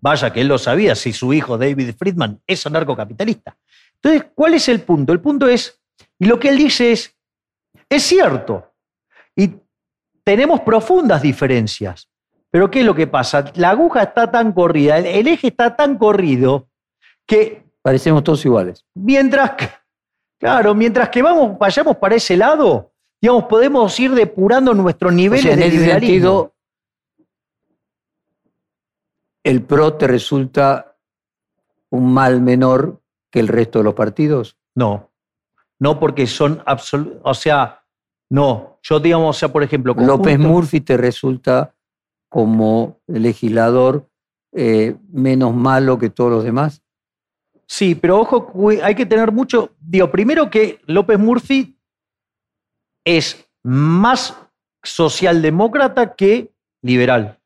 Vaya 0.00 0.32
que 0.32 0.40
él 0.40 0.48
lo 0.48 0.58
sabía 0.58 0.94
si 0.94 1.12
su 1.12 1.32
hijo 1.32 1.58
David 1.58 1.94
Friedman 1.98 2.40
es 2.46 2.64
anarcocapitalista. 2.66 3.56
Entonces, 3.94 4.30
¿cuál 4.34 4.54
es 4.54 4.68
el 4.68 4.82
punto? 4.82 5.12
El 5.12 5.20
punto 5.20 5.48
es, 5.48 5.80
y 6.18 6.26
lo 6.26 6.38
que 6.38 6.50
él 6.50 6.58
dice 6.58 6.92
es, 6.92 7.17
es 7.88 8.02
cierto, 8.02 8.72
y 9.34 9.54
tenemos 10.24 10.60
profundas 10.60 11.22
diferencias, 11.22 12.08
pero 12.50 12.70
¿qué 12.70 12.80
es 12.80 12.86
lo 12.86 12.94
que 12.94 13.06
pasa? 13.06 13.52
La 13.54 13.70
aguja 13.70 14.02
está 14.02 14.30
tan 14.30 14.52
corrida, 14.52 14.98
el, 14.98 15.26
eje 15.26 15.48
está 15.48 15.76
tan 15.76 15.98
corrido, 15.98 16.68
que 17.26 17.68
Parecemos 17.82 18.22
todos 18.22 18.44
iguales. 18.44 18.84
mientras 18.94 19.52
que, 19.52 19.70
claro, 20.38 20.74
mientras 20.74 21.08
que 21.08 21.22
vamos, 21.22 21.58
vayamos 21.58 21.96
para 21.96 22.16
ese 22.16 22.36
lado, 22.36 22.92
digamos, 23.20 23.44
podemos 23.44 23.98
ir 23.98 24.12
depurando 24.12 24.74
nuestros 24.74 25.12
O 25.12 25.14
niveles 25.14 25.42
sea, 25.42 25.54
en 25.54 25.60
de 25.60 25.66
ese 25.68 25.76
liberalismo. 25.76 26.06
sentido, 26.08 26.54
el 29.42 29.62
PRO 29.62 29.94
te 29.94 30.06
resulta 30.06 30.96
un 31.90 32.12
mal 32.12 32.42
menor 32.42 33.00
que 33.30 33.40
el 33.40 33.48
resto 33.48 33.78
de 33.78 33.84
los 33.84 33.94
partidos. 33.94 34.58
No, 34.74 35.10
no 35.78 35.98
porque 35.98 36.26
son 36.26 36.62
absolutos, 36.66 37.20
o 37.24 37.34
sea, 37.34 37.77
no, 38.30 38.78
yo 38.82 39.00
digamos, 39.00 39.36
o 39.36 39.38
sea, 39.38 39.52
por 39.52 39.62
ejemplo, 39.62 39.94
López 39.94 40.38
Murphy 40.38 40.80
te 40.80 40.96
resulta 40.96 41.74
como 42.28 43.00
legislador 43.06 44.08
eh, 44.52 44.96
menos 45.10 45.54
malo 45.54 45.98
que 45.98 46.10
todos 46.10 46.30
los 46.30 46.44
demás. 46.44 46.82
Sí, 47.66 47.94
pero 47.94 48.20
ojo, 48.20 48.70
hay 48.82 48.94
que 48.94 49.06
tener 49.06 49.30
mucho, 49.32 49.74
digo, 49.80 50.10
primero 50.10 50.48
que 50.50 50.80
López 50.86 51.18
Murphy 51.18 51.78
es 53.04 53.46
más 53.62 54.34
socialdemócrata 54.82 56.14
que 56.14 56.52
liberal. 56.82 57.38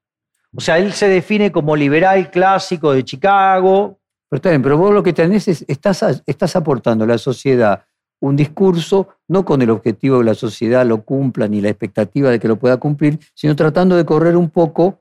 O 0.54 0.60
sea, 0.60 0.78
él 0.78 0.92
se 0.92 1.08
define 1.08 1.50
como 1.50 1.74
liberal 1.74 2.30
clásico 2.30 2.92
de 2.92 3.04
Chicago, 3.04 3.98
Pero 4.28 4.38
está 4.38 4.50
bien, 4.50 4.62
pero 4.62 4.76
vos 4.76 4.92
lo 4.92 5.02
que 5.02 5.12
tenés 5.12 5.48
es, 5.48 5.64
estás, 5.66 6.22
estás 6.26 6.56
aportando 6.56 7.04
a 7.04 7.08
la 7.08 7.18
sociedad 7.18 7.84
un 8.22 8.36
discurso, 8.36 9.08
no 9.28 9.44
con 9.44 9.62
el 9.62 9.70
objetivo 9.70 10.18
de 10.18 10.22
que 10.22 10.30
la 10.30 10.34
sociedad 10.34 10.86
lo 10.86 11.02
cumpla 11.02 11.48
ni 11.48 11.60
la 11.60 11.68
expectativa 11.68 12.30
de 12.30 12.38
que 12.38 12.46
lo 12.46 12.56
pueda 12.56 12.76
cumplir, 12.76 13.18
sino 13.34 13.56
tratando 13.56 13.96
de 13.96 14.04
correr 14.04 14.36
un 14.36 14.48
poco 14.48 15.00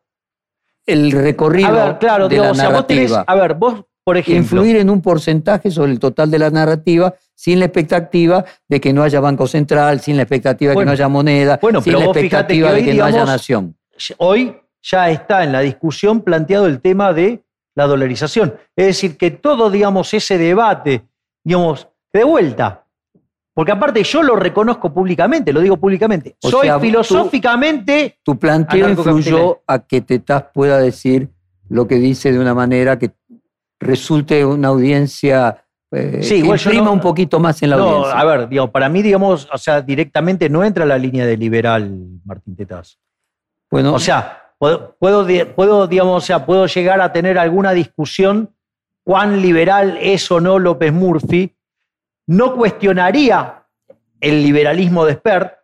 el 0.88 1.12
recorrido 1.12 1.68
A 1.68 1.86
ver, 1.86 1.98
claro, 2.00 2.28
de 2.28 2.36
digo, 2.36 2.46
la 2.46 2.52
o 2.52 2.56
sea, 2.56 2.70
vos 2.70 2.88
tenés, 2.88 3.14
a 3.14 3.36
ver, 3.36 3.54
vos, 3.54 3.86
por 4.04 4.18
ejemplo, 4.18 4.58
influir 4.58 4.78
en 4.78 4.90
un 4.90 5.02
porcentaje 5.02 5.70
sobre 5.70 5.92
el 5.92 6.00
total 6.00 6.32
de 6.32 6.40
la 6.40 6.50
narrativa 6.50 7.14
sin 7.36 7.60
la 7.60 7.66
expectativa 7.66 8.44
de 8.68 8.82
que 8.82 8.92
no 8.92 9.04
haya 9.04 9.20
banco 9.20 9.46
central, 9.46 10.00
sin 10.00 10.18
la 10.18 10.24
expectativa 10.24 10.72
de 10.72 10.80
que 10.80 10.86
no 10.86 10.92
haya 10.92 11.08
moneda, 11.08 11.60
bueno, 11.62 11.80
sin 11.82 11.94
la 11.94 12.06
expectativa 12.06 12.70
que 12.70 12.76
de 12.76 12.84
que 12.84 12.94
no 12.96 13.06
haya 13.06 13.24
nación. 13.24 13.78
hoy 14.18 14.58
ya 14.82 15.12
está 15.12 15.44
en 15.44 15.52
la 15.52 15.60
discusión 15.60 16.22
planteado 16.22 16.66
el 16.66 16.82
tema 16.82 17.14
de 17.14 17.44
la 17.76 17.86
dolarización. 17.86 18.56
Es 18.76 18.88
decir, 18.88 19.16
que 19.16 19.30
todo, 19.30 19.70
digamos, 19.70 20.12
ese 20.16 20.40
debate, 20.40 21.04
digamos, 21.44 21.88
de 22.12 22.24
vuelta, 22.24 22.86
porque 23.54 23.72
aparte 23.72 24.04
yo 24.04 24.24
lo 24.24 24.36
reconozco 24.36 24.94
públicamente, 24.94 25.52
lo 25.54 25.60
digo 25.62 25.78
públicamente, 25.78 26.36
O 26.42 26.50
soy 26.50 26.68
sea, 26.68 26.80
filosóficamente, 26.80 28.18
Tu 28.24 28.38
planteo 28.38 28.90
influyó 28.90 29.62
a 29.68 29.80
que 29.80 30.02
Tetaz 30.02 30.46
pueda 30.54 30.78
decir 30.80 31.30
lo 31.70 31.88
que 31.88 31.96
dice 31.96 32.32
de 32.32 32.40
una 32.40 32.54
manera 32.54 32.98
que 33.00 33.12
resulte 33.80 34.46
una 34.46 34.70
audiencia 34.70 35.66
eh, 35.94 36.20
Sí, 36.24 36.36
que 36.36 36.38
igual 36.40 36.60
no- 36.86 36.94
un 36.94 37.00
poquito 37.02 37.40
más 37.40 37.62
en 37.64 37.72
la 37.72 37.76
no, 37.78 37.84
audiencia. 37.84 38.20
a 38.20 38.24
ver, 38.24 38.48
digo, 38.48 38.72
para 38.72 38.88
mí, 38.88 39.02
digamos, 39.02 39.50
o 39.52 39.58
sea, 39.58 39.82
directamente 39.82 40.48
no 40.50 40.64
entra 40.64 40.86
la 40.86 40.98
línea 40.98 41.26
de 41.26 41.36
liberal 41.36 41.92
Martín 42.24 42.56
Tetaz. 42.56 42.98
bueno, 43.70 43.94
O 43.96 44.00
sea, 44.00 44.54
puedo, 44.58 44.96
puedo, 44.98 45.88
digamos, 45.88 46.24
o 46.24 46.26
sea, 46.26 46.46
puedo 46.46 46.66
llegar 46.68 47.02
a 47.02 47.12
tener 47.12 47.38
alguna 47.38 47.72
discusión 47.74 48.54
cuán 49.04 49.42
liberal 49.42 49.98
es 50.00 50.32
o 50.32 50.40
no 50.40 50.60
López 50.60 50.94
Murphy. 50.94 51.56
No 52.32 52.56
cuestionaría 52.56 53.68
el 54.22 54.42
liberalismo 54.42 55.04
de 55.04 55.16
Spert, 55.16 55.58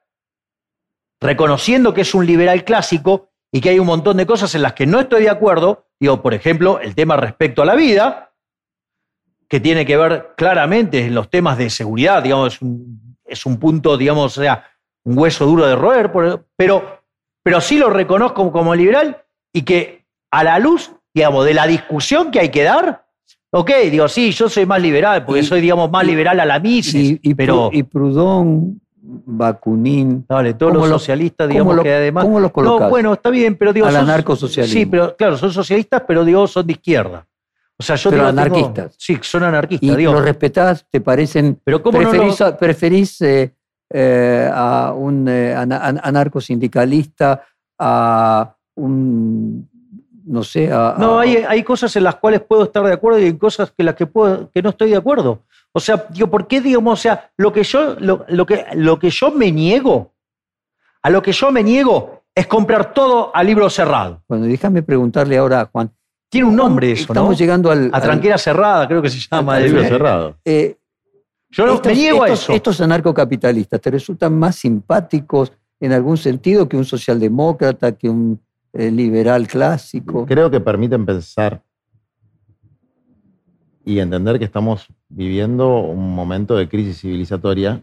reconociendo 1.21 1.93
que 1.93 2.01
es 2.01 2.13
un 2.13 2.25
liberal 2.25 2.65
clásico 2.65 3.29
y 3.53 3.61
que 3.61 3.69
hay 3.69 3.79
un 3.79 3.87
montón 3.87 4.17
de 4.17 4.25
cosas 4.25 4.53
en 4.53 4.63
las 4.63 4.73
que 4.73 4.85
no 4.85 4.99
estoy 4.99 5.23
de 5.23 5.29
acuerdo. 5.29 5.87
Digo, 5.97 6.21
por 6.21 6.33
ejemplo, 6.33 6.81
el 6.81 6.93
tema 6.93 7.15
respecto 7.15 7.61
a 7.61 7.65
la 7.65 7.75
vida, 7.75 8.33
que 9.47 9.61
tiene 9.61 9.85
que 9.85 9.95
ver 9.95 10.33
claramente 10.35 11.05
en 11.05 11.15
los 11.15 11.29
temas 11.29 11.57
de 11.57 11.69
seguridad, 11.69 12.21
digamos, 12.21 12.59
es 13.23 13.45
un, 13.45 13.59
punto, 13.59 13.95
digamos, 13.95 14.37
o 14.37 14.41
sea, 14.41 14.65
un 15.05 15.17
hueso 15.17 15.45
duro 15.45 15.65
de 15.67 15.75
roer, 15.77 16.11
pero, 16.57 17.01
pero 17.43 17.61
sí 17.61 17.77
lo 17.77 17.89
reconozco 17.89 18.51
como 18.51 18.75
liberal 18.75 19.23
y 19.53 19.61
que 19.61 20.05
a 20.31 20.43
la 20.43 20.59
luz, 20.59 20.91
digamos, 21.13 21.45
de 21.45 21.53
la 21.53 21.65
discusión 21.65 22.29
que 22.29 22.41
hay 22.41 22.49
que 22.49 22.63
dar, 22.63 23.06
ok, 23.51 23.71
digo, 23.91 24.07
sí, 24.07 24.31
yo 24.31 24.49
soy 24.49 24.65
más 24.65 24.81
liberal, 24.81 25.25
porque 25.25 25.41
Y- 25.41 25.43
soy, 25.45 25.61
digamos, 25.61 25.89
más 25.91 26.03
y- 26.03 26.07
liberal 26.07 26.39
a 26.39 26.45
la 26.45 26.59
Mises, 26.59 27.19
Y, 27.21 27.33
pero, 27.35 27.69
y 27.71 27.83
Proudhon, 27.83 28.79
Bakunin, 29.01 30.25
dale, 30.27 30.53
todos 30.53 30.71
¿cómo 30.73 30.81
los 30.85 30.89
lo- 30.91 30.99
socialistas, 30.99 31.45
¿cómo 31.47 31.53
digamos, 31.53 31.75
lo- 31.77 31.83
que 31.83 31.93
además... 31.93 32.23
cómo 32.25 32.39
los 32.39 32.49
No, 32.49 32.53
colocás? 32.53 32.89
bueno, 32.89 33.13
está 33.13 33.29
bien, 33.29 33.55
pero 33.55 33.71
digo... 33.73 33.85
Al 33.87 33.95
anarcosocialismo. 33.95 34.79
Sí, 34.79 34.85
pero 34.85 35.15
claro, 35.15 35.37
son 35.37 35.51
socialistas, 35.51 36.03
pero 36.07 36.25
digo, 36.25 36.45
son 36.47 36.65
de 36.67 36.73
izquierda. 36.73 37.25
O 37.79 37.83
sea, 37.83 37.95
yo 37.95 38.09
Pero 38.09 38.23
digo, 38.23 38.41
tengo- 38.41 38.41
anarquistas. 38.57 38.95
sí, 38.97 39.17
son 39.21 39.43
anarquistas, 39.43 39.89
y 39.89 39.95
digo. 39.95 40.11
los 40.13 40.23
respetás, 40.23 40.85
te 40.89 40.99
parecen. 40.99 41.59
Pero 41.63 41.81
¿cómo 41.83 42.01
no 42.01 42.09
preferís, 42.09 42.39
lo- 42.39 42.45
a- 42.47 42.57
preferís, 42.57 43.21
eh, 43.21 43.53
eh, 43.93 44.49
a 44.51 44.93
un 44.93 45.27
eh, 45.29 45.53
ana- 45.55 45.77
an- 45.85 45.99
anarcosindicalista, 46.03 47.43
a 47.79 48.55
un. 48.75 49.69
No 50.27 50.43
sé, 50.43 50.71
a. 50.71 50.95
No, 50.99 51.19
a- 51.19 51.21
hay, 51.21 51.37
hay 51.47 51.63
cosas 51.63 51.95
en 51.95 52.03
las 52.03 52.15
cuales 52.15 52.41
puedo 52.41 52.63
estar 52.63 52.83
de 52.85 52.93
acuerdo 52.93 53.19
y 53.19 53.23
hay 53.25 53.37
cosas 53.37 53.71
que 53.75 53.83
las 53.83 53.95
que 53.95 54.05
puedo, 54.05 54.51
que 54.51 54.61
no 54.61 54.69
estoy 54.71 54.89
de 54.91 54.97
acuerdo. 54.97 55.43
O 55.71 55.79
sea, 55.79 56.05
digo, 56.09 56.27
¿por 56.29 56.47
qué 56.47 56.59
digamos, 56.61 56.99
o 56.99 57.01
sea, 57.01 57.31
lo 57.37 57.53
que 57.53 57.63
yo, 57.63 57.95
lo, 57.99 58.25
lo 58.27 58.45
que, 58.45 58.65
lo 58.73 58.99
que 58.99 59.09
yo 59.09 59.31
me 59.31 59.51
niego, 59.51 60.13
a 61.03 61.09
lo 61.09 61.21
que 61.21 61.31
yo 61.31 61.51
me 61.51 61.63
niego 61.63 62.23
es 62.35 62.45
comprar 62.47 62.93
todo 62.93 63.31
a 63.35 63.43
libro 63.43 63.69
cerrado. 63.69 64.21
Bueno, 64.27 64.45
déjame 64.45 64.81
preguntarle 64.83 65.37
ahora 65.37 65.61
a 65.61 65.65
Juan. 65.65 65.91
Tiene 66.29 66.47
un 66.49 66.55
nombre 66.55 66.91
eso, 66.91 67.03
Estamos 67.03 67.31
¿no? 67.31 67.37
llegando 67.37 67.71
al. 67.71 67.89
A 67.93 67.97
al- 67.97 68.03
tranquera 68.03 68.37
cerrada, 68.37 68.87
creo 68.87 69.01
que 69.01 69.09
se 69.09 69.19
llama. 69.19 69.57
el- 69.59 69.65
Libro 69.65 69.81
Eh, 69.81 69.87
cerrado. 69.87 70.35
eh, 70.43 70.77
Yo 71.49 71.65
no, 71.65 71.75
estos, 71.75 71.91
me 71.93 71.97
niego 71.97 72.23
a 72.23 72.27
estos- 72.27 72.43
eso. 72.43 72.53
Estos 72.53 72.81
anarcocapitalistas, 72.81 73.79
¿te 73.79 73.89
resultan 73.91 74.37
más 74.37 74.57
simpáticos 74.57 75.53
en 75.79 75.93
algún 75.93 76.17
sentido 76.17 76.67
que 76.67 76.75
un 76.75 76.83
socialdemócrata, 76.85 77.93
que 77.93 78.09
un 78.09 78.41
eh, 78.73 78.91
liberal 78.91 79.47
clásico? 79.47 80.25
Creo 80.25 80.49
que 80.51 80.59
permiten 80.59 81.05
pensar 81.05 81.63
y 83.85 83.99
entender 83.99 84.37
que 84.39 84.45
estamos 84.45 84.87
viviendo 85.09 85.79
un 85.79 86.13
momento 86.13 86.55
de 86.57 86.67
crisis 86.67 86.99
civilizatoria 87.01 87.81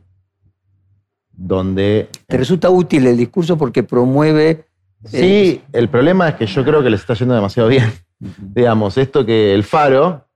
donde... 1.33 2.09
¿Te 2.27 2.37
resulta 2.37 2.71
útil 2.71 3.07
el 3.07 3.17
discurso 3.17 3.57
porque 3.57 3.83
promueve 3.83 4.67
Sí, 5.07 5.63
el 5.73 5.89
problema 5.91 6.31
es 6.31 6.35
que 6.37 6.47
yo 6.47 6.65
creo 6.65 6.83
que 6.83 6.89
les 6.89 7.01
está 7.01 7.13
yendo 7.15 7.35
demasiado 7.35 7.69
bien. 7.69 7.93
Digamos, 8.19 8.97
esto 8.97 9.27
que 9.27 9.53
el 9.55 9.63
faro, 9.63 10.27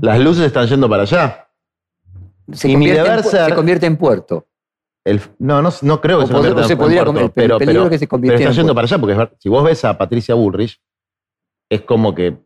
las 0.00 0.18
luces 0.20 0.44
están 0.46 0.66
yendo 0.68 0.88
para 0.88 1.02
allá. 1.02 1.48
se, 2.50 2.68
Y 2.70 2.76
mi 2.76 2.86
convierte 2.86 3.10
deber 3.10 3.24
ser- 3.24 3.44
se 3.50 3.54
convierte 3.54 3.86
en 3.86 3.96
puerto? 3.98 4.46
El- 5.04 5.20
no, 5.38 5.62
no, 5.62 5.70
no 5.82 6.00
creo 6.00 6.18
que 6.18 6.24
O 6.24 6.26
se 6.26 6.32
pod- 6.32 6.36
convierta 6.36 6.60
o 6.60 6.64
se 6.64 6.76
podría 6.76 7.04
conver- 7.04 7.22
el 7.24 7.30
pero, 7.30 7.58
peligro 7.58 7.82
pero- 7.82 7.90
que 7.90 7.98
se 7.98 8.06
pero 8.06 8.34
está 8.34 8.48
en 8.50 8.52
yendo 8.54 8.74
para 8.74 8.84
allá, 8.86 8.98
porque 8.98 9.28
si 9.38 9.48
vos 9.48 9.64
ves 9.64 9.84
a 9.84 9.96
Patricia 9.96 10.34
Bullrich, 10.34 10.80
es 11.70 11.82
como 11.82 12.14
que 12.14 12.36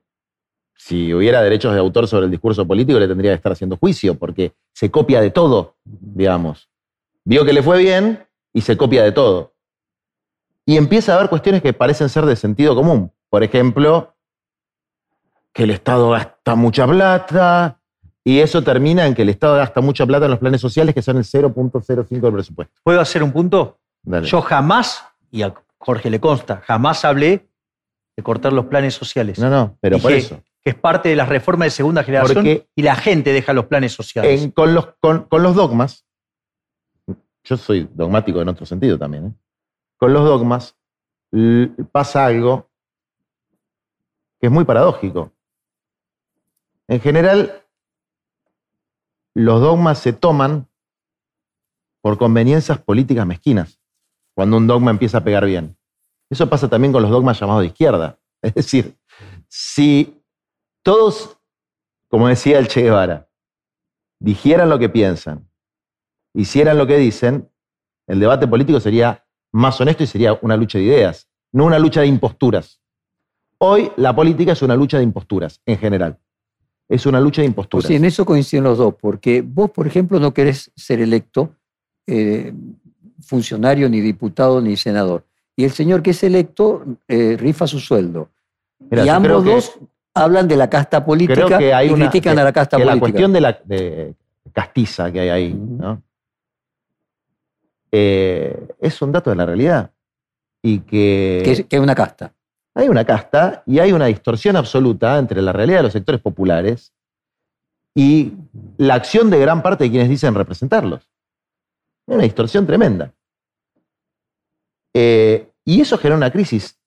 si 0.77 1.13
hubiera 1.15 1.43
derechos 1.43 1.73
de 1.73 1.81
autor 1.81 2.07
sobre 2.07 2.27
el 2.27 2.31
discurso 2.31 2.67
político, 2.67 2.99
le 2.99 3.09
tendría 3.09 3.31
que 3.33 3.37
estar 3.37 3.53
haciendo 3.53 3.77
juicio, 3.77 4.15
porque 4.17 4.53
se 4.73 4.91
copia 4.91 5.21
de 5.21 5.31
todo, 5.31 5.77
digamos. 5.85 6.69
Vio 7.25 7.45
que 7.45 7.53
le 7.53 7.63
fue 7.63 7.79
bien 7.79 8.27
y 8.53 8.61
se 8.61 8.77
copia 8.77 9.03
de 9.03 9.13
todo. 9.13 9.55
Y 10.67 10.77
empieza 10.77 11.13
a 11.13 11.17
haber 11.17 11.29
cuestiones 11.31 11.63
que 11.63 11.73
parecen 11.73 12.09
ser 12.09 12.25
de 12.27 12.37
sentido 12.37 12.75
común. 12.75 13.13
Por 13.31 13.43
ejemplo, 13.43 14.15
que 15.53 15.65
el 15.65 15.71
Estado 15.71 16.11
gasta 16.11 16.55
mucha 16.55 16.87
plata, 16.87 17.81
y 18.25 18.39
eso 18.41 18.63
termina 18.63 19.07
en 19.07 19.15
que 19.15 19.23
el 19.23 19.29
Estado 19.29 19.57
gasta 19.57 19.81
mucha 19.83 20.07
plata 20.07 20.25
en 20.25 20.31
los 20.31 20.41
planes 20.41 20.61
sociales, 20.61 20.95
que 20.95 21.03
son 21.03 21.19
el 21.19 21.25
0.05 21.25 22.09
del 22.21 22.33
presupuesto. 22.33 22.75
¿Puedo 22.83 23.01
hacer 23.01 23.23
un 23.23 23.33
punto? 23.33 23.79
Dale. 24.03 24.27
Yo 24.27 24.41
jamás, 24.41 25.05
y 25.31 25.43
a 25.43 25.55
Jorge 25.79 26.09
le 26.11 26.21
consta, 26.21 26.63
jamás 26.67 27.05
hablé 27.05 27.49
de 28.17 28.23
cortar 28.23 28.53
los 28.53 28.67
planes 28.67 28.95
sociales. 28.95 29.39
No, 29.39 29.51
no, 29.51 29.77
pero 29.81 29.99
por 29.99 30.13
eso. 30.13 30.41
Que 30.63 30.71
es 30.71 30.77
parte 30.77 31.11
de 31.11 31.17
las 31.17 31.29
reformas 31.29 31.67
de 31.67 31.71
segunda 31.71 32.03
generación 32.05 32.37
Porque- 32.37 32.67
y 32.75 32.83
la 32.83 32.97
gente 32.97 33.33
deja 33.35 33.53
los 33.53 33.67
planes 33.67 33.93
sociales. 33.93 34.43
En- 34.43 34.51
con, 34.53 34.73
los, 34.75 34.95
con, 35.01 35.25
con 35.25 35.43
los 35.43 35.55
dogmas, 35.55 36.07
yo 37.45 37.57
soy 37.59 37.87
dogmático 37.93 38.41
en 38.41 38.49
otro 38.49 38.65
sentido 38.65 38.99
también, 38.99 39.27
¿eh? 39.27 39.33
con 39.99 40.13
los 40.15 40.25
dogmas 40.25 40.77
pasa 41.93 42.25
algo 42.25 42.71
que 44.41 44.47
es 44.47 44.53
muy 44.53 44.65
paradójico. 44.65 45.33
En 46.89 47.01
general, 47.01 47.64
los 49.35 49.61
dogmas 49.61 49.99
se 49.99 50.13
toman 50.13 50.69
por 52.03 52.19
conveniencias 52.19 52.79
políticas 52.79 53.27
mezquinas, 53.27 53.81
cuando 54.35 54.57
un 54.57 54.67
dogma 54.67 54.91
empieza 54.91 55.19
a 55.19 55.25
pegar 55.25 55.45
bien. 55.45 55.77
Eso 56.31 56.49
pasa 56.49 56.69
también 56.69 56.93
con 56.93 57.03
los 57.03 57.11
dogmas 57.11 57.39
llamados 57.39 57.63
de 57.63 57.69
izquierda. 57.69 58.19
Es 58.43 58.55
decir, 58.55 58.99
si 59.49 60.23
todos, 60.83 61.39
como 62.09 62.29
decía 62.29 62.59
el 62.59 62.69
Che 62.69 62.83
Guevara, 62.83 63.31
dijeran 64.21 64.69
lo 64.69 64.79
que 64.79 64.91
piensan, 64.91 65.49
hicieran 66.35 66.77
lo 66.77 66.87
que 66.87 66.99
dicen, 66.99 67.51
el 68.07 68.21
debate 68.21 68.47
político 68.47 68.81
sería 68.81 69.27
más 69.51 69.81
honesto 69.81 70.03
y 70.03 70.07
sería 70.07 70.39
una 70.43 70.59
lucha 70.59 70.77
de 70.77 70.85
ideas, 70.85 71.31
no 71.53 71.65
una 71.65 71.79
lucha 71.79 72.03
de 72.03 72.09
imposturas. 72.09 72.83
Hoy 73.59 73.91
la 73.97 74.15
política 74.15 74.53
es 74.53 74.61
una 74.61 74.77
lucha 74.77 74.99
de 74.99 75.05
imposturas, 75.05 75.63
en 75.65 75.79
general. 75.79 76.19
Es 76.95 77.07
una 77.07 77.21
lucha 77.21 77.43
de 77.43 77.47
Pues 77.49 77.51
imposturas. 77.51 77.87
sí, 77.89 77.95
en 77.97 78.05
eso 78.05 78.25
coinciden 78.25 78.63
los 78.65 78.79
dos, 78.79 78.95
porque 79.01 79.43
vos, 79.43 79.71
por 79.71 79.87
ejemplo, 79.87 80.21
no 80.21 80.33
querés 80.33 80.71
ser 80.77 81.01
electo 81.01 81.55
eh, 82.07 82.53
funcionario, 83.21 83.89
ni 83.89 84.01
diputado, 84.01 84.61
ni 84.61 84.77
senador. 84.77 85.25
Y 85.57 85.65
el 85.65 85.71
señor 85.73 86.03
que 86.03 86.11
es 86.11 86.23
electo 86.23 86.85
eh, 87.09 87.37
rifa 87.39 87.67
su 87.67 87.81
sueldo. 87.81 88.29
Mira, 88.91 89.05
y 89.05 89.09
ambos 89.09 89.43
que- 89.43 89.51
dos 89.51 89.79
hablan 90.15 90.47
de 90.47 90.57
la 90.57 90.71
casta 90.71 91.05
política 91.05 91.47
creo 91.47 91.59
que 91.59 91.75
hay 91.75 91.89
y 91.89 91.93
una- 91.93 92.09
critican 92.11 92.35
que- 92.37 92.41
a 92.41 92.45
la 92.45 92.53
casta 92.53 92.77
que 92.77 92.85
la 92.85 92.93
política. 92.93 93.11
cuestión 93.13 93.33
de 93.33 93.41
la 93.41 93.61
de 93.65 94.15
castiza 94.53 95.11
que 95.11 95.21
hay 95.21 95.29
ahí. 95.31 95.55
¿no? 95.55 96.01
Eh, 97.91 98.69
es 98.81 99.03
un 99.03 99.13
dato 99.13 99.31
de 99.31 99.37
la 99.37 99.47
realidad. 99.47 99.91
Y 100.63 100.81
que, 100.81 101.43
que, 101.45 101.51
es, 101.53 101.65
que 101.67 101.77
es 101.77 101.83
una 101.83 101.95
casta. 101.95 102.33
Hay 102.75 102.89
una 102.89 103.05
casta 103.05 103.63
y 103.67 103.79
hay 103.79 103.93
una 103.93 104.07
distorsión 104.07 104.57
absoluta 104.57 105.19
entre 105.19 105.41
la 105.41 105.53
realidad 105.53 105.79
de 105.79 105.83
los 105.85 105.93
sectores 105.93 106.21
populares 106.21 106.93
y 107.95 108.33
la 108.77 108.95
acción 108.95 109.31
de 109.31 109.39
gran 109.39 109.63
parte 109.63 109.85
de 109.85 109.91
quienes 109.91 110.09
dicen 110.09 110.35
representarlos. 110.35 111.09
Hay 112.09 112.17
una 112.17 112.25
distorsión 112.25 112.67
tremenda. 112.67 113.13
Eh, 114.93 115.51
y 115.65 115.81
eso 115.81 115.97
genera 115.99 116.17
una 116.17 116.33
crisis 116.33 116.79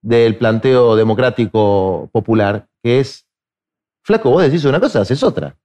del 0.00 0.38
planteo 0.38 0.94
democrático 0.94 2.08
popular, 2.12 2.68
que 2.82 3.00
es, 3.00 3.26
flaco, 4.04 4.30
vos 4.30 4.42
decís 4.42 4.64
una 4.64 4.80
cosa, 4.80 5.00
haces 5.00 5.22
otra. 5.22 5.56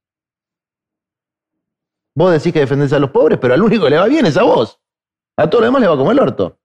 Vos 2.15 2.31
decís 2.31 2.51
que 2.53 2.59
defendés 2.59 2.93
a 2.93 2.99
los 2.99 3.11
pobres, 3.11 3.39
pero 3.39 3.53
al 3.53 3.61
único 3.61 3.85
que 3.85 3.91
le 3.91 3.97
va 3.97 4.07
bien 4.07 4.25
es 4.25 4.37
a 4.37 4.43
vos. 4.43 4.79
A 5.37 5.49
todo 5.49 5.61
lo 5.61 5.65
demás 5.65 5.81
le 5.81 5.87
va 5.87 5.97
como 5.97 6.11
el 6.11 6.19
orto. 6.19 6.59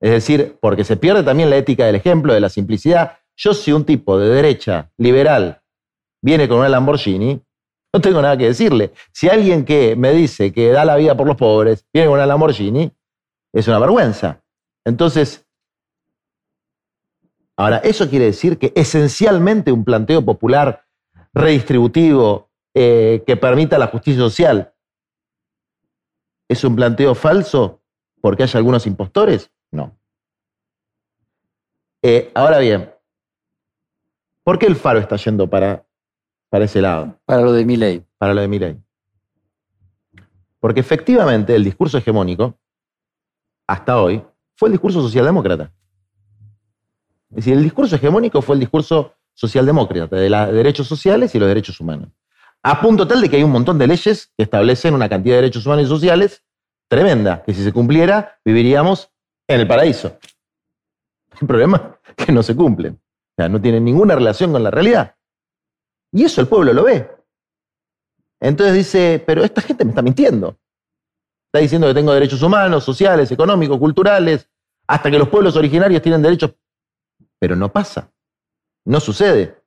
Es 0.00 0.10
decir, 0.10 0.58
porque 0.60 0.84
se 0.84 0.96
pierde 0.96 1.22
también 1.22 1.50
la 1.50 1.56
ética 1.56 1.86
del 1.86 1.94
ejemplo, 1.94 2.34
de 2.34 2.40
la 2.40 2.48
simplicidad. 2.48 3.18
Yo 3.36 3.54
si 3.54 3.72
un 3.72 3.84
tipo 3.84 4.18
de 4.18 4.28
derecha, 4.28 4.90
liberal, 4.98 5.62
viene 6.22 6.48
con 6.48 6.58
una 6.58 6.68
Lamborghini, 6.68 7.40
no 7.92 8.00
tengo 8.00 8.20
nada 8.20 8.36
que 8.36 8.46
decirle. 8.46 8.92
Si 9.12 9.28
alguien 9.28 9.64
que 9.64 9.96
me 9.96 10.12
dice 10.12 10.52
que 10.52 10.70
da 10.70 10.84
la 10.84 10.96
vida 10.96 11.16
por 11.16 11.26
los 11.26 11.36
pobres 11.36 11.86
viene 11.92 12.08
con 12.08 12.16
una 12.16 12.26
Lamborghini, 12.26 12.92
es 13.52 13.68
una 13.68 13.78
vergüenza. 13.78 14.42
Entonces, 14.84 15.46
ahora, 17.56 17.78
eso 17.78 18.08
quiere 18.10 18.26
decir 18.26 18.58
que 18.58 18.72
esencialmente 18.74 19.72
un 19.72 19.84
planteo 19.84 20.24
popular 20.24 20.84
redistributivo 21.32 22.50
eh, 22.74 23.22
que 23.26 23.36
permita 23.36 23.78
la 23.78 23.86
justicia 23.86 24.20
social 24.20 24.74
es 26.48 26.64
un 26.64 26.76
planteo 26.76 27.14
falso 27.14 27.82
porque 28.20 28.42
hay 28.42 28.50
algunos 28.54 28.86
impostores? 28.86 29.50
No. 29.74 29.98
Eh, 32.00 32.30
ahora 32.34 32.58
bien, 32.60 32.92
¿por 34.44 34.58
qué 34.58 34.66
el 34.66 34.76
faro 34.76 35.00
está 35.00 35.16
yendo 35.16 35.50
para, 35.50 35.84
para 36.48 36.66
ese 36.66 36.80
lado? 36.80 37.18
Para 37.24 37.42
lo 37.42 37.52
de 37.52 37.64
mi 37.64 37.76
ley. 37.76 38.04
para 38.16 38.34
lo 38.34 38.40
de 38.40 38.48
Milei. 38.48 38.80
Porque 40.60 40.80
efectivamente 40.80 41.56
el 41.56 41.64
discurso 41.64 41.98
hegemónico, 41.98 42.56
hasta 43.66 44.00
hoy, 44.00 44.24
fue 44.54 44.68
el 44.68 44.72
discurso 44.74 45.02
socialdemócrata. 45.02 45.72
Es 47.30 47.36
decir, 47.36 47.54
el 47.54 47.64
discurso 47.64 47.96
hegemónico 47.96 48.40
fue 48.42 48.54
el 48.54 48.60
discurso 48.60 49.14
socialdemócrata, 49.34 50.16
de 50.16 50.30
los 50.30 50.52
derechos 50.52 50.86
sociales 50.86 51.34
y 51.34 51.40
los 51.40 51.48
derechos 51.48 51.80
humanos. 51.80 52.10
A 52.62 52.80
punto 52.80 53.08
tal 53.08 53.20
de 53.20 53.28
que 53.28 53.36
hay 53.36 53.42
un 53.42 53.50
montón 53.50 53.76
de 53.76 53.88
leyes 53.88 54.32
que 54.36 54.44
establecen 54.44 54.94
una 54.94 55.08
cantidad 55.08 55.34
de 55.34 55.42
derechos 55.42 55.66
humanos 55.66 55.86
y 55.86 55.88
sociales 55.88 56.44
tremenda, 56.86 57.42
que 57.42 57.52
si 57.52 57.64
se 57.64 57.72
cumpliera, 57.72 58.38
viviríamos 58.44 59.10
en 59.48 59.60
el 59.60 59.66
paraíso. 59.66 60.18
El 61.40 61.46
problema 61.46 61.98
es 62.16 62.26
que 62.26 62.32
no 62.32 62.42
se 62.42 62.54
cumplen. 62.54 62.94
O 62.94 63.34
sea, 63.36 63.48
no 63.48 63.60
tienen 63.60 63.84
ninguna 63.84 64.14
relación 64.14 64.52
con 64.52 64.62
la 64.62 64.70
realidad. 64.70 65.16
Y 66.12 66.24
eso 66.24 66.40
el 66.40 66.46
pueblo 66.46 66.72
lo 66.72 66.84
ve. 66.84 67.10
Entonces 68.40 68.74
dice, 68.74 69.22
pero 69.26 69.42
esta 69.42 69.60
gente 69.60 69.84
me 69.84 69.90
está 69.90 70.02
mintiendo. 70.02 70.56
está 71.46 71.58
diciendo 71.58 71.88
que 71.88 71.94
tengo 71.94 72.12
derechos 72.12 72.40
humanos, 72.42 72.84
sociales, 72.84 73.32
económicos, 73.32 73.78
culturales, 73.78 74.48
hasta 74.86 75.10
que 75.10 75.18
los 75.18 75.28
pueblos 75.28 75.56
originarios 75.56 76.00
tienen 76.02 76.22
derechos. 76.22 76.54
Pero 77.40 77.56
no 77.56 77.72
pasa. 77.72 78.12
No 78.84 79.00
sucede. 79.00 79.60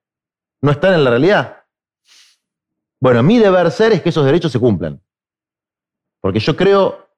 No 0.61 0.71
están 0.71 0.93
en 0.93 1.03
la 1.03 1.09
realidad. 1.09 1.65
Bueno, 3.01 3.21
mi 3.23 3.39
deber 3.39 3.69
ser 3.71 3.91
es 3.91 4.01
que 4.01 4.09
esos 4.09 4.25
derechos 4.25 4.53
se 4.53 4.59
cumplan. 4.59 5.01
Porque 6.21 6.39
yo 6.39 6.55
creo 6.55 7.09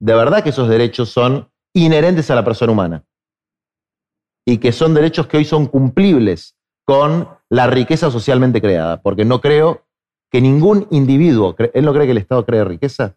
de 0.00 0.14
verdad 0.14 0.42
que 0.42 0.48
esos 0.48 0.68
derechos 0.68 1.10
son 1.10 1.49
inherentes 1.74 2.30
a 2.30 2.34
la 2.34 2.44
persona 2.44 2.72
humana. 2.72 3.04
Y 4.46 4.58
que 4.58 4.72
son 4.72 4.94
derechos 4.94 5.26
que 5.26 5.36
hoy 5.36 5.44
son 5.44 5.66
cumplibles 5.66 6.56
con 6.84 7.28
la 7.48 7.66
riqueza 7.66 8.10
socialmente 8.10 8.60
creada. 8.60 9.00
Porque 9.00 9.24
no 9.24 9.40
creo 9.40 9.86
que 10.30 10.40
ningún 10.40 10.86
individuo, 10.90 11.54
él 11.74 11.84
no 11.84 11.92
cree 11.92 12.06
que 12.06 12.12
el 12.12 12.18
Estado 12.18 12.46
cree 12.46 12.64
riqueza, 12.64 13.16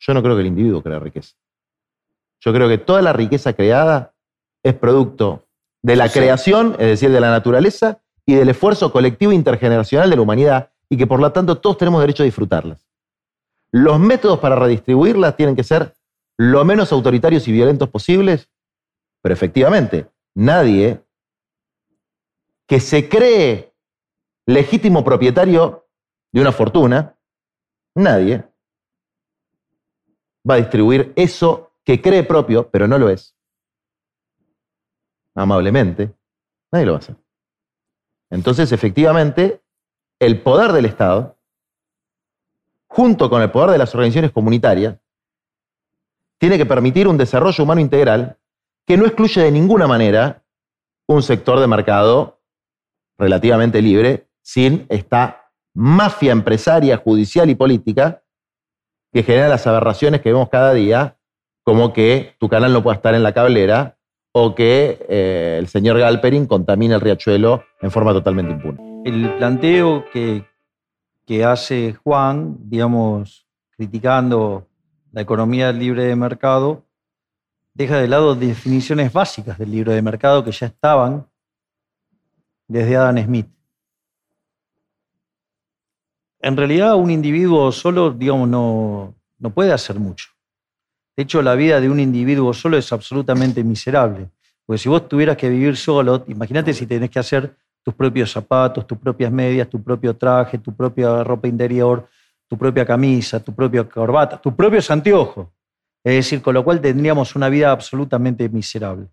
yo 0.00 0.14
no 0.14 0.22
creo 0.22 0.34
que 0.34 0.40
el 0.42 0.48
individuo 0.48 0.82
crea 0.82 0.98
riqueza. 0.98 1.34
Yo 2.40 2.52
creo 2.52 2.68
que 2.68 2.78
toda 2.78 3.02
la 3.02 3.12
riqueza 3.12 3.52
creada 3.52 4.14
es 4.62 4.74
producto 4.74 5.46
de 5.82 5.96
la 5.96 6.08
creación, 6.08 6.72
es 6.78 6.86
decir, 6.86 7.10
de 7.10 7.20
la 7.20 7.30
naturaleza, 7.30 8.00
y 8.26 8.34
del 8.34 8.48
esfuerzo 8.48 8.90
colectivo 8.90 9.32
intergeneracional 9.32 10.08
de 10.08 10.16
la 10.16 10.22
humanidad, 10.22 10.70
y 10.88 10.96
que 10.96 11.06
por 11.06 11.20
lo 11.20 11.30
tanto 11.32 11.58
todos 11.58 11.76
tenemos 11.78 12.00
derecho 12.00 12.22
a 12.22 12.26
disfrutarlas. 12.26 12.86
Los 13.70 13.98
métodos 13.98 14.38
para 14.38 14.56
redistribuirlas 14.56 15.36
tienen 15.36 15.56
que 15.56 15.64
ser 15.64 15.94
lo 16.38 16.64
menos 16.64 16.92
autoritarios 16.92 17.46
y 17.48 17.52
violentos 17.52 17.88
posibles, 17.88 18.50
pero 19.22 19.32
efectivamente, 19.32 20.08
nadie 20.34 21.02
que 22.66 22.80
se 22.80 23.08
cree 23.08 23.74
legítimo 24.46 25.04
propietario 25.04 25.86
de 26.32 26.40
una 26.40 26.52
fortuna, 26.52 27.16
nadie 27.94 28.44
va 30.48 30.54
a 30.54 30.58
distribuir 30.58 31.12
eso 31.16 31.72
que 31.84 32.00
cree 32.02 32.24
propio, 32.24 32.70
pero 32.70 32.88
no 32.88 32.98
lo 32.98 33.08
es. 33.08 33.36
Amablemente, 35.34 36.14
nadie 36.72 36.86
lo 36.86 36.92
va 36.92 36.98
a 36.98 37.00
hacer. 37.00 37.16
Entonces, 38.30 38.72
efectivamente, 38.72 39.62
el 40.18 40.42
poder 40.42 40.72
del 40.72 40.86
Estado, 40.86 41.36
junto 42.86 43.30
con 43.30 43.42
el 43.42 43.50
poder 43.50 43.70
de 43.70 43.78
las 43.78 43.94
organizaciones 43.94 44.32
comunitarias, 44.32 44.98
tiene 46.38 46.58
que 46.58 46.66
permitir 46.66 47.08
un 47.08 47.16
desarrollo 47.16 47.64
humano 47.64 47.80
integral 47.80 48.38
que 48.86 48.96
no 48.96 49.06
excluye 49.06 49.42
de 49.42 49.50
ninguna 49.50 49.86
manera 49.86 50.42
un 51.06 51.22
sector 51.22 51.60
de 51.60 51.66
mercado 51.66 52.40
relativamente 53.18 53.80
libre 53.80 54.28
sin 54.42 54.86
esta 54.88 55.50
mafia 55.74 56.32
empresaria, 56.32 56.96
judicial 56.96 57.50
y 57.50 57.54
política 57.54 58.22
que 59.12 59.22
genera 59.22 59.48
las 59.48 59.66
aberraciones 59.66 60.20
que 60.20 60.32
vemos 60.32 60.48
cada 60.48 60.74
día, 60.74 61.16
como 61.62 61.92
que 61.92 62.34
tu 62.38 62.48
canal 62.48 62.72
no 62.72 62.82
pueda 62.82 62.96
estar 62.96 63.14
en 63.14 63.22
la 63.22 63.32
cablera 63.32 63.96
o 64.32 64.54
que 64.54 65.06
eh, 65.08 65.56
el 65.58 65.68
señor 65.68 65.98
Galperin 65.98 66.46
contamina 66.46 66.96
el 66.96 67.00
riachuelo 67.00 67.62
en 67.80 67.92
forma 67.92 68.12
totalmente 68.12 68.52
impune. 68.52 69.02
El 69.04 69.36
planteo 69.36 70.04
que, 70.12 70.44
que 71.24 71.44
hace 71.44 71.94
Juan, 72.02 72.56
digamos, 72.68 73.46
criticando 73.70 74.66
la 75.14 75.22
economía 75.22 75.72
libre 75.72 76.04
de 76.04 76.16
mercado, 76.16 76.84
deja 77.72 77.98
de 77.98 78.08
lado 78.08 78.34
definiciones 78.34 79.12
básicas 79.12 79.56
del 79.58 79.70
libre 79.70 79.94
de 79.94 80.02
mercado 80.02 80.44
que 80.44 80.52
ya 80.52 80.66
estaban 80.66 81.26
desde 82.68 82.96
Adam 82.96 83.18
Smith 83.24 83.54
en 86.44 86.58
realidad 86.58 86.94
un 86.96 87.10
individuo 87.10 87.72
solo, 87.72 88.10
digamos, 88.10 88.46
no, 88.46 89.14
no 89.38 89.50
puede 89.50 89.72
hacer 89.72 89.98
mucho. 89.98 90.28
De 91.16 91.22
hecho, 91.22 91.40
la 91.40 91.54
vida 91.54 91.80
de 91.80 91.88
un 91.88 91.98
individuo 91.98 92.52
solo 92.52 92.76
es 92.76 92.92
absolutamente 92.92 93.64
miserable. 93.64 94.28
Porque 94.66 94.78
si 94.78 94.90
vos 94.90 95.08
tuvieras 95.08 95.38
que 95.38 95.48
vivir 95.48 95.74
solo, 95.74 96.22
imagínate 96.28 96.74
si 96.74 96.86
tenés 96.86 97.08
que 97.08 97.18
hacer 97.18 97.56
tus 97.82 97.94
propios 97.94 98.30
zapatos, 98.30 98.86
tus 98.86 98.98
propias 98.98 99.32
medias, 99.32 99.70
tu 99.70 99.82
propio 99.82 100.14
traje, 100.14 100.58
tu 100.58 100.74
propia 100.76 101.24
ropa 101.24 101.48
interior, 101.48 102.06
tu 102.54 102.58
propia 102.58 102.86
camisa, 102.86 103.42
tu 103.42 103.52
propia 103.52 103.82
corbata, 103.82 104.40
tus 104.40 104.54
propios 104.54 104.88
anteojos. 104.88 105.48
Es 106.04 106.14
decir, 106.14 106.40
con 106.40 106.54
lo 106.54 106.62
cual 106.62 106.80
tendríamos 106.80 107.34
una 107.34 107.48
vida 107.48 107.72
absolutamente 107.72 108.48
miserable. 108.48 109.08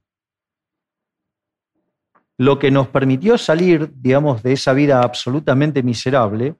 Lo 2.38 2.60
que 2.60 2.70
nos 2.70 2.88
permitió 2.88 3.39
salir, 3.39 3.92
digamos, 3.96 4.44
de 4.44 4.54
esa 4.54 4.74
vida 4.74 5.02
absolutamente 5.02 5.82
miserable 5.82 6.56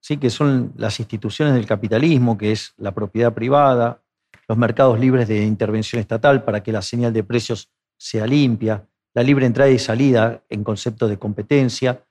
¿sí? 0.00 0.16
que 0.16 0.30
son 0.30 0.72
las 0.76 0.98
instituciones 0.98 1.52
del 1.52 1.66
capitalismo, 1.66 2.38
que 2.38 2.52
es 2.52 2.72
la 2.78 2.92
propiedad 2.92 3.34
privada, 3.34 4.02
los 4.48 4.56
mercados 4.56 4.98
libres 4.98 5.28
de 5.28 5.44
intervención 5.44 6.00
estatal 6.00 6.42
para 6.42 6.62
que 6.62 6.72
la 6.72 6.80
señal 6.80 7.12
de 7.12 7.22
precios 7.22 7.70
sea 7.98 8.26
limpia, 8.26 8.88
la 9.12 9.22
libre 9.22 9.44
entrada 9.44 9.70
y 9.70 9.78
salida 9.78 10.42
en 10.48 10.64
concepto 10.64 11.06
de 11.06 11.18
competencia, 11.18 12.02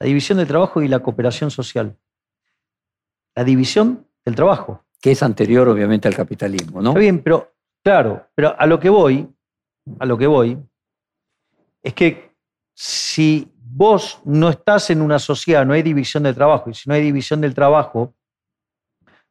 la 0.00 0.06
división 0.08 0.38
del 0.38 0.48
trabajo 0.48 0.82
y 0.82 0.88
la 0.88 0.98
cooperación 0.98 1.52
social. 1.52 1.96
La 3.34 3.44
división 3.44 4.06
del 4.24 4.34
trabajo. 4.34 4.84
Que 5.00 5.12
es 5.12 5.22
anterior, 5.22 5.68
obviamente, 5.68 6.08
al 6.08 6.14
capitalismo, 6.14 6.80
¿no? 6.80 6.90
Está 6.90 7.00
bien, 7.00 7.22
pero 7.22 7.52
claro, 7.82 8.28
pero 8.34 8.54
a 8.58 8.66
lo 8.66 8.78
que 8.78 8.88
voy, 8.88 9.28
a 9.98 10.06
lo 10.06 10.16
que 10.16 10.26
voy, 10.26 10.58
es 11.82 11.94
que 11.94 12.32
si 12.74 13.52
vos 13.56 14.20
no 14.24 14.48
estás 14.48 14.90
en 14.90 15.02
una 15.02 15.18
sociedad, 15.18 15.66
no 15.66 15.72
hay 15.72 15.82
división 15.82 16.22
del 16.22 16.34
trabajo, 16.34 16.70
y 16.70 16.74
si 16.74 16.88
no 16.88 16.94
hay 16.94 17.02
división 17.02 17.40
del 17.40 17.54
trabajo, 17.54 18.14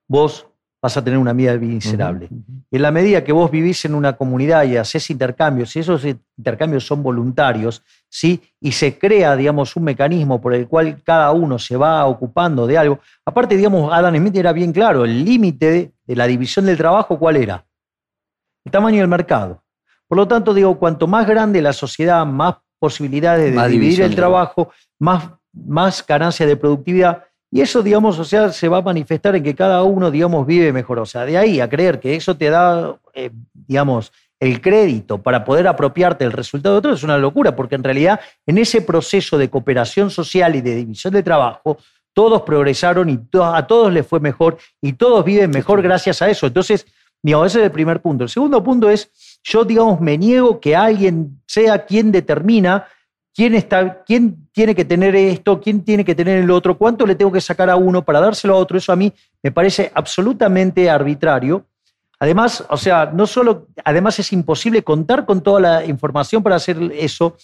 vos 0.07 0.50
vas 0.81 0.97
a 0.97 1.03
tener 1.03 1.19
una 1.19 1.33
vida 1.33 1.55
miserable. 1.57 2.27
En 2.71 2.81
la 2.81 2.91
medida 2.91 3.23
que 3.23 3.31
vos 3.31 3.51
vivís 3.51 3.85
en 3.85 3.93
una 3.93 4.13
comunidad 4.13 4.63
y 4.63 4.77
haces 4.77 5.09
intercambios, 5.11 5.75
y 5.75 5.79
esos 5.79 6.03
intercambios 6.37 6.85
son 6.85 7.03
voluntarios, 7.03 7.83
¿sí? 8.09 8.41
y 8.59 8.71
se 8.71 8.97
crea, 8.97 9.35
digamos, 9.35 9.75
un 9.75 9.83
mecanismo 9.83 10.41
por 10.41 10.55
el 10.55 10.67
cual 10.67 11.01
cada 11.03 11.31
uno 11.31 11.59
se 11.59 11.77
va 11.77 12.05
ocupando 12.05 12.65
de 12.65 12.77
algo. 12.77 12.99
Aparte, 13.25 13.55
digamos, 13.55 13.93
Adam 13.93 14.15
Smith 14.15 14.35
era 14.35 14.53
bien 14.53 14.73
claro, 14.73 15.05
el 15.05 15.23
límite 15.23 15.93
de 16.05 16.15
la 16.15 16.25
división 16.25 16.65
del 16.65 16.77
trabajo, 16.77 17.19
¿cuál 17.19 17.37
era? 17.37 17.63
El 18.65 18.71
tamaño 18.71 18.99
del 18.99 19.07
mercado. 19.07 19.63
Por 20.07 20.17
lo 20.17 20.27
tanto, 20.27 20.53
digo, 20.53 20.77
cuanto 20.77 21.07
más 21.07 21.27
grande 21.27 21.61
la 21.61 21.73
sociedad, 21.73 22.25
más 22.25 22.55
posibilidades 22.79 23.55
de 23.55 23.67
dividir 23.67 24.01
el 24.01 24.15
trabajo, 24.15 24.71
más, 24.97 25.29
más 25.53 26.05
ganancia 26.05 26.47
de 26.47 26.57
productividad. 26.57 27.23
Y 27.51 27.59
eso, 27.59 27.83
digamos, 27.83 28.17
o 28.17 28.23
sea, 28.23 28.49
se 28.49 28.69
va 28.69 28.77
a 28.77 28.81
manifestar 28.81 29.35
en 29.35 29.43
que 29.43 29.53
cada 29.53 29.83
uno, 29.83 30.09
digamos, 30.09 30.47
vive 30.47 30.71
mejor. 30.71 30.99
O 30.99 31.05
sea, 31.05 31.25
de 31.25 31.37
ahí 31.37 31.59
a 31.59 31.69
creer 31.69 31.99
que 31.99 32.15
eso 32.15 32.37
te 32.37 32.49
da, 32.49 32.97
eh, 33.13 33.29
digamos, 33.53 34.13
el 34.39 34.61
crédito 34.61 35.21
para 35.21 35.43
poder 35.43 35.67
apropiarte 35.67 36.23
del 36.23 36.31
resultado 36.31 36.75
de 36.75 36.79
otro 36.79 36.93
es 36.93 37.03
una 37.03 37.17
locura, 37.17 37.55
porque 37.55 37.75
en 37.75 37.83
realidad 37.83 38.21
en 38.47 38.57
ese 38.57 38.81
proceso 38.81 39.37
de 39.37 39.49
cooperación 39.49 40.09
social 40.09 40.55
y 40.55 40.61
de 40.61 40.75
división 40.75 41.13
de 41.13 41.21
trabajo, 41.21 41.77
todos 42.13 42.41
progresaron 42.41 43.09
y 43.09 43.19
a 43.41 43.67
todos 43.67 43.91
les 43.91 44.07
fue 44.07 44.19
mejor 44.19 44.57
y 44.81 44.93
todos 44.93 45.23
viven 45.23 45.51
mejor 45.51 45.81
gracias 45.81 46.21
a 46.21 46.29
eso. 46.29 46.47
Entonces, 46.47 46.87
digamos, 47.21 47.47
ese 47.47 47.59
es 47.59 47.65
el 47.65 47.71
primer 47.71 48.01
punto. 48.01 48.23
El 48.23 48.29
segundo 48.29 48.63
punto 48.63 48.89
es 48.89 49.11
yo, 49.43 49.65
digamos, 49.65 49.99
me 49.99 50.17
niego 50.17 50.59
que 50.59 50.75
alguien 50.75 51.41
sea 51.45 51.85
quien 51.85 52.11
determina 52.11 52.87
quién, 53.41 53.55
está, 53.55 54.03
quién 54.03 54.47
tiene 54.51 54.75
que 54.75 54.85
tener 54.85 55.15
esto, 55.15 55.59
quién 55.59 55.83
tiene 55.83 56.05
que 56.05 56.13
tener 56.13 56.43
el 56.43 56.51
otro, 56.51 56.77
cuánto 56.77 57.07
le 57.07 57.15
tengo 57.15 57.31
que 57.31 57.41
sacar 57.41 57.71
a 57.71 57.75
uno 57.75 58.05
para 58.05 58.19
dárselo 58.19 58.53
a 58.53 58.57
otro. 58.57 58.77
Eso 58.77 58.91
a 58.91 58.95
mí 58.95 59.11
me 59.41 59.51
parece 59.51 59.91
absolutamente 59.95 60.87
arbitrario. 60.87 61.65
Además, 62.19 62.63
o 62.69 62.77
sea, 62.77 63.09
no 63.11 63.25
solo, 63.25 63.65
además 63.83 64.19
es 64.19 64.31
imposible 64.31 64.83
contar 64.83 65.25
con 65.25 65.41
toda 65.41 65.59
la 65.59 65.85
información 65.85 66.43
para 66.43 66.57
hacer 66.57 66.77
eso. 66.93 67.35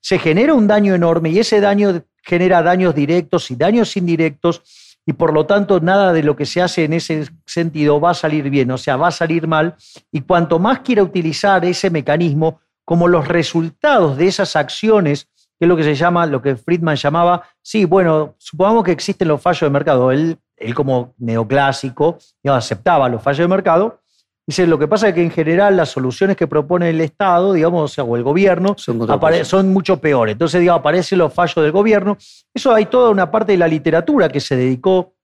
Se 0.00 0.18
genera 0.18 0.54
un 0.54 0.66
daño 0.66 0.94
enorme 0.94 1.28
y 1.28 1.40
ese 1.40 1.60
daño 1.60 2.02
genera 2.22 2.62
daños 2.62 2.94
directos 2.94 3.50
y 3.50 3.56
daños 3.56 3.94
indirectos 3.94 4.62
y 5.04 5.12
por 5.12 5.34
lo 5.34 5.44
tanto 5.44 5.80
nada 5.80 6.14
de 6.14 6.22
lo 6.22 6.34
que 6.34 6.46
se 6.46 6.62
hace 6.62 6.84
en 6.84 6.94
ese 6.94 7.28
sentido 7.44 8.00
va 8.00 8.12
a 8.12 8.14
salir 8.14 8.48
bien, 8.48 8.70
o 8.70 8.78
sea, 8.78 8.96
va 8.96 9.08
a 9.08 9.12
salir 9.12 9.46
mal. 9.46 9.76
Y 10.10 10.22
cuanto 10.22 10.58
más 10.58 10.80
quiera 10.80 11.02
utilizar 11.02 11.62
ese 11.66 11.90
mecanismo 11.90 12.62
como 12.86 13.06
los 13.06 13.28
resultados 13.28 14.16
de 14.16 14.28
esas 14.28 14.56
acciones, 14.56 15.28
que 15.62 15.66
es 15.66 15.68
lo 15.68 15.76
que 15.76 15.84
se 15.84 15.94
llama, 15.94 16.26
lo 16.26 16.42
que 16.42 16.56
Friedman 16.56 16.96
llamaba, 16.96 17.44
sí, 17.62 17.84
bueno, 17.84 18.34
supongamos 18.36 18.82
que 18.82 18.90
existen 18.90 19.28
los 19.28 19.40
fallos 19.40 19.60
de 19.60 19.70
mercado. 19.70 20.10
Él, 20.10 20.36
él 20.56 20.74
como 20.74 21.14
neoclásico 21.18 22.18
aceptaba 22.42 23.08
los 23.08 23.22
fallos 23.22 23.44
de 23.44 23.46
mercado, 23.46 24.00
Dice, 24.44 24.66
lo 24.66 24.76
que 24.76 24.88
pasa 24.88 25.06
es 25.06 25.14
que 25.14 25.22
en 25.22 25.30
general 25.30 25.76
las 25.76 25.90
soluciones 25.90 26.36
que 26.36 26.48
propone 26.48 26.90
el 26.90 27.00
Estado, 27.00 27.52
digamos, 27.52 27.96
o, 27.96 28.16
el 28.16 28.24
gobierno, 28.24 28.74
son, 28.76 29.72
mucho 29.72 30.00
peores. 30.00 30.32
Entonces, 30.32 30.60
digamos, 30.60 30.80
aparecen 30.80 31.20
los 31.20 31.32
fallos 31.32 31.62
del 31.62 31.70
gobierno. 31.70 32.18
Eso 32.52 32.74
hay 32.74 32.86
toda 32.86 33.10
una 33.10 33.30
parte 33.30 33.52
de 33.52 33.58
la 33.58 33.68
literatura 33.68 34.28
que 34.28 34.40
se 34.40 34.56
dedicó 34.56 35.14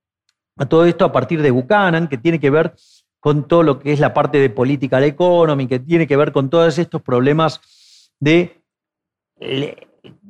a 0.56 0.66
todo 0.66 0.84
esto 0.84 1.04
a 1.04 1.10
partir 1.10 1.42
de 1.42 1.50
Buchanan, 1.50 2.06
que 2.06 2.16
tiene 2.16 2.38
que 2.38 2.50
ver 2.50 2.76
con 3.18 3.48
todo 3.48 3.64
lo 3.64 3.80
que 3.80 3.92
es 3.92 3.98
la 3.98 4.14
parte 4.14 4.38
de 4.38 4.50
política 4.50 5.04
economy, 5.04 5.66
que 5.66 5.80
tiene 5.80 6.06
que 6.06 6.16
ver 6.16 6.30
con 6.30 6.48
todos 6.48 6.78
estos 6.78 7.02
problemas 7.02 7.60
de 8.20 8.62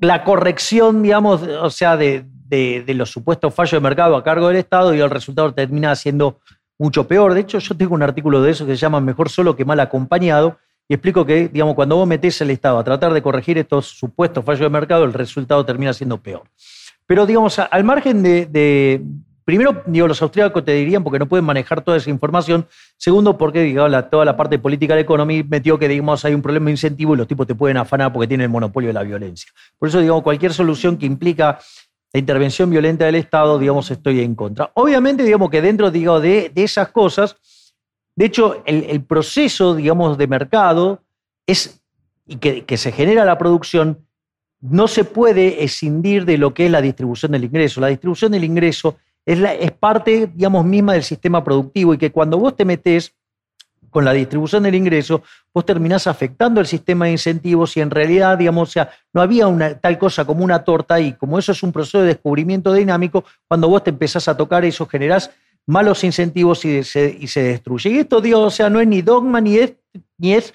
la 0.01 0.25
corrección, 0.25 1.03
digamos, 1.03 1.43
o 1.43 1.71
sea, 1.71 1.97
de, 1.97 2.25
los 2.89 3.11
supuestos 3.11 3.53
fallos 3.55 3.73
de 3.73 3.81
mercado 3.81 4.17
a 4.17 4.25
cargo 4.25 4.49
del 4.49 4.57
Estado 4.57 4.95
y 4.95 5.01
el 5.01 5.11
resultado 5.11 5.53
termina 5.53 5.95
siendo 5.97 6.41
mucho 6.79 7.07
peor. 7.07 7.35
De 7.35 7.41
hecho, 7.41 7.59
yo 7.59 7.77
tengo 7.77 7.95
un 7.95 8.03
artículo 8.03 8.43
de 8.43 8.51
eso 8.53 8.67
que 8.67 8.73
se 8.73 8.79
llama 8.79 9.01
Mejor 9.01 9.29
solo 9.29 9.57
que 9.57 9.65
mal 9.65 9.81
acompañado 9.81 10.59
y 10.89 10.95
explico 10.95 11.27
que, 11.27 11.49
digamos, 11.49 11.75
cuando 11.75 11.97
vos 11.97 12.09
metés 12.09 12.41
el 12.41 12.51
Estado 12.51 12.79
a 12.79 12.85
tratar 12.85 13.13
de 13.13 13.21
corregir 13.21 13.59
estos 13.59 13.87
supuestos 13.87 14.45
fallos 14.45 14.61
de 14.61 14.71
mercado, 14.71 15.05
el 15.05 15.13
resultado 15.13 15.65
termina 15.67 15.93
siendo 15.93 16.19
peor. 16.19 16.45
Pero, 17.07 17.27
digamos, 17.27 17.59
al 17.59 17.85
margen 17.85 18.23
de, 18.23 19.03
primero, 19.49 19.83
digo, 19.87 20.07
los 20.07 20.21
austríacos 20.21 20.63
te 20.63 20.73
dirían 20.73 21.03
porque 21.03 21.19
no 21.19 21.27
pueden 21.27 21.47
manejar 21.47 21.81
toda 21.81 21.97
esa 21.97 22.11
información. 22.11 22.67
Segundo, 22.99 23.39
porque 23.39 23.63
digamos, 23.63 24.11
toda 24.11 24.27
la 24.27 24.37
parte 24.37 24.59
política 24.59 24.95
de 24.95 25.01
economía 25.01 25.43
metió 25.49 25.79
que 25.79 25.89
digamos, 25.89 26.23
hay 26.27 26.35
un 26.35 26.43
problema 26.43 26.67
de 26.67 26.73
incentivo 26.73 27.15
y 27.15 27.17
los 27.17 27.27
tipos 27.27 27.47
te 27.47 27.55
pueden 27.55 27.79
afanar 27.79 28.13
porque 28.13 28.29
tienen 28.29 28.45
el 28.45 28.51
monopolio 28.51 28.89
de 28.89 28.93
la 28.93 29.03
violencia. 29.05 29.51
Por 29.79 29.89
eso, 29.89 30.01
digamos, 30.01 30.23
cualquier 30.23 30.53
solución 30.53 30.99
que 30.99 31.07
implica 31.07 31.59
la 32.13 32.21
intervención 32.21 32.69
violenta 32.69 33.07
del 33.07 33.15
Estado, 33.15 33.59
digamos, 33.59 33.91
estoy 33.91 34.21
en 34.21 34.35
contra. 34.35 34.71
Obviamente, 34.75 35.23
digamos 35.23 35.49
que 35.49 35.63
dentro 35.63 35.91
digo, 35.91 36.21
de, 36.21 36.53
esas 36.55 36.89
cosas, 36.89 37.39
de 38.17 38.27
hecho, 38.27 38.63
el, 38.67 39.03
proceso, 39.05 39.75
digamos, 39.75 40.19
de 40.19 40.27
mercado 40.27 41.01
es, 41.47 41.81
y 42.27 42.37
que, 42.37 42.77
se 42.77 42.93
genera 42.93 43.25
la 43.25 43.39
producción, 43.39 44.07
no 44.61 44.89
se 44.89 45.05
puede 45.05 45.65
escindir 45.65 46.27
de 46.27 46.37
lo 46.37 46.53
que 46.53 46.67
es 46.67 46.71
la 46.71 46.83
distribución 46.83 47.33
del 47.33 47.45
ingreso. 47.45 47.81
La 47.81 47.87
distribución 47.87 48.33
del 48.33 48.45
ingreso 48.45 48.99
es, 49.29 49.39
la, 49.39 49.53
es 49.53 49.73
parte, 49.73 50.31
digamos, 50.35 50.65
misma 50.65 50.95
del 50.95 51.03
sistema 51.03 51.45
productivo 51.45 51.93
y 51.93 51.99
que 51.99 52.11
cuando 52.11 52.39
vos 52.39 52.57
te 52.57 52.65
metés 52.65 53.13
con 53.91 54.03
la 54.07 54.15
distribución 54.15 54.63
del 54.63 54.75
ingreso, 54.75 55.23
vos 55.53 55.67
terminás 55.67 56.07
afectando 56.07 56.63
el 56.63 56.67
sistema 56.67 57.05
de 57.05 57.13
incentivos 57.13 57.77
y 57.77 57.83
en 57.83 57.91
realidad, 57.91 58.39
digamos, 58.39 58.71
o 58.71 58.73
sea, 58.73 58.91
no 59.13 59.21
había 59.21 59.47
una 59.47 59.79
tal 59.79 59.99
cosa 59.99 60.25
como 60.25 60.43
una 60.45 60.65
torta 60.65 60.99
y 60.99 61.13
como 61.13 61.39
eso 61.39 61.53
es 61.53 61.63
un 61.63 61.73
proceso 61.73 62.01
de 62.01 62.07
descubrimiento 62.07 62.73
dinámico, 62.73 63.23
cuando 63.47 63.69
vos 63.69 63.85
te 63.85 63.91
empezás 63.91 64.29
a 64.29 64.37
tocar 64.37 64.65
eso 64.65 64.87
generás 64.87 65.31
malos 65.67 66.05
incentivos 66.05 66.65
y 66.65 66.83
se, 66.83 67.15
y 67.21 67.27
se 67.27 67.43
destruye. 67.43 67.91
Y 67.91 67.99
esto, 67.99 68.23
digo, 68.23 68.41
o 68.41 68.51
sea, 68.51 68.71
no 68.71 68.81
es 68.81 68.89
ni 68.89 69.03
dogma 69.03 69.43
ni 69.43 69.59
es, 69.59 69.75
ni 70.17 70.33
es 70.33 70.55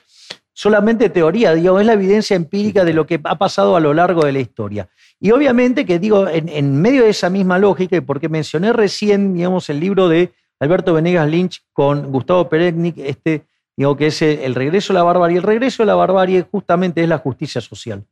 solamente 0.53 1.09
teoría, 1.09 1.53
digo, 1.53 1.79
es 1.79 1.85
la 1.85 1.93
evidencia 1.93 2.35
empírica 2.35 2.85
de 2.85 2.93
lo 2.93 3.05
que 3.05 3.19
ha 3.23 3.37
pasado 3.37 3.75
a 3.75 3.79
lo 3.79 3.93
largo 3.93 4.25
de 4.25 4.31
la 4.31 4.39
historia. 4.39 4.89
Y 5.19 5.31
obviamente 5.31 5.85
que 5.85 5.99
digo, 5.99 6.27
en, 6.27 6.47
en 6.49 6.81
medio 6.81 7.03
de 7.03 7.09
esa 7.09 7.29
misma 7.29 7.59
lógica, 7.59 7.97
y 7.97 8.01
porque 8.01 8.29
mencioné 8.29 8.71
recién, 8.73 9.33
digamos, 9.33 9.69
el 9.69 9.79
libro 9.79 10.07
de 10.07 10.31
Alberto 10.59 10.93
Venegas 10.93 11.29
Lynch 11.29 11.63
con 11.73 12.11
Gustavo 12.11 12.47
Peregnik, 12.47 12.97
este, 12.97 13.45
digo 13.75 13.97
que 13.97 14.07
es 14.07 14.21
el 14.21 14.55
regreso 14.55 14.93
a 14.93 14.95
la 14.95 15.03
barbarie. 15.03 15.37
El 15.37 15.43
regreso 15.43 15.83
a 15.83 15.85
la 15.85 15.95
barbarie 15.95 16.45
justamente 16.49 17.01
es 17.01 17.09
la 17.09 17.17
justicia 17.17 17.59
social. 17.59 18.05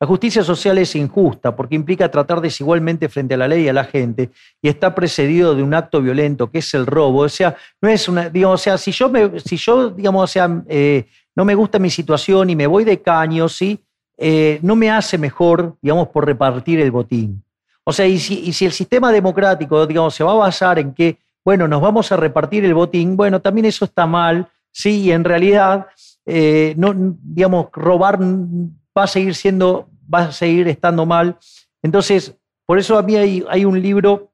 La 0.00 0.08
justicia 0.08 0.42
social 0.42 0.78
es 0.78 0.96
injusta 0.96 1.54
porque 1.54 1.76
implica 1.76 2.10
tratar 2.10 2.40
desigualmente 2.40 3.08
frente 3.08 3.34
a 3.34 3.36
la 3.36 3.46
ley 3.46 3.62
y 3.62 3.68
a 3.68 3.72
la 3.72 3.84
gente 3.84 4.30
y 4.60 4.68
está 4.68 4.92
precedido 4.96 5.54
de 5.54 5.62
un 5.62 5.74
acto 5.74 6.02
violento 6.02 6.50
que 6.50 6.58
es 6.58 6.74
el 6.74 6.86
robo. 6.86 7.20
O 7.20 7.28
sea, 7.28 7.54
no 7.80 7.88
es 7.88 8.08
una, 8.08 8.28
digamos, 8.28 8.60
o 8.60 8.64
sea, 8.64 8.78
si 8.78 8.90
yo, 8.90 9.08
me, 9.08 9.38
si 9.38 9.56
yo 9.56 9.90
digamos, 9.90 10.24
o 10.24 10.26
sea, 10.26 10.64
eh, 10.68 11.06
no 11.34 11.44
me 11.44 11.54
gusta 11.54 11.78
mi 11.78 11.90
situación 11.90 12.50
y 12.50 12.56
me 12.56 12.66
voy 12.66 12.84
de 12.84 13.00
caño, 13.00 13.48
¿sí? 13.48 13.80
Eh, 14.16 14.58
no 14.62 14.76
me 14.76 14.90
hace 14.90 15.18
mejor, 15.18 15.76
digamos, 15.80 16.08
por 16.08 16.26
repartir 16.26 16.80
el 16.80 16.90
botín. 16.90 17.42
O 17.84 17.92
sea, 17.92 18.06
y 18.06 18.18
si, 18.18 18.64
el 18.64 18.72
sistema 18.72 19.10
democrático, 19.10 19.86
digamos, 19.86 20.14
se 20.14 20.22
va 20.22 20.32
a 20.32 20.36
basar 20.36 20.78
en 20.78 20.94
que 20.94 21.18
bueno, 21.44 21.66
nos 21.66 21.80
vamos 21.80 22.12
a 22.12 22.16
repartir 22.16 22.64
el 22.64 22.74
botín, 22.74 23.16
bueno, 23.16 23.40
también 23.40 23.66
eso 23.66 23.84
está 23.84 24.06
mal, 24.06 24.48
sí, 24.70 25.02
y 25.02 25.12
en 25.12 25.24
realidad, 25.24 25.86
eh, 26.24 26.74
no, 26.76 26.94
digamos, 26.94 27.66
robar 27.72 28.20
va 28.20 29.04
a 29.04 29.06
seguir 29.06 29.34
siendo, 29.34 29.88
va 30.12 30.20
a 30.20 30.32
seguir 30.32 30.68
estando 30.68 31.04
mal. 31.04 31.38
Entonces, 31.82 32.36
por 32.64 32.78
eso 32.78 32.96
a 32.96 33.02
mí 33.02 33.16
hay, 33.16 33.64
un 33.64 33.80
libro, 33.82 34.32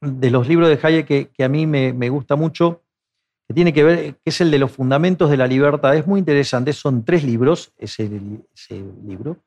de 0.00 0.30
los 0.30 0.48
libros 0.48 0.68
de 0.68 0.78
Hayek 0.82 1.32
que, 1.32 1.44
a 1.44 1.48
mí 1.48 1.66
me, 1.66 2.08
gusta 2.08 2.34
mucho, 2.36 2.82
que 3.46 3.54
tiene 3.54 3.72
que 3.72 3.84
ver, 3.84 4.16
es 4.24 4.40
el 4.40 4.50
de 4.50 4.58
los 4.58 4.72
fundamentos 4.72 5.30
de 5.30 5.36
la 5.36 5.46
libertad. 5.46 5.94
Es 5.96 6.06
muy 6.06 6.18
interesante, 6.18 6.72
son 6.72 7.04
tres 7.04 7.24
libros, 7.24 7.72
ese, 7.78 8.08
libro 9.06 9.38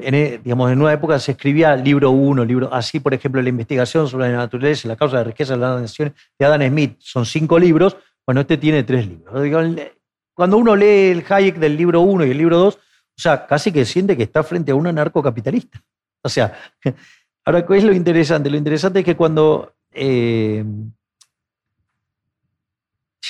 en, 0.00 0.14
e, 0.14 0.40
digamos, 0.42 0.70
en 0.70 0.80
una 0.80 0.92
época 0.92 1.18
se 1.18 1.32
escribía 1.32 1.74
libro 1.76 2.10
uno, 2.10 2.44
libro 2.44 2.72
así, 2.72 3.00
por 3.00 3.14
ejemplo, 3.14 3.42
la 3.42 3.48
investigación 3.48 4.08
sobre 4.08 4.30
la 4.30 4.38
naturaleza 4.38 4.88
la 4.88 4.96
causa 4.96 5.18
de 5.18 5.24
riqueza 5.24 5.54
de 5.54 5.60
las 5.60 5.80
naciones 5.80 6.14
de 6.38 6.46
Adam 6.46 6.62
Smith 6.68 6.96
son 6.98 7.26
cinco 7.26 7.58
libros, 7.58 7.96
bueno, 8.26 8.42
este 8.42 8.56
tiene 8.56 8.84
tres 8.84 9.06
libros. 9.06 9.90
Cuando 10.34 10.56
uno 10.56 10.76
lee 10.76 11.10
el 11.10 11.24
Hayek 11.28 11.56
del 11.56 11.76
libro 11.76 12.00
uno 12.00 12.24
y 12.24 12.30
el 12.30 12.38
libro 12.38 12.58
dos, 12.58 12.76
o 12.76 13.20
sea, 13.20 13.46
casi 13.46 13.72
que 13.72 13.84
siente 13.84 14.16
que 14.16 14.22
está 14.22 14.42
frente 14.42 14.72
a 14.72 14.74
un 14.74 14.86
anarcocapitalista. 14.86 15.82
O 16.22 16.28
sea, 16.28 16.56
ahora, 17.44 17.66
¿qué 17.66 17.76
es 17.76 17.84
lo 17.84 17.92
interesante? 17.92 18.48
Lo 18.48 18.56
interesante 18.56 19.00
es 19.00 19.04
que 19.04 19.16
cuando 19.16 19.74
eh, 19.92 20.64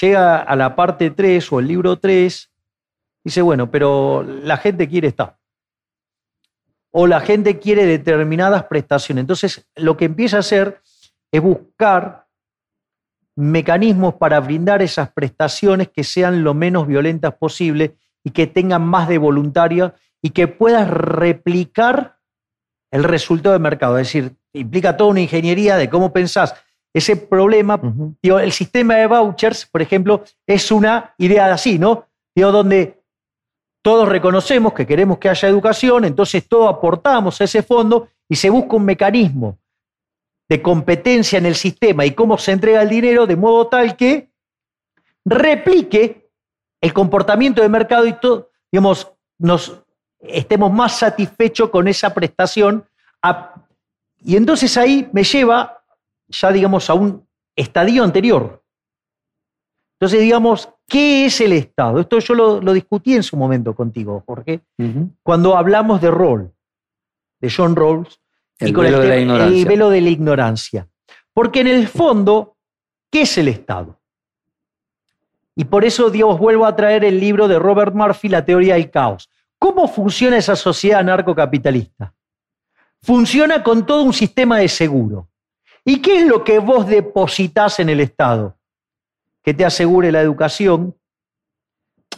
llega 0.01 0.39
a 0.39 0.57
la 0.57 0.75
parte 0.75 1.11
3 1.11 1.53
o 1.53 1.61
el 1.61 1.69
libro 1.69 1.99
3, 1.99 2.51
dice, 3.25 3.43
bueno, 3.43 3.71
pero 3.71 4.23
la 4.23 4.57
gente 4.57 4.89
quiere 4.89 5.09
estar 5.09 5.39
o 6.93 7.07
la 7.07 7.21
gente 7.21 7.59
quiere 7.59 7.87
determinadas 7.87 8.65
prestaciones. 8.65 9.23
Entonces, 9.23 9.67
lo 9.75 9.97
que 9.97 10.05
empieza 10.05 10.37
a 10.37 10.41
hacer 10.41 10.81
es 11.33 11.43
buscar 11.43 12.27
mecanismos 13.35 14.15
para 14.15 14.39
brindar 14.41 14.83
esas 14.83 15.11
prestaciones 15.11 15.89
que 15.89 16.05
sean 16.05 16.45
lo 16.45 16.53
menos 16.53 16.87
violentas 16.87 17.35
posible 17.35 17.97
y 18.23 18.31
que 18.31 18.47
tengan 18.47 18.83
más 18.83 19.09
de 19.09 19.17
voluntaria 19.17 19.95
y 20.21 20.31
que 20.31 20.49
puedas 20.49 20.89
replicar 20.89 22.19
el 22.91 23.05
resultado 23.05 23.55
del 23.55 23.63
mercado. 23.63 23.99
Es 23.99 24.09
decir, 24.09 24.37
implica 24.53 24.97
toda 24.97 25.11
una 25.11 25.23
ingeniería 25.23 25.79
de 25.79 25.89
cómo 25.89 26.13
pensás 26.13 26.55
ese 26.95 27.17
problema. 27.17 27.81
el 28.23 28.53
sistema 28.53 28.97
de 28.97 29.07
vouchers, 29.07 29.67
por 29.67 29.83
ejemplo, 29.83 30.25
es 30.47 30.71
una 30.71 31.15
idea 31.19 31.53
así, 31.53 31.79
¿no? 31.79 32.07
Digo, 32.35 32.53
donde 32.53 33.03
todos 33.83 34.09
reconocemos 34.09 34.75
que 34.75 34.87
queremos 34.87 35.19
que 35.19 35.29
haya 35.29 35.49
educación, 35.49 36.05
entonces 36.05 36.47
todos 36.47 36.73
aportamos 36.73 37.41
a 37.41 37.45
ese 37.45 37.63
fondo 37.63 38.09
y 38.29 38.37
se 38.37 38.51
busca 38.51 38.77
un 38.77 38.85
mecanismo 38.85 39.59
de 40.49 40.63
competencia 40.63 41.39
en 41.39 41.47
el 41.47 41.55
sistema 41.55 42.05
y 42.05 42.13
cómo 42.13 42.39
se 42.39 42.53
entrega 42.53 42.83
el 42.83 42.89
dinero 42.89 43.27
de 43.27 43.37
modo 43.37 43.67
tal 43.69 43.97
que 43.97 44.31
replique 45.25 46.31
el 46.81 46.93
comportamiento 46.93 47.63
de 47.63 47.69
mercado 47.69 48.07
y 48.07 48.13
todo, 48.15 48.51
digamos, 48.71 49.13
nos 49.39 49.83
estemos 50.21 50.73
más 50.73 50.99
satisfechos 50.99 51.71
con 51.71 51.89
esa 51.89 52.13
prestación. 52.13 52.85
y 54.25 54.37
entonces 54.37 54.77
ahí 54.77 55.09
me 55.13 55.25
lleva 55.25 55.82
ya, 56.33 56.51
digamos, 56.51 56.91
a 56.91 56.95
un 56.95 57.27
estadio 57.55 58.03
anterior, 58.03 58.63
entonces, 60.03 60.21
digamos, 60.21 60.69
¿qué 60.89 61.27
es 61.27 61.41
el 61.41 61.53
Estado? 61.53 62.01
Esto 62.01 62.19
yo 62.19 62.35
lo, 62.35 62.73
discutí 62.73 63.15
en 63.15 63.23
su 63.23 63.37
momento 63.37 63.73
contigo, 63.73 64.21
Jorge, 64.27 64.63
cuando 65.23 65.57
hablamos 65.57 66.01
de 66.01 66.11
rol, 66.11 66.53
de 67.41 67.49
John 67.49 67.77
Rawls, 67.77 68.21
el 68.59 68.71
y 68.71 68.73
con 68.73 68.85
velo 68.85 68.97
el, 68.97 69.03
de 69.05 69.09
la 69.09 69.21
ignorancia. 69.21 69.57
el 69.57 69.65
velo 69.65 69.91
de 69.91 70.01
la 70.01 70.09
ignorancia. 70.09 70.89
Porque 71.33 71.61
en 71.61 71.69
el 71.69 71.87
fondo, 71.87 72.57
¿qué 73.13 73.23
es 73.23 73.39
el 73.39 73.47
Estado? 73.47 74.01
Y 75.55 75.67
por 75.67 75.85
eso, 75.85 76.11
Dios, 76.11 76.37
vuelvo 76.37 76.67
a 76.67 76.75
traer 76.75 77.05
el 77.05 77.21
libro 77.21 77.47
de 77.47 77.61
Robert 77.61 77.95
Murphy, 77.95 78.29
La 78.29 78.45
teoría 78.45 78.75
del 78.75 78.91
caos. 78.91 79.31
¿Cómo 79.57 79.87
funciona 79.87 80.37
esa 80.37 80.57
sociedad 80.57 80.99
anarcocapitalista? 80.99 82.13
Funciona 83.01 83.63
con 83.63 83.87
todo 83.87 84.03
un 84.03 84.13
sistema 84.13 84.59
de 84.59 84.67
seguro. 84.67 85.29
¿Y 85.85 86.01
qué 86.01 86.21
es 86.21 86.27
lo 86.27 86.45
que 86.45 86.59
vos 86.59 86.87
depositas 86.87 87.81
en 87.81 87.89
el 87.89 88.01
Estado? 88.01 88.57
que 89.43 89.55
te 89.55 89.65
asegure 89.65 90.13
la 90.13 90.21
educación, 90.21 90.97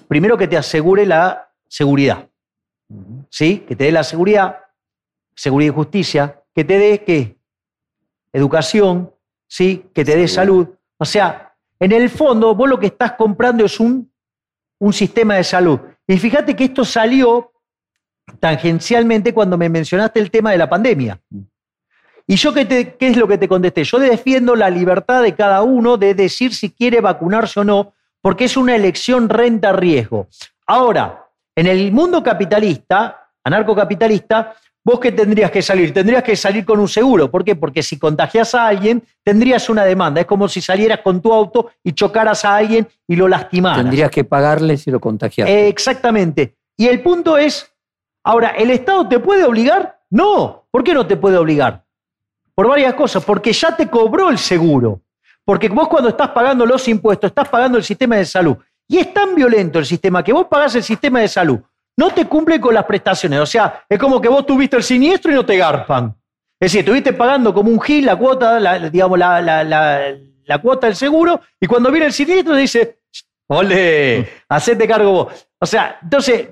primero 0.08 0.36
que 0.36 0.46
te 0.46 0.56
asegure 0.56 1.06
la 1.06 1.50
seguridad, 1.68 2.28
¿sí? 3.30 3.60
Que 3.60 3.74
te 3.74 3.84
dé 3.84 3.92
la 3.92 4.04
seguridad, 4.04 4.58
seguridad 5.34 5.72
y 5.72 5.74
justicia, 5.74 6.42
que 6.54 6.64
te 6.64 6.78
dé 6.78 7.02
qué? 7.02 7.38
Educación, 8.32 9.12
¿sí? 9.48 9.86
Que 9.94 10.04
te 10.04 10.16
dé 10.16 10.28
salud. 10.28 10.68
O 10.98 11.04
sea, 11.04 11.56
en 11.80 11.92
el 11.92 12.10
fondo 12.10 12.54
vos 12.54 12.68
lo 12.68 12.78
que 12.78 12.88
estás 12.88 13.12
comprando 13.12 13.64
es 13.64 13.80
un, 13.80 14.12
un 14.78 14.92
sistema 14.92 15.36
de 15.36 15.44
salud. 15.44 15.80
Y 16.06 16.18
fíjate 16.18 16.54
que 16.54 16.64
esto 16.64 16.84
salió 16.84 17.52
tangencialmente 18.38 19.32
cuando 19.32 19.56
me 19.56 19.68
mencionaste 19.68 20.20
el 20.20 20.30
tema 20.30 20.50
de 20.50 20.58
la 20.58 20.68
pandemia. 20.68 21.20
¿Y 22.26 22.36
yo 22.36 22.54
qué, 22.54 22.96
qué 22.98 23.08
es 23.08 23.16
lo 23.16 23.28
que 23.28 23.38
te 23.38 23.48
contesté? 23.48 23.84
Yo 23.84 23.98
defiendo 23.98 24.56
la 24.56 24.70
libertad 24.70 25.22
de 25.22 25.34
cada 25.34 25.62
uno 25.62 25.96
de 25.96 26.14
decir 26.14 26.54
si 26.54 26.70
quiere 26.70 27.00
vacunarse 27.00 27.60
o 27.60 27.64
no, 27.64 27.92
porque 28.22 28.44
es 28.44 28.56
una 28.56 28.74
elección 28.74 29.28
renta-riesgo. 29.28 30.28
Ahora, 30.66 31.26
en 31.54 31.66
el 31.66 31.92
mundo 31.92 32.22
capitalista, 32.22 33.28
anarcocapitalista, 33.44 34.54
¿vos 34.82 34.98
qué 34.98 35.12
tendrías 35.12 35.50
que 35.50 35.60
salir? 35.60 35.92
Tendrías 35.92 36.22
que 36.22 36.34
salir 36.34 36.64
con 36.64 36.80
un 36.80 36.88
seguro. 36.88 37.30
¿Por 37.30 37.44
qué? 37.44 37.54
Porque 37.54 37.82
si 37.82 37.98
contagias 37.98 38.54
a 38.54 38.66
alguien, 38.66 39.02
tendrías 39.22 39.68
una 39.68 39.84
demanda. 39.84 40.22
Es 40.22 40.26
como 40.26 40.48
si 40.48 40.62
salieras 40.62 41.00
con 41.00 41.20
tu 41.20 41.32
auto 41.32 41.70
y 41.82 41.92
chocaras 41.92 42.46
a 42.46 42.56
alguien 42.56 42.88
y 43.06 43.16
lo 43.16 43.28
lastimaras. 43.28 43.82
Tendrías 43.82 44.10
que 44.10 44.24
pagarle 44.24 44.78
si 44.78 44.90
lo 44.90 45.00
contagias. 45.00 45.48
exactamente. 45.48 46.56
Y 46.76 46.86
el 46.88 47.02
punto 47.02 47.38
es, 47.38 47.70
ahora, 48.24 48.48
¿el 48.48 48.70
Estado 48.70 49.06
te 49.06 49.20
puede 49.20 49.44
obligar? 49.44 50.00
No. 50.10 50.64
¿Por 50.70 50.82
qué 50.82 50.94
no 50.94 51.06
te 51.06 51.16
puede 51.16 51.36
obligar? 51.36 51.83
Por 52.54 52.68
varias 52.68 52.94
cosas, 52.94 53.24
porque 53.24 53.52
ya 53.52 53.76
te 53.76 53.88
cobró 53.88 54.30
el 54.30 54.38
seguro. 54.38 55.00
Porque 55.44 55.68
vos 55.68 55.88
cuando 55.88 56.08
estás 56.08 56.30
pagando 56.30 56.64
los 56.64 56.86
impuestos, 56.88 57.28
estás 57.28 57.48
pagando 57.48 57.78
el 57.78 57.84
sistema 57.84 58.16
de 58.16 58.24
salud. 58.24 58.56
Y 58.88 58.98
es 58.98 59.12
tan 59.12 59.34
violento 59.34 59.78
el 59.78 59.86
sistema 59.86 60.22
que 60.22 60.32
vos 60.32 60.46
pagás 60.46 60.74
el 60.74 60.82
sistema 60.82 61.20
de 61.20 61.28
salud, 61.28 61.58
no 61.96 62.10
te 62.10 62.26
cumple 62.26 62.60
con 62.60 62.74
las 62.74 62.84
prestaciones. 62.84 63.40
O 63.40 63.46
sea, 63.46 63.84
es 63.88 63.98
como 63.98 64.20
que 64.20 64.28
vos 64.28 64.44
tuviste 64.46 64.76
el 64.76 64.82
siniestro 64.82 65.32
y 65.32 65.34
no 65.34 65.44
te 65.44 65.56
garpan. 65.56 66.14
Es 66.60 66.72
decir, 66.72 66.80
estuviste 66.80 67.12
pagando 67.12 67.52
como 67.52 67.70
un 67.70 67.80
gil 67.80 68.06
la 68.06 68.16
cuota, 68.16 68.58
la, 68.60 68.78
digamos, 68.88 69.18
la, 69.18 69.40
la, 69.42 70.58
cuota 70.62 70.86
del 70.86 70.96
seguro, 70.96 71.40
y 71.60 71.66
cuando 71.66 71.90
viene 71.90 72.06
el 72.06 72.12
siniestro 72.12 72.54
dice, 72.54 73.00
ole, 73.48 74.28
hacete 74.48 74.86
cargo 74.86 75.12
vos. 75.12 75.48
O 75.58 75.66
sea, 75.66 75.98
entonces, 76.02 76.48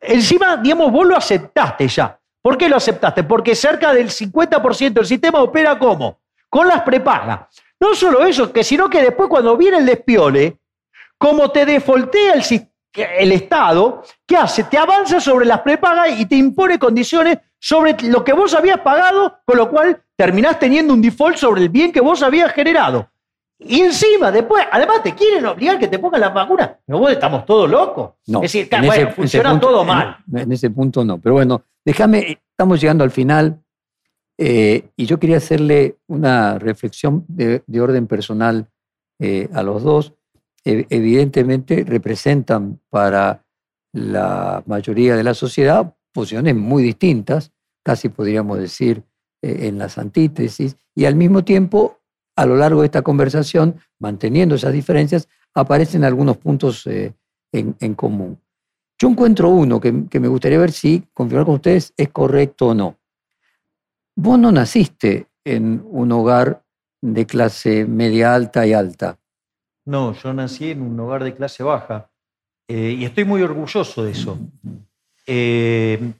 encima, 0.00 0.56
digamos, 0.58 0.92
vos 0.92 1.06
lo 1.06 1.16
aceptaste 1.16 1.88
ya. 1.88 2.17
¿Por 2.48 2.56
qué 2.56 2.66
lo 2.66 2.76
aceptaste? 2.76 3.24
Porque 3.24 3.54
cerca 3.54 3.92
del 3.92 4.08
50% 4.08 4.94
del 4.94 5.04
sistema 5.04 5.42
opera 5.42 5.78
como? 5.78 6.16
Con 6.48 6.66
las 6.66 6.80
prepagas. 6.80 7.40
No 7.78 7.94
solo 7.94 8.24
eso, 8.24 8.50
que 8.50 8.64
sino 8.64 8.88
que 8.88 9.02
después 9.02 9.28
cuando 9.28 9.54
viene 9.54 9.76
el 9.76 9.84
despiole, 9.84 10.56
como 11.18 11.50
te 11.50 11.66
defoltea 11.66 12.32
el, 12.32 12.42
el 13.18 13.32
Estado, 13.32 14.02
¿qué 14.26 14.38
hace? 14.38 14.64
Te 14.64 14.78
avanza 14.78 15.20
sobre 15.20 15.44
las 15.44 15.60
prepagas 15.60 16.18
y 16.18 16.24
te 16.24 16.36
impone 16.36 16.78
condiciones 16.78 17.36
sobre 17.58 17.94
lo 18.04 18.24
que 18.24 18.32
vos 18.32 18.54
habías 18.54 18.80
pagado, 18.80 19.40
con 19.44 19.58
lo 19.58 19.68
cual 19.68 20.02
terminás 20.16 20.58
teniendo 20.58 20.94
un 20.94 21.02
default 21.02 21.36
sobre 21.36 21.60
el 21.60 21.68
bien 21.68 21.92
que 21.92 22.00
vos 22.00 22.22
habías 22.22 22.50
generado. 22.54 23.10
Y 23.58 23.80
encima, 23.82 24.30
después, 24.32 24.64
además 24.72 25.02
te 25.02 25.14
quieren 25.14 25.44
obligar 25.44 25.78
que 25.78 25.88
te 25.88 25.98
pongan 25.98 26.22
la 26.22 26.30
vacuna. 26.30 26.78
No, 26.86 26.98
vos 27.00 27.10
estamos 27.12 27.44
todos 27.44 27.68
locos. 27.68 28.12
No, 28.26 28.38
es 28.38 28.50
decir, 28.52 28.68
en 28.70 28.86
bueno, 28.86 29.02
ese- 29.02 29.12
funciona 29.12 29.50
ese 29.50 29.58
punto- 29.58 29.66
todo 29.68 29.84
mal. 29.84 30.16
En, 30.32 30.38
en 30.38 30.52
ese 30.52 30.70
punto 30.70 31.04
no. 31.04 31.18
Pero 31.20 31.34
bueno, 31.34 31.62
déjame, 31.88 32.42
estamos 32.50 32.82
llegando 32.82 33.02
al 33.02 33.10
final 33.10 33.64
eh, 34.36 34.90
y 34.94 35.06
yo 35.06 35.18
quería 35.18 35.38
hacerle 35.38 35.96
una 36.06 36.58
reflexión 36.58 37.24
de, 37.28 37.62
de 37.66 37.80
orden 37.80 38.06
personal 38.06 38.68
eh, 39.18 39.48
a 39.54 39.62
los 39.62 39.82
dos. 39.82 40.12
E- 40.66 40.86
evidentemente 40.90 41.84
representan 41.84 42.78
para 42.90 43.42
la 43.94 44.62
mayoría 44.66 45.16
de 45.16 45.24
la 45.24 45.32
sociedad 45.32 45.96
posiciones 46.12 46.54
muy 46.56 46.82
distintas, 46.82 47.52
casi 47.82 48.10
podríamos 48.10 48.58
decir 48.58 49.02
eh, 49.40 49.68
en 49.68 49.78
las 49.78 49.96
antítesis, 49.96 50.76
y 50.94 51.06
al 51.06 51.14
mismo 51.14 51.42
tiempo, 51.42 52.00
a 52.36 52.44
lo 52.44 52.56
largo 52.56 52.82
de 52.82 52.86
esta 52.88 53.00
conversación, 53.00 53.80
manteniendo 53.98 54.56
esas 54.56 54.74
diferencias, 54.74 55.26
aparecen 55.54 56.04
algunos 56.04 56.36
puntos 56.36 56.86
en 56.86 57.94
común. 57.94 58.38
Yo 58.98 59.08
encuentro 59.08 59.48
uno 59.50 59.80
que, 59.80 59.92
me 59.92 60.28
gustaría 60.28 60.58
ver 60.58 60.72
si 60.72 61.04
confirmar 61.14 61.46
con 61.46 61.54
ustedes 61.56 61.92
es 61.96 62.08
correcto 62.08 62.68
o 62.68 62.74
no. 62.74 62.96
Vos 64.16 64.38
no 64.38 64.50
naciste 64.50 65.28
en 65.44 65.82
un 65.86 66.10
hogar 66.10 66.64
de 67.00 67.24
clase 67.26 67.84
media 67.84 68.34
alta 68.34 68.66
y 68.66 68.72
alta. 68.72 69.18
No, 69.86 70.12
yo 70.14 70.34
nací 70.34 70.72
en 70.72 70.82
un 70.82 70.98
hogar 70.98 71.22
de 71.22 71.32
clase 71.34 71.62
baja 71.62 72.10
eh, 72.66 72.96
y 72.98 73.04
estoy 73.04 73.24
muy 73.24 73.40
orgulloso 73.42 74.02
de 74.02 74.10
eso. 74.10 74.38
Eh, 75.26 76.12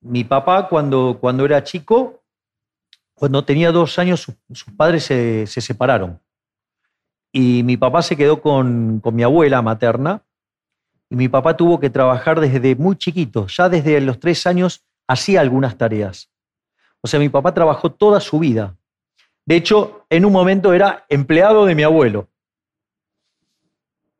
mi 0.00 0.24
papá, 0.24 0.68
cuando, 0.68 1.18
cuando 1.20 1.44
era 1.44 1.62
chico, 1.62 2.22
cuando 3.14 3.44
tenía 3.44 3.70
dos 3.70 3.98
años, 3.98 4.20
su- 4.22 4.34
sus 4.52 4.72
padres 4.74 5.04
se, 5.04 5.46
se 5.46 5.60
separaron. 5.60 6.18
Y 7.30 7.62
mi 7.62 7.76
papá 7.76 8.00
se 8.02 8.16
quedó 8.16 8.40
con, 8.40 9.00
con 9.00 9.14
mi 9.14 9.22
abuela 9.22 9.60
materna. 9.60 10.22
Y 11.10 11.16
mi 11.16 11.28
papá 11.28 11.56
tuvo 11.56 11.78
que 11.78 11.90
trabajar 11.90 12.40
desde 12.40 12.74
muy 12.76 12.96
chiquito, 12.96 13.46
ya 13.46 13.68
desde 13.68 14.00
los 14.00 14.18
tres 14.18 14.46
años 14.46 14.84
hacía 15.06 15.40
algunas 15.40 15.76
tareas. 15.76 16.30
O 17.00 17.06
sea, 17.06 17.20
mi 17.20 17.28
papá 17.28 17.52
trabajó 17.52 17.92
toda 17.92 18.20
su 18.20 18.38
vida. 18.38 18.76
De 19.46 19.56
hecho, 19.56 20.06
en 20.08 20.24
un 20.24 20.32
momento 20.32 20.72
era 20.72 21.04
empleado 21.08 21.66
de 21.66 21.74
mi 21.74 21.82
abuelo. 21.82 22.28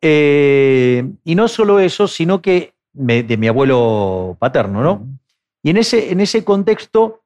Eh, 0.02 1.10
y 1.24 1.34
no 1.34 1.48
solo 1.48 1.80
eso, 1.80 2.06
sino 2.06 2.42
que 2.42 2.74
me- 2.92 3.22
de 3.22 3.36
mi 3.36 3.48
abuelo 3.48 4.36
paterno, 4.38 4.82
¿no? 4.82 5.06
Y 5.62 5.70
en 5.70 5.78
ese, 5.78 6.12
en 6.12 6.20
ese 6.20 6.44
contexto, 6.44 7.22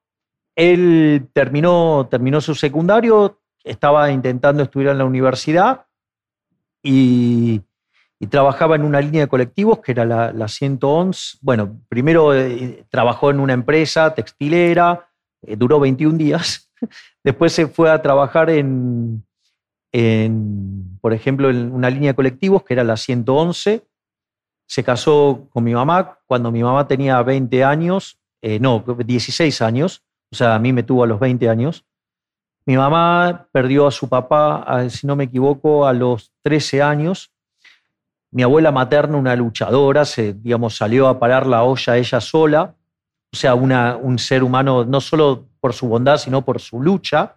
él 0.55 1.29
terminó, 1.33 2.07
terminó 2.09 2.41
su 2.41 2.55
secundario, 2.55 3.41
estaba 3.65 4.13
intentando 4.13 4.63
estudiar 4.63 4.93
en 4.93 4.99
la 4.99 5.05
universidad 5.05 5.87
y, 6.83 7.61
y 8.21 8.27
trabajaba 8.27 8.75
en 8.77 8.83
una 8.83 9.01
línea 9.01 9.23
de 9.23 9.29
colectivos 9.29 9.79
que 9.79 9.93
era 9.93 10.05
la, 10.05 10.33
la 10.33 10.49
111. 10.49 11.39
Bueno, 11.41 11.81
primero 11.89 12.35
eh, 12.35 12.85
trabajó 12.91 13.31
en 13.31 13.39
una 13.39 13.53
empresa 13.53 14.13
textilera, 14.15 15.09
eh, 15.43 15.57
duró 15.57 15.79
21 15.79 16.19
días. 16.19 16.71
Después 17.25 17.53
se 17.53 17.69
fue 17.69 17.91
a 17.91 18.03
trabajar 18.03 18.51
en, 18.51 19.25
por 21.01 21.13
ejemplo, 21.13 21.49
en 21.49 21.73
una 21.73 21.91
línea 21.91 22.11
de 22.11 22.17
colectivos 22.17 22.65
que 22.65 22.75
era 22.75 22.83
la 22.83 22.97
111. 22.97 23.85
Se 24.67 24.85
casó 24.85 25.47
con 25.51 25.65
mi 25.65 25.73
mamá 25.73 26.19
cuando 26.27 26.51
mi 26.51 26.63
mamá 26.63 26.89
tenía 26.89 27.23
20 27.23 27.65
años, 27.65 28.19
eh, 28.43 28.59
no, 28.59 28.81
16 28.81 29.63
años, 29.63 30.03
o 30.31 30.37
sea, 30.37 30.55
a 30.55 30.59
mí 30.59 30.73
me 30.73 30.83
tuvo 30.83 31.05
a 31.05 31.07
los 31.07 31.21
20 31.21 31.49
años. 31.49 31.85
Mi 32.67 32.77
mamá 32.77 33.49
perdió 33.51 33.87
a 33.87 33.91
su 33.91 34.11
papá, 34.11 34.91
si 34.91 35.07
no 35.07 35.17
me 35.17 35.25
equivoco, 35.25 35.87
a 35.87 35.95
los 35.95 36.35
13 36.43 36.83
años. 36.83 37.33
Mi 38.31 38.43
abuela 38.43 38.71
materna, 38.73 39.17
una 39.17 39.35
luchadora, 39.35 40.05
se, 40.05 40.35
digamos, 40.35 40.77
salió 40.77 41.09
a 41.09 41.19
parar 41.19 41.47
la 41.47 41.63
olla 41.63 41.97
ella 41.97 42.21
sola. 42.21 42.75
O 43.33 43.37
sea, 43.37 43.55
una, 43.55 43.97
un 43.97 44.19
ser 44.19 44.43
humano 44.43 44.85
no 44.85 45.01
solo 45.01 45.47
por 45.61 45.73
su 45.73 45.89
bondad, 45.89 46.19
sino 46.19 46.43
por 46.45 46.61
su 46.61 46.81
lucha. 46.81 47.37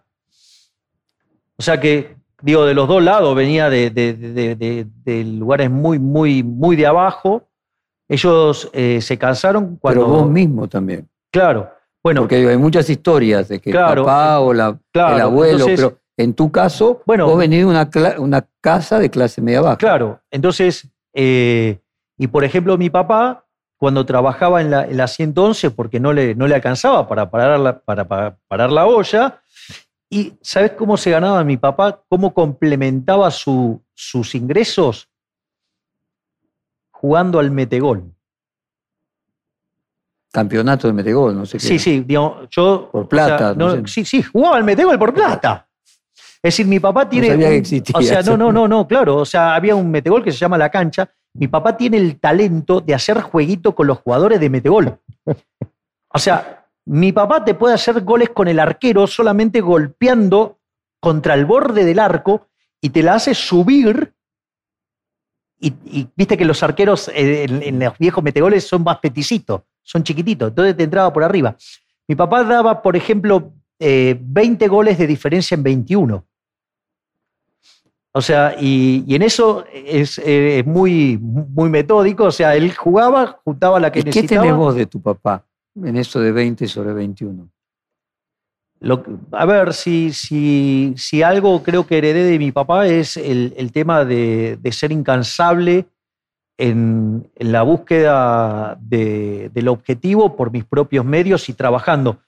O 1.56 1.62
sea 1.62 1.78
que, 1.80 2.16
digo, 2.40 2.64
de 2.64 2.74
los 2.74 2.88
dos 2.88 3.02
lados 3.02 3.34
venía 3.34 3.68
de, 3.70 3.90
de- 3.90 4.14
de- 4.14 4.56
de- 4.56 4.86
de 5.04 5.24
lugares 5.24 5.70
muy, 5.70 5.98
muy, 5.98 6.42
muy 6.42 6.76
de 6.76 6.86
abajo. 6.86 7.48
Ellos 8.08 8.68
eh, 8.72 9.00
se 9.00 9.16
cansaron 9.18 9.76
cuando... 9.76 10.02
Pero 10.06 10.12
vos 10.12 10.28
mismo 10.30 10.68
también. 10.68 11.08
Claro. 11.30 11.70
Bueno, 12.02 12.22
Porque 12.22 12.48
hay 12.48 12.56
muchas 12.58 12.90
historias 12.90 13.48
de 13.48 13.60
que 13.60 13.70
el 13.70 13.76
Claro, 13.76 14.04
papá 14.04 14.40
o 14.40 14.52
la, 14.52 14.76
claro, 14.92 15.14
el 15.16 15.22
abuelo, 15.22 15.52
entonces- 15.60 15.80
pero 15.80 15.98
en 16.16 16.34
tu 16.34 16.50
caso, 16.52 17.02
Bueno. 17.06 17.26
vos 17.26 17.38
venís 17.38 17.60
de 17.60 17.64
una, 17.66 17.88
una 18.18 18.46
casa 18.60 18.98
de 18.98 19.10
clase 19.10 19.40
media 19.40 19.60
baja. 19.62 19.76
Claro, 19.78 20.20
entonces, 20.30 20.88
eh, 21.14 21.78
y 22.18 22.26
por 22.26 22.44
ejemplo, 22.44 22.76
mi 22.78 22.90
papá, 22.90 23.46
cuando 23.78 24.04
trabajaba 24.06 24.60
en 24.60 24.70
la, 24.70 24.84
en 24.84 24.96
la 24.96 25.08
111, 25.08 25.70
porque 25.72 25.98
no 26.00 26.12
le, 26.12 26.34
no 26.34 26.46
le 26.46 26.54
alcanzaba 26.54 27.08
para 27.08 27.30
parar, 27.30 27.58
la, 27.58 27.78
para, 27.80 28.06
para 28.06 28.36
parar 28.48 28.70
la 28.70 28.86
olla, 28.86 29.40
y 30.10 30.34
¿sabes 30.42 30.72
cómo 30.72 30.96
se 30.96 31.10
ganaba 31.10 31.42
mi 31.42 31.56
papá? 31.56 32.02
¿Cómo 32.08 32.32
complementaba 32.34 33.30
su- 33.30 33.82
sus 33.94 34.34
ingresos? 34.34 35.08
Jugando 36.90 37.38
al 37.38 37.50
metegol. 37.50 38.12
Campeonato 40.30 40.86
de 40.86 40.94
Metegol, 40.94 41.36
no 41.36 41.44
sé 41.44 41.58
qué. 41.58 41.66
Sí, 41.66 41.78
sí, 41.78 42.00
digamos, 42.00 42.48
yo... 42.50 42.88
Por 42.90 43.06
plata, 43.08 43.34
o 43.34 43.38
sea, 43.38 43.48
no 43.54 43.76
no- 43.76 43.86
sé. 43.86 43.92
sí, 43.92 44.04
sí, 44.04 44.22
jugaba 44.22 44.56
al 44.56 44.64
metegol 44.64 44.98
por 44.98 45.12
plata. 45.12 45.68
Es 46.42 46.54
decir, 46.54 46.66
mi 46.66 46.80
papá 46.80 47.08
tiene... 47.08 47.28
sabía 47.28 47.50
que 47.50 47.56
existía 47.56 47.96
O 47.96 48.02
sea, 48.02 48.22
no, 48.22 48.36
no, 48.36 48.52
no, 48.52 48.66
no, 48.66 48.88
claro. 48.88 49.16
O 49.16 49.24
sea, 49.24 49.54
había 49.54 49.76
un 49.76 49.90
metegol 49.90 50.24
que 50.24 50.32
se 50.32 50.38
llama 50.38 50.58
La 50.58 50.70
Cancha. 50.70 51.08
Mi 51.34 51.46
papá 51.46 51.76
tiene 51.76 51.98
el 51.98 52.18
talento 52.18 52.80
de 52.80 52.94
hacer 52.94 53.20
jueguito 53.20 53.74
con 53.74 53.86
los 53.86 53.98
jugadores 53.98 54.40
de 54.40 54.50
metegol. 54.50 54.98
O 56.14 56.18
sea, 56.18 56.66
mi 56.84 57.12
papá 57.12 57.44
te 57.44 57.54
puede 57.54 57.74
hacer 57.74 58.02
goles 58.02 58.30
con 58.30 58.48
el 58.48 58.58
arquero 58.58 59.06
solamente 59.06 59.60
golpeando 59.60 60.58
contra 61.00 61.34
el 61.34 61.46
borde 61.46 61.84
del 61.84 62.00
arco 62.00 62.48
y 62.80 62.90
te 62.90 63.02
la 63.02 63.14
hace 63.14 63.34
subir. 63.34 64.12
Y, 65.60 65.68
y 65.84 66.08
viste 66.16 66.36
que 66.36 66.44
los 66.44 66.62
arqueros 66.62 67.08
eh, 67.08 67.44
en, 67.44 67.62
en 67.62 67.78
los 67.78 67.96
viejos 67.96 68.22
metegoles 68.22 68.66
son 68.66 68.82
más 68.82 68.98
peticitos, 68.98 69.62
son 69.80 70.02
chiquititos, 70.02 70.48
entonces 70.48 70.76
te 70.76 70.82
entraba 70.82 71.12
por 71.12 71.22
arriba. 71.22 71.56
Mi 72.08 72.16
papá 72.16 72.42
daba, 72.42 72.82
por 72.82 72.96
ejemplo, 72.96 73.54
eh, 73.78 74.16
20 74.20 74.68
goles 74.68 74.96
de 74.96 75.08
diferencia 75.08 75.54
en 75.56 75.62
21. 75.62 76.24
O 78.14 78.20
sea, 78.20 78.54
y, 78.60 79.04
y 79.06 79.14
en 79.14 79.22
eso 79.22 79.64
es, 79.72 80.18
eh, 80.18 80.58
es 80.60 80.66
muy, 80.66 81.18
muy 81.18 81.70
metódico. 81.70 82.24
O 82.24 82.30
sea, 82.30 82.54
él 82.54 82.74
jugaba, 82.74 83.40
juntaba 83.44 83.80
la 83.80 83.90
que 83.90 84.00
¿Y 84.00 84.02
qué 84.02 84.08
necesitaba. 84.10 84.42
tenés 84.42 84.56
vos 84.56 84.74
de 84.74 84.86
tu 84.86 85.00
papá 85.00 85.44
en 85.82 85.96
eso 85.96 86.20
de 86.20 86.30
20 86.32 86.66
sobre 86.68 86.92
21? 86.92 87.48
Lo 88.80 89.02
que- 89.02 89.12
a 89.30 89.46
ver, 89.46 89.72
si, 89.72 90.12
si, 90.12 90.92
si 90.96 91.22
algo 91.22 91.62
creo 91.62 91.86
que 91.86 91.98
heredé 91.98 92.24
de 92.24 92.38
mi 92.38 92.52
papá 92.52 92.86
es 92.86 93.16
el, 93.16 93.54
el 93.56 93.70
tema 93.72 94.04
de, 94.04 94.58
de 94.60 94.72
ser 94.72 94.92
incansable 94.92 95.86
en, 96.58 97.30
en 97.36 97.52
la 97.52 97.62
búsqueda 97.62 98.76
de- 98.80 99.50
del 99.54 99.68
objetivo 99.68 100.36
por 100.36 100.50
mis 100.50 100.64
propios 100.64 101.04
medios 101.04 101.48
y 101.48 101.54
trabajando. 101.54 102.18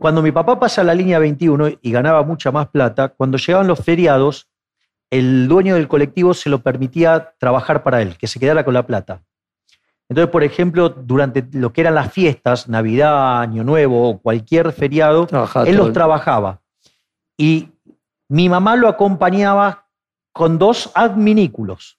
Cuando 0.00 0.22
mi 0.22 0.32
papá 0.32 0.58
pasa 0.58 0.80
a 0.80 0.84
la 0.84 0.94
línea 0.94 1.18
21 1.18 1.68
y 1.82 1.92
ganaba 1.92 2.22
mucha 2.22 2.50
más 2.50 2.68
plata, 2.68 3.10
cuando 3.10 3.36
llegaban 3.36 3.66
los 3.66 3.80
feriados, 3.84 4.48
el 5.10 5.46
dueño 5.46 5.74
del 5.74 5.88
colectivo 5.88 6.32
se 6.32 6.48
lo 6.48 6.62
permitía 6.62 7.34
trabajar 7.38 7.82
para 7.82 8.00
él, 8.00 8.16
que 8.16 8.26
se 8.26 8.40
quedara 8.40 8.64
con 8.64 8.72
la 8.72 8.86
plata. 8.86 9.22
Entonces, 10.08 10.32
por 10.32 10.42
ejemplo, 10.42 10.88
durante 10.88 11.46
lo 11.52 11.74
que 11.74 11.82
eran 11.82 11.94
las 11.96 12.10
fiestas, 12.12 12.66
Navidad, 12.66 13.40
Año 13.42 13.62
Nuevo 13.62 14.08
o 14.08 14.18
cualquier 14.18 14.72
feriado, 14.72 15.26
Trabajaba 15.26 15.68
él 15.68 15.76
los 15.76 15.92
trabajaba. 15.92 16.62
Y 17.36 17.68
mi 18.28 18.48
mamá 18.48 18.76
lo 18.76 18.88
acompañaba 18.88 19.86
con 20.32 20.56
dos 20.56 20.90
adminículos. 20.94 21.98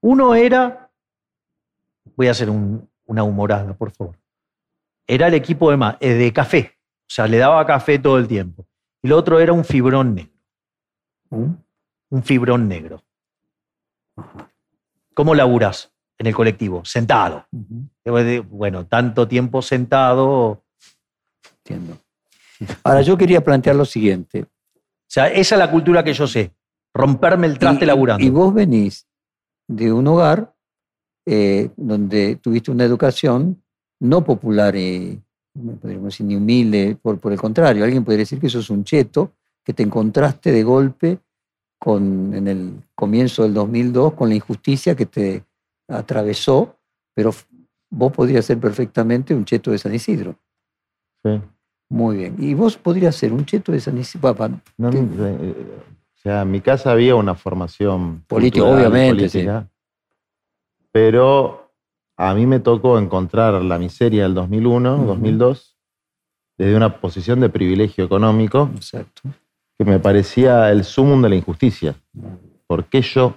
Uno 0.00 0.34
era, 0.34 0.90
voy 2.16 2.28
a 2.28 2.30
hacer 2.30 2.48
un- 2.48 2.88
una 3.04 3.24
humorada, 3.24 3.74
por 3.74 3.90
favor. 3.90 4.16
Era 5.06 5.26
el 5.28 5.34
equipo 5.34 5.70
de, 5.70 5.76
ma- 5.76 5.96
eh, 6.00 6.14
de 6.14 6.32
café, 6.32 6.74
o 6.78 7.08
sea, 7.08 7.26
le 7.26 7.38
daba 7.38 7.64
café 7.66 7.98
todo 7.98 8.18
el 8.18 8.28
tiempo. 8.28 8.66
Y 9.02 9.08
lo 9.08 9.16
otro 9.16 9.40
era 9.40 9.52
un 9.52 9.64
fibrón 9.64 10.14
negro, 10.14 10.32
¿Mm? 11.30 11.52
un 12.10 12.22
fibrón 12.22 12.68
negro. 12.68 13.02
¿Cómo 15.14 15.34
laburas 15.34 15.92
en 16.18 16.26
el 16.26 16.34
colectivo? 16.34 16.84
Sentado. 16.84 17.46
Bueno, 18.48 18.86
tanto 18.86 19.28
tiempo 19.28 19.60
sentado. 19.62 20.64
Entiendo. 21.58 21.98
Ahora, 22.84 23.02
yo 23.02 23.16
quería 23.18 23.42
plantear 23.42 23.76
lo 23.76 23.84
siguiente. 23.84 24.42
O 24.42 24.48
sea, 25.08 25.26
esa 25.28 25.54
es 25.56 25.58
la 25.58 25.70
cultura 25.70 26.02
que 26.02 26.12
yo 26.14 26.26
sé. 26.26 26.54
Romperme 26.94 27.46
el 27.46 27.58
traste 27.58 27.84
Y- 27.84 27.88
laburando. 27.88 28.24
Y 28.24 28.30
vos 28.30 28.52
venís 28.54 29.06
de 29.68 29.92
un 29.92 30.06
hogar 30.06 30.54
eh, 31.26 31.70
donde 31.76 32.36
tuviste 32.36 32.70
una 32.70 32.84
educación 32.84 33.61
no 34.02 34.24
popular, 34.24 34.74
y, 34.74 35.20
no 35.54 35.72
podríamos 35.76 36.06
decir 36.06 36.26
ni 36.26 36.36
humilde, 36.36 36.96
por, 37.00 37.18
por 37.18 37.32
el 37.32 37.40
contrario, 37.40 37.84
alguien 37.84 38.04
podría 38.04 38.20
decir 38.20 38.40
que 38.40 38.48
sos 38.48 38.68
un 38.70 38.84
cheto, 38.84 39.32
que 39.64 39.72
te 39.72 39.82
encontraste 39.82 40.50
de 40.50 40.62
golpe 40.62 41.18
con, 41.78 42.34
en 42.34 42.48
el 42.48 42.82
comienzo 42.94 43.44
del 43.44 43.54
2002 43.54 44.14
con 44.14 44.28
la 44.28 44.34
injusticia 44.34 44.96
que 44.96 45.06
te 45.06 45.44
atravesó, 45.88 46.76
pero 47.14 47.32
vos 47.90 48.12
podrías 48.12 48.44
ser 48.44 48.58
perfectamente 48.58 49.34
un 49.34 49.44
cheto 49.44 49.70
de 49.70 49.78
San 49.78 49.94
Isidro. 49.94 50.36
Sí. 51.24 51.40
Muy 51.90 52.16
bien. 52.16 52.36
Y 52.38 52.54
vos 52.54 52.76
podrías 52.76 53.14
ser 53.14 53.32
un 53.32 53.44
cheto 53.44 53.70
de 53.70 53.80
San 53.80 53.98
Isidro. 53.98 54.34
Papá, 54.34 54.48
No, 54.78 54.90
no, 54.90 55.26
eh, 55.26 55.54
o 56.16 56.18
sea, 56.18 56.42
en 56.42 56.50
mi 56.50 56.60
casa 56.60 56.90
había 56.90 57.14
una 57.14 57.34
formación 57.34 58.24
Política, 58.26 58.64
obviamente, 58.64 59.28
política, 59.28 59.68
Pero 60.90 61.61
a 62.22 62.34
mí 62.34 62.46
me 62.46 62.60
tocó 62.60 63.00
encontrar 63.00 63.54
la 63.64 63.78
miseria 63.78 64.22
del 64.22 64.34
2001, 64.34 64.94
Ujú. 64.94 65.06
2002, 65.06 65.76
desde 66.56 66.76
una 66.76 67.00
posición 67.00 67.40
de 67.40 67.48
privilegio 67.48 68.04
económico 68.04 68.70
Exacto. 68.76 69.22
que 69.76 69.84
me 69.84 69.98
parecía 69.98 70.70
el 70.70 70.84
sumum 70.84 71.20
de 71.20 71.30
la 71.30 71.34
injusticia. 71.34 71.96
Porque 72.68 73.02
yo 73.02 73.34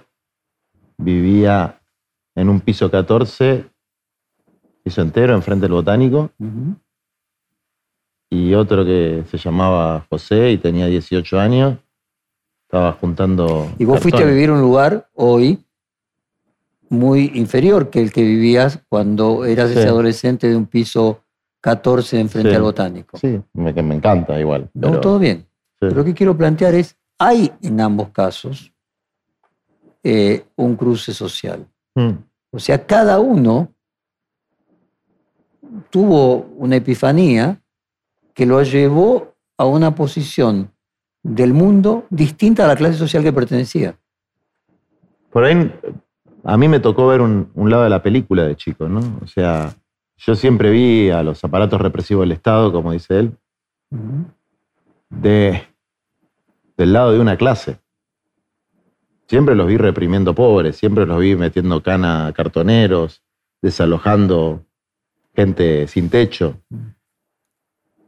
vivía 0.98 1.80
en 2.36 2.48
un 2.48 2.60
piso 2.60 2.88
14, 2.88 3.68
piso 4.84 5.02
entero, 5.02 5.34
enfrente 5.34 5.62
del 5.64 5.72
botánico, 5.72 6.30
y 8.30 8.54
otro 8.54 8.84
que 8.84 9.24
se 9.28 9.36
llamaba 9.36 10.06
José 10.08 10.52
y 10.52 10.58
tenía 10.58 10.86
18 10.86 11.40
años, 11.40 11.76
estaba 12.68 12.92
juntando. 12.92 13.68
Y 13.78 13.84
vos 13.84 13.98
fuiste 13.98 14.22
a 14.22 14.26
vivir 14.26 14.52
un 14.52 14.60
lugar 14.60 15.08
hoy 15.14 15.65
muy 16.88 17.32
inferior 17.34 17.90
que 17.90 18.00
el 18.00 18.12
que 18.12 18.22
vivías 18.22 18.80
cuando 18.88 19.44
eras 19.44 19.70
Sí. 19.70 19.78
ese 19.78 19.88
adolescente 19.88 20.48
de 20.48 20.56
un 20.56 20.66
piso 20.66 21.22
14 21.60 22.20
enfrente 22.20 22.50
Sí. 22.50 22.56
al 22.56 22.62
botánico. 22.62 23.18
Sí, 23.18 23.40
me, 23.54 23.74
que 23.74 23.82
me 23.82 23.94
encanta 23.96 24.38
igual. 24.38 24.70
No, 24.74 24.88
pero- 24.90 25.00
todo 25.00 25.18
bien. 25.18 25.38
sí. 25.38 25.46
Pero 25.80 25.94
lo 25.96 26.04
que 26.04 26.14
quiero 26.14 26.36
plantear 26.36 26.74
es, 26.74 26.96
hay 27.18 27.52
en 27.62 27.80
ambos 27.80 28.10
casos 28.10 28.72
eh, 30.08 30.44
un 30.56 30.76
cruce 30.76 31.12
social. 31.12 31.66
Mm, 31.96 32.10
O 32.52 32.58
sea, 32.60 32.86
cada 32.86 33.18
uno 33.18 33.72
tuvo 35.90 36.46
una 36.56 36.76
epifanía 36.76 37.60
que 38.34 38.46
lo 38.46 38.62
llevó 38.62 39.34
a 39.58 39.64
una 39.66 39.94
posición 39.94 40.70
del 41.22 41.52
mundo 41.52 42.06
distinta 42.10 42.64
a 42.64 42.68
la 42.68 42.76
clase 42.76 42.96
social 42.96 43.22
que 43.22 43.32
pertenecía. 43.32 43.98
Por 45.30 45.44
ahí, 45.44 45.72
a 46.48 46.56
mí 46.56 46.68
me 46.68 46.78
tocó 46.78 47.08
ver 47.08 47.20
un, 47.20 47.50
un 47.54 47.70
lado 47.70 47.82
de 47.82 47.90
la 47.90 48.02
película 48.02 48.44
de 48.44 48.54
chico, 48.54 48.88
¿no? 48.88 49.00
O 49.20 49.26
sea, 49.26 49.74
yo 50.16 50.36
siempre 50.36 50.70
vi 50.70 51.10
a 51.10 51.24
los 51.24 51.42
aparatos 51.42 51.80
represivos 51.80 52.22
del 52.22 52.32
Estado, 52.32 52.72
como 52.72 52.92
dice 52.92 53.18
él, 53.18 53.36
de, 55.10 55.62
del 56.76 56.92
lado 56.92 57.12
de 57.12 57.18
una 57.18 57.36
clase. 57.36 57.80
Siempre 59.26 59.56
los 59.56 59.66
vi 59.66 59.76
reprimiendo 59.76 60.36
pobres, 60.36 60.76
siempre 60.76 61.04
los 61.04 61.18
vi 61.18 61.34
metiendo 61.34 61.82
cana 61.82 62.28
a 62.28 62.32
cartoneros, 62.32 63.22
desalojando 63.60 64.64
gente 65.34 65.88
sin 65.88 66.10
techo. 66.10 66.60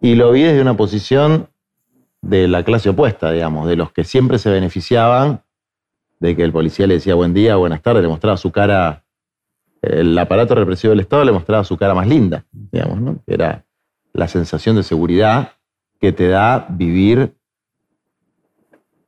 Y 0.01 0.15
lo 0.15 0.31
vi 0.31 0.43
desde 0.43 0.63
una 0.63 0.77
posición 0.77 1.49
de 2.23 2.47
la 2.47 2.63
clase 2.63 2.91
opuesta, 2.91 3.33
digamos, 3.33 3.69
de 3.69 3.75
los 3.75 3.91
que 3.91 4.05
siempre 4.05 4.39
se 4.39 4.51
beneficiaban 4.51 5.43
de 6.21 6.37
que 6.37 6.43
el 6.43 6.53
policía 6.53 6.87
le 6.87 6.95
decía 6.95 7.15
buen 7.15 7.35
día, 7.35 7.57
buenas 7.57 7.83
tardes, 7.83 8.03
le 8.03 8.09
mostraba 8.09 8.37
su 8.37 8.51
cara, 8.51 9.05
el 9.83 10.17
aparato 10.19 10.55
represivo 10.55 10.91
del 10.91 11.01
Estado 11.01 11.25
le 11.25 11.33
mostraba 11.33 11.65
su 11.65 11.77
cara 11.77 11.95
más 11.95 12.07
linda, 12.07 12.45
digamos, 12.53 13.01
¿no? 13.01 13.19
Era 13.27 13.65
la 14.13 14.29
sensación 14.29 14.77
de 14.77 14.83
seguridad 14.83 15.53
que 16.01 16.13
te 16.13 16.29
da 16.29 16.67
vivir 16.69 17.35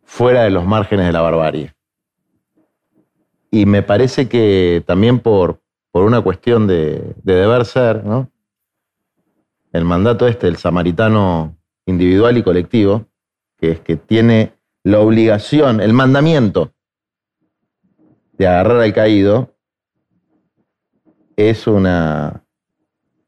fuera 0.04 0.42
de 0.42 0.50
los 0.50 0.66
márgenes 0.66 1.06
de 1.06 1.12
la 1.12 1.22
barbarie. 1.22 1.74
Y 3.50 3.66
me 3.66 3.82
parece 3.82 4.28
que 4.28 4.82
también 4.86 5.18
por, 5.18 5.60
por 5.90 6.04
una 6.04 6.20
cuestión 6.20 6.66
de, 6.66 7.14
de 7.22 7.34
deber 7.34 7.64
ser, 7.64 8.04
¿no? 8.04 8.30
el 9.72 9.84
mandato 9.84 10.26
este 10.26 10.46
del 10.46 10.56
samaritano 10.56 11.56
individual 11.86 12.36
y 12.36 12.42
colectivo, 12.42 13.06
que 13.58 13.72
es 13.72 13.80
que 13.80 13.96
tiene 13.96 14.54
la 14.82 15.00
obligación, 15.00 15.80
el 15.80 15.92
mandamiento 15.92 16.72
de 18.40 18.46
agarrar 18.48 18.78
al 18.80 18.94
caído, 18.94 19.54
es 21.36 21.66
una, 21.66 22.42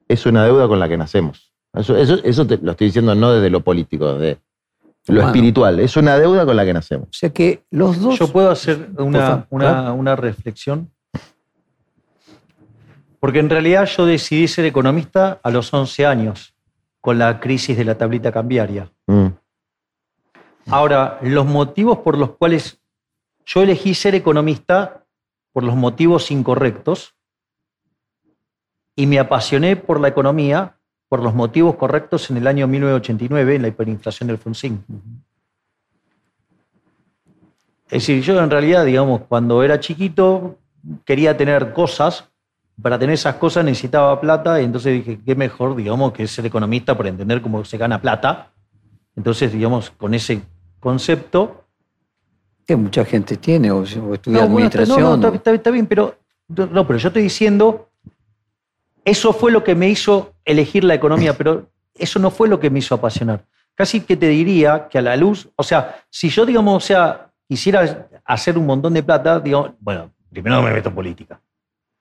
es 0.09 0.25
una 0.25 0.43
deuda 0.47 0.67
con 0.69 0.81
la 0.81 0.89
que 0.89 0.97
nacemos. 0.97 1.53
Eso, 1.75 1.99
eso, 1.99 2.15
eso 2.25 2.47
te 2.47 2.57
lo 2.57 2.71
estoy 2.71 2.87
diciendo 2.87 3.15
no 3.15 3.31
desde 3.33 3.51
lo 3.51 3.61
político, 3.61 4.15
de 4.15 4.39
lo 5.09 5.21
espiritual. 5.27 5.81
Es 5.81 5.99
una 5.99 6.19
deuda 6.19 6.47
con 6.47 6.57
la 6.57 6.65
que 6.65 6.73
nacemos. 6.73 7.09
O 7.09 7.13
sea 7.13 7.29
que 7.29 7.63
los 7.71 8.01
dos... 8.01 8.19
Yo 8.19 8.29
puedo 8.29 8.51
hacer 8.51 8.89
una, 8.97 9.47
una- 9.51 9.93
una 9.93 10.17
reflexión. 10.17 10.91
Porque 13.21 13.39
en 13.41 13.51
realidad 13.51 13.85
yo 13.85 14.07
decidí 14.07 14.49
ser 14.49 14.65
economista 14.65 15.41
a 15.43 15.51
los 15.51 15.73
11 15.75 16.07
años, 16.07 16.55
con 17.03 17.19
la 17.19 17.39
crisis 17.39 17.77
de 17.77 17.85
la 17.85 17.99
tablita 17.99 18.33
cambiaria. 18.33 18.91
Mm, 19.07 19.27
Ahora, 20.69 21.19
los 21.23 21.45
motivos 21.45 21.99
por 21.99 22.17
los 22.17 22.31
cuales 22.37 22.81
yo 23.45 23.63
elegí 23.63 23.95
ser 23.95 24.15
economista, 24.15 25.02
por 25.53 25.65
los 25.65 25.77
motivos 25.77 26.31
incorrectos, 26.31 27.15
y 28.95 29.07
me 29.07 29.19
apasioné 29.19 29.77
por 29.77 30.01
la 30.01 30.09
economía 30.09 30.77
por 31.09 31.23
los 31.23 31.35
motivos 31.35 31.77
correctos 31.77 32.31
en 32.31 32.39
el 32.39 32.47
año 32.47 32.67
1989, 32.67 33.57
en 33.57 33.63
la 33.63 33.69
hiperinflación 33.69 34.29
del 34.29 34.39
Fonsín. 34.39 34.83
Es 37.85 38.07
decir, 38.07 38.23
yo 38.23 38.43
en 38.43 38.51
realidad, 38.51 38.87
digamos, 38.87 39.21
cuando 39.29 39.63
era 39.63 39.79
chiquito 39.79 40.57
quería 41.05 41.37
tener 41.37 41.75
cosas, 41.75 42.31
para 42.81 42.99
tener 42.99 43.13
esas 43.13 43.35
cosas 43.35 43.63
necesitaba 43.63 44.19
plata, 44.23 44.61
y 44.63 44.65
entonces 44.65 44.95
dije, 44.95 45.21
qué 45.23 45.35
mejor, 45.35 45.77
digamos, 45.77 46.15
que 46.15 46.27
ser 46.27 46.47
economista 46.47 46.97
por 46.97 47.07
entender 47.07 47.43
cómo 47.43 47.63
se 47.67 47.77
gana 47.77 48.01
plata. 48.01 48.51
Entonces, 49.15 49.53
digamos, 49.53 49.91
con 49.91 50.15
ese 50.15 50.41
concepto... 50.81 51.62
que 52.67 52.77
mucha 52.77 53.05
gente 53.05 53.37
tiene, 53.37 53.71
o, 53.71 53.79
o 53.79 53.85
estudia 53.85 54.43
No, 54.43 54.49
bueno, 54.49 54.67
está- 54.69 54.83
administración. 54.83 55.01
no, 55.21 55.31
no, 55.31 55.35
está, 55.53 55.71
bien, 55.71 55.87
pero, 55.87 56.17
no, 56.49 56.87
pero 56.87 56.99
yo 56.99 57.09
estoy 57.09 57.23
diciendo, 57.23 57.89
eso 59.05 59.33
fue 59.33 59.51
lo 59.51 59.65
que 59.65 59.75
me 59.75 59.89
hizo 59.89 60.35
elegir 60.45 60.85
la 60.85 60.95
economía, 60.95 61.33
pero 61.39 61.67
eso 61.95 62.19
no 62.19 62.31
fue 62.31 62.49
lo 62.49 62.59
que 62.61 62.71
me 62.71 62.79
hizo 62.79 62.95
apasionar. 62.95 63.45
Casi 63.75 64.01
que 64.03 64.17
te 64.17 64.29
diría 64.29 64.89
que 64.89 64.99
a 64.99 65.03
la 65.03 65.17
luz, 65.17 65.49
o 65.57 65.63
sea, 65.63 66.05
si 66.11 66.29
yo, 66.29 66.45
digamos, 66.47 66.77
o 66.83 66.87
sea, 66.87 67.31
quisiera 67.49 68.09
hacer 68.25 68.57
un 68.59 68.67
montón 68.67 68.93
de 68.95 69.03
plata, 69.03 69.41
digamos, 69.41 69.73
bueno, 69.81 70.11
primero 70.31 70.57
no 70.57 70.63
me 70.63 70.73
meto 70.73 70.91
en 70.91 70.95
política. 70.95 71.41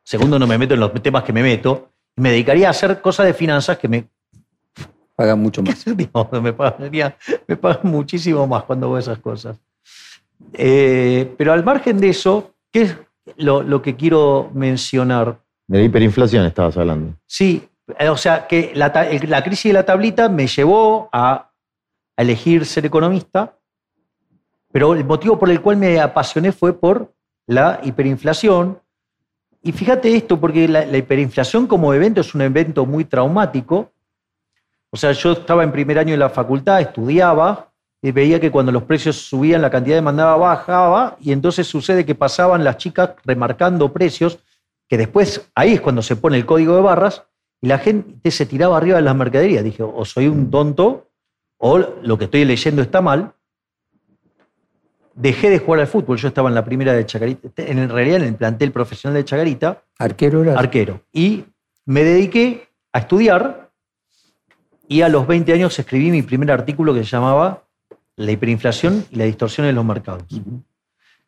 Segundo, 0.04 0.38
no 0.38 0.48
me 0.48 0.58
meto 0.58 0.74
en 0.74 0.80
los 0.82 0.92
temas 1.02 1.24
que 1.24 1.32
me 1.32 1.42
meto. 1.42 1.90
Y 2.18 2.22
me 2.22 2.32
dedicaría 2.32 2.68
a 2.68 2.72
hacer 2.72 3.00
cosas 3.02 3.26
de 3.26 3.34
finanzas 3.34 3.78
que 3.78 3.88
me, 3.88 4.06
pagan 5.16 5.40
mucho 5.40 5.62
más. 5.64 5.86
me, 5.88 6.52
pagaría, 6.54 7.16
me 7.48 7.56
pagan 7.56 7.80
muchísimo 7.84 8.46
más 8.48 8.64
cuando 8.64 8.88
hago 8.88 8.98
esas 8.98 9.20
cosas. 9.20 9.58
Eh, 10.54 11.34
pero 11.38 11.54
al 11.54 11.64
margen 11.64 12.00
de 12.00 12.10
eso, 12.10 12.54
¿qué 12.72 12.82
es 12.82 12.98
lo, 13.38 13.64
lo 13.64 13.82
que 13.82 13.96
quiero 13.96 14.50
mencionar? 14.54 15.40
De 15.68 15.80
la 15.80 15.84
hiperinflación 15.86 16.46
estabas 16.46 16.78
hablando. 16.78 17.16
Sí, 17.26 17.68
o 18.10 18.18
sea, 18.18 18.48
que 18.48 18.72
la, 18.76 18.92
la 19.28 19.44
crisis 19.44 19.70
de 19.70 19.74
la 19.74 19.86
tablita 19.86 20.30
me 20.30 20.48
llevó 20.48 21.10
a, 21.12 21.50
a 22.18 22.22
elegir 22.22 22.66
ser 22.66 22.86
economista, 22.86 23.58
pero 24.72 24.94
el 24.94 25.06
motivo 25.06 25.40
por 25.40 25.50
el 25.50 25.62
cual 25.62 25.78
me 25.78 26.00
apasioné 26.00 26.52
fue 26.52 26.78
por 26.78 27.14
la 27.48 27.80
hiperinflación. 27.84 28.80
Y 29.64 29.72
fíjate 29.72 30.16
esto, 30.16 30.40
porque 30.40 30.68
la, 30.68 30.86
la 30.86 30.98
hiperinflación 30.98 31.68
como 31.68 31.94
evento 31.94 32.22
es 32.22 32.34
un 32.36 32.42
evento 32.42 32.86
muy 32.86 33.06
traumático. 33.06 33.92
O 34.90 34.98
sea, 34.98 35.14
yo 35.14 35.32
estaba 35.32 35.64
en 35.64 35.72
primer 35.72 36.00
año 36.00 36.12
de 36.12 36.18
la 36.18 36.30
facultad, 36.30 36.82
estudiaba, 36.82 37.71
y 38.02 38.12
veía 38.12 38.40
que 38.40 38.50
cuando 38.50 38.72
los 38.72 38.84
precios 38.84 39.18
subían, 39.18 39.62
la 39.62 39.70
cantidad 39.70 39.96
demandada 39.96 40.36
bajaba, 40.36 41.18
y 41.20 41.32
entonces 41.32 41.68
sucede 41.68 42.06
que 42.06 42.16
pasaban 42.16 42.64
las 42.64 42.78
chicas 42.78 43.12
remarcando 43.24 43.94
precios, 43.94 44.40
que 44.88 44.98
después 44.98 45.50
ahí 45.54 45.74
es 45.74 45.82
cuando 45.82 46.02
se 46.02 46.16
pone 46.16 46.38
el 46.38 46.46
código 46.46 46.76
de 46.76 46.82
barras, 46.82 47.24
y 47.62 47.68
la 47.68 47.78
gente 47.78 48.32
se 48.32 48.48
tiraba 48.48 48.78
arriba 48.78 48.96
de 48.96 49.04
las 49.04 49.16
mercaderías. 49.16 49.64
Dije, 49.64 49.84
o 49.84 50.04
soy 50.04 50.28
un 50.28 50.50
tonto, 50.50 51.12
o 51.58 51.78
lo 51.78 52.18
que 52.18 52.26
estoy 52.26 52.44
leyendo 52.44 52.82
está 52.82 53.02
mal. 53.02 53.34
Dejé 55.14 55.52
de 55.52 55.60
jugar 55.60 55.82
al 55.82 55.88
fútbol, 55.88 56.18
yo 56.18 56.30
estaba 56.30 56.50
en 56.50 56.56
la 56.56 56.66
primera 56.66 56.94
de 56.94 57.06
Chacarita, 57.06 57.50
en 57.58 57.88
realidad 57.90 58.18
en 58.18 58.30
el 58.30 58.36
plantel 58.36 58.72
profesional 58.72 59.16
de 59.16 59.26
Chacarita, 59.26 59.84
Arquero 60.00 60.42
era. 60.42 60.58
arquero. 60.58 61.02
Y 61.14 61.46
me 61.86 62.04
dediqué 62.04 62.68
a 62.94 63.00
estudiar 63.00 63.70
y 64.88 65.04
a 65.04 65.10
los 65.10 65.28
20 65.28 65.54
años 65.54 65.78
escribí 65.78 66.10
mi 66.10 66.24
primer 66.24 66.52
artículo 66.52 66.94
que 66.94 67.04
se 67.04 67.12
llamaba 67.12 67.64
La 68.22 68.32
hiperinflación 68.32 69.06
y 69.12 69.16
la 69.16 69.26
distorsión 69.26 69.68
en 69.68 69.76
los 69.76 69.86
mercados. 69.86 70.24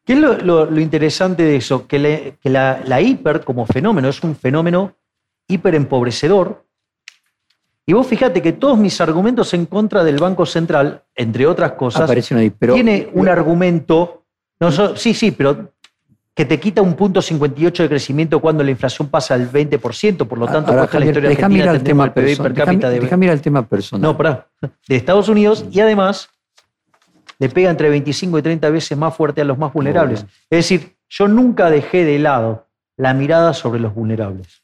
¿Qué 0.05 0.13
es 0.13 0.19
lo, 0.19 0.37
lo- 0.37 0.65
lo 0.65 0.79
interesante 0.81 1.43
de 1.43 1.55
eso? 1.55 1.87
Que, 1.87 1.99
le- 1.99 2.37
que 2.41 2.49
la, 2.49 2.81
la 2.85 2.99
hiper 3.01 3.41
como 3.41 3.65
fenómeno 3.65 4.09
es 4.09 4.21
un 4.23 4.35
fenómeno 4.35 4.95
hiperempobrecedor. 5.47 6.65
Y 7.85 7.93
vos 7.93 8.07
fíjate 8.07 8.41
que 8.41 8.53
todos 8.53 8.77
mis 8.77 8.99
argumentos 9.01 9.53
en 9.53 9.65
contra 9.65 10.03
del 10.03 10.17
Banco 10.17 10.45
Central, 10.45 11.03
entre 11.15 11.45
otras 11.47 11.73
cosas, 11.73 12.01
pero 12.57 12.73
tiene 12.75 13.09
un 13.13 13.27
argumento. 13.27 14.23
No, 14.59 14.71
so- 14.71 14.95
sí, 14.95 15.13
sí, 15.13 15.31
pero 15.31 15.73
que 16.35 16.45
te 16.45 16.59
quita 16.59 16.81
un 16.81 16.95
punto 16.95 17.21
58 17.21 17.83
de 17.83 17.89
crecimiento 17.89 18.39
cuando 18.39 18.63
la 18.63 18.71
inflación 18.71 19.07
pasa 19.09 19.35
al 19.35 19.51
20%, 19.51 20.25
por 20.27 20.37
lo 20.37 20.47
tanto, 20.47 20.71
Ahora, 20.71 20.87
la 20.99 21.05
historia 21.05 21.29
deja 21.29 21.49
mirar 21.49 21.75
el 21.75 21.83
tema 21.83 22.13
personal. 22.13 22.53
per 22.53 22.65
cápita 22.65 22.89
de- 22.89 22.99
Deja 23.01 23.17
mirar 23.17 23.35
el 23.35 23.41
tema 23.41 23.67
personal. 23.67 24.01
No, 24.01 24.17
pará. 24.17 24.47
De 24.87 24.95
Estados 24.95 25.27
Unidos 25.29 25.65
y 25.71 25.79
además 25.81 26.29
le 27.43 27.49
pega 27.49 27.69
entre 27.69 27.89
25 27.89 28.39
y 28.39 28.41
30 28.41 28.69
veces 28.69 28.97
más 28.97 29.13
fuerte 29.17 29.41
a 29.41 29.43
los 29.43 29.57
más 29.57 29.73
vulnerables. 29.73 30.21
Bueno. 30.21 30.33
Es 30.49 30.59
decir, 30.59 30.95
yo 31.09 31.27
nunca 31.27 31.69
dejé 31.69 32.05
de 32.05 32.17
lado 32.17 32.69
la 32.95 33.13
mirada 33.13 33.53
sobre 33.53 33.81
los 33.81 33.93
vulnerables. 33.93 34.63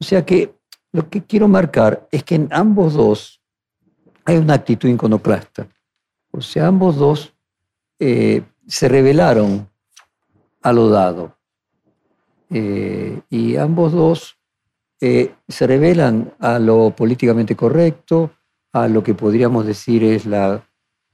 O 0.00 0.04
sea 0.04 0.26
que 0.26 0.52
lo 0.90 1.08
que 1.08 1.22
quiero 1.22 1.46
marcar 1.46 2.08
es 2.10 2.24
que 2.24 2.34
en 2.34 2.48
ambos 2.50 2.94
dos 2.94 3.40
hay 4.24 4.38
una 4.38 4.54
actitud 4.54 4.88
iconoclasta. 4.88 5.68
O 6.32 6.40
sea, 6.40 6.66
ambos 6.66 6.96
dos 6.96 7.32
eh, 8.00 8.42
se 8.66 8.88
rebelaron 8.88 9.68
a 10.62 10.72
lo 10.72 10.88
dado. 10.88 11.36
Eh, 12.50 13.20
y 13.30 13.54
ambos 13.54 13.92
dos 13.92 14.36
eh, 15.00 15.32
se 15.46 15.64
rebelan 15.68 16.34
a 16.40 16.58
lo 16.58 16.90
políticamente 16.90 17.54
correcto, 17.54 18.32
a 18.72 18.88
lo 18.88 19.04
que 19.04 19.14
podríamos 19.14 19.64
decir 19.64 20.02
es 20.02 20.26
la, 20.26 20.66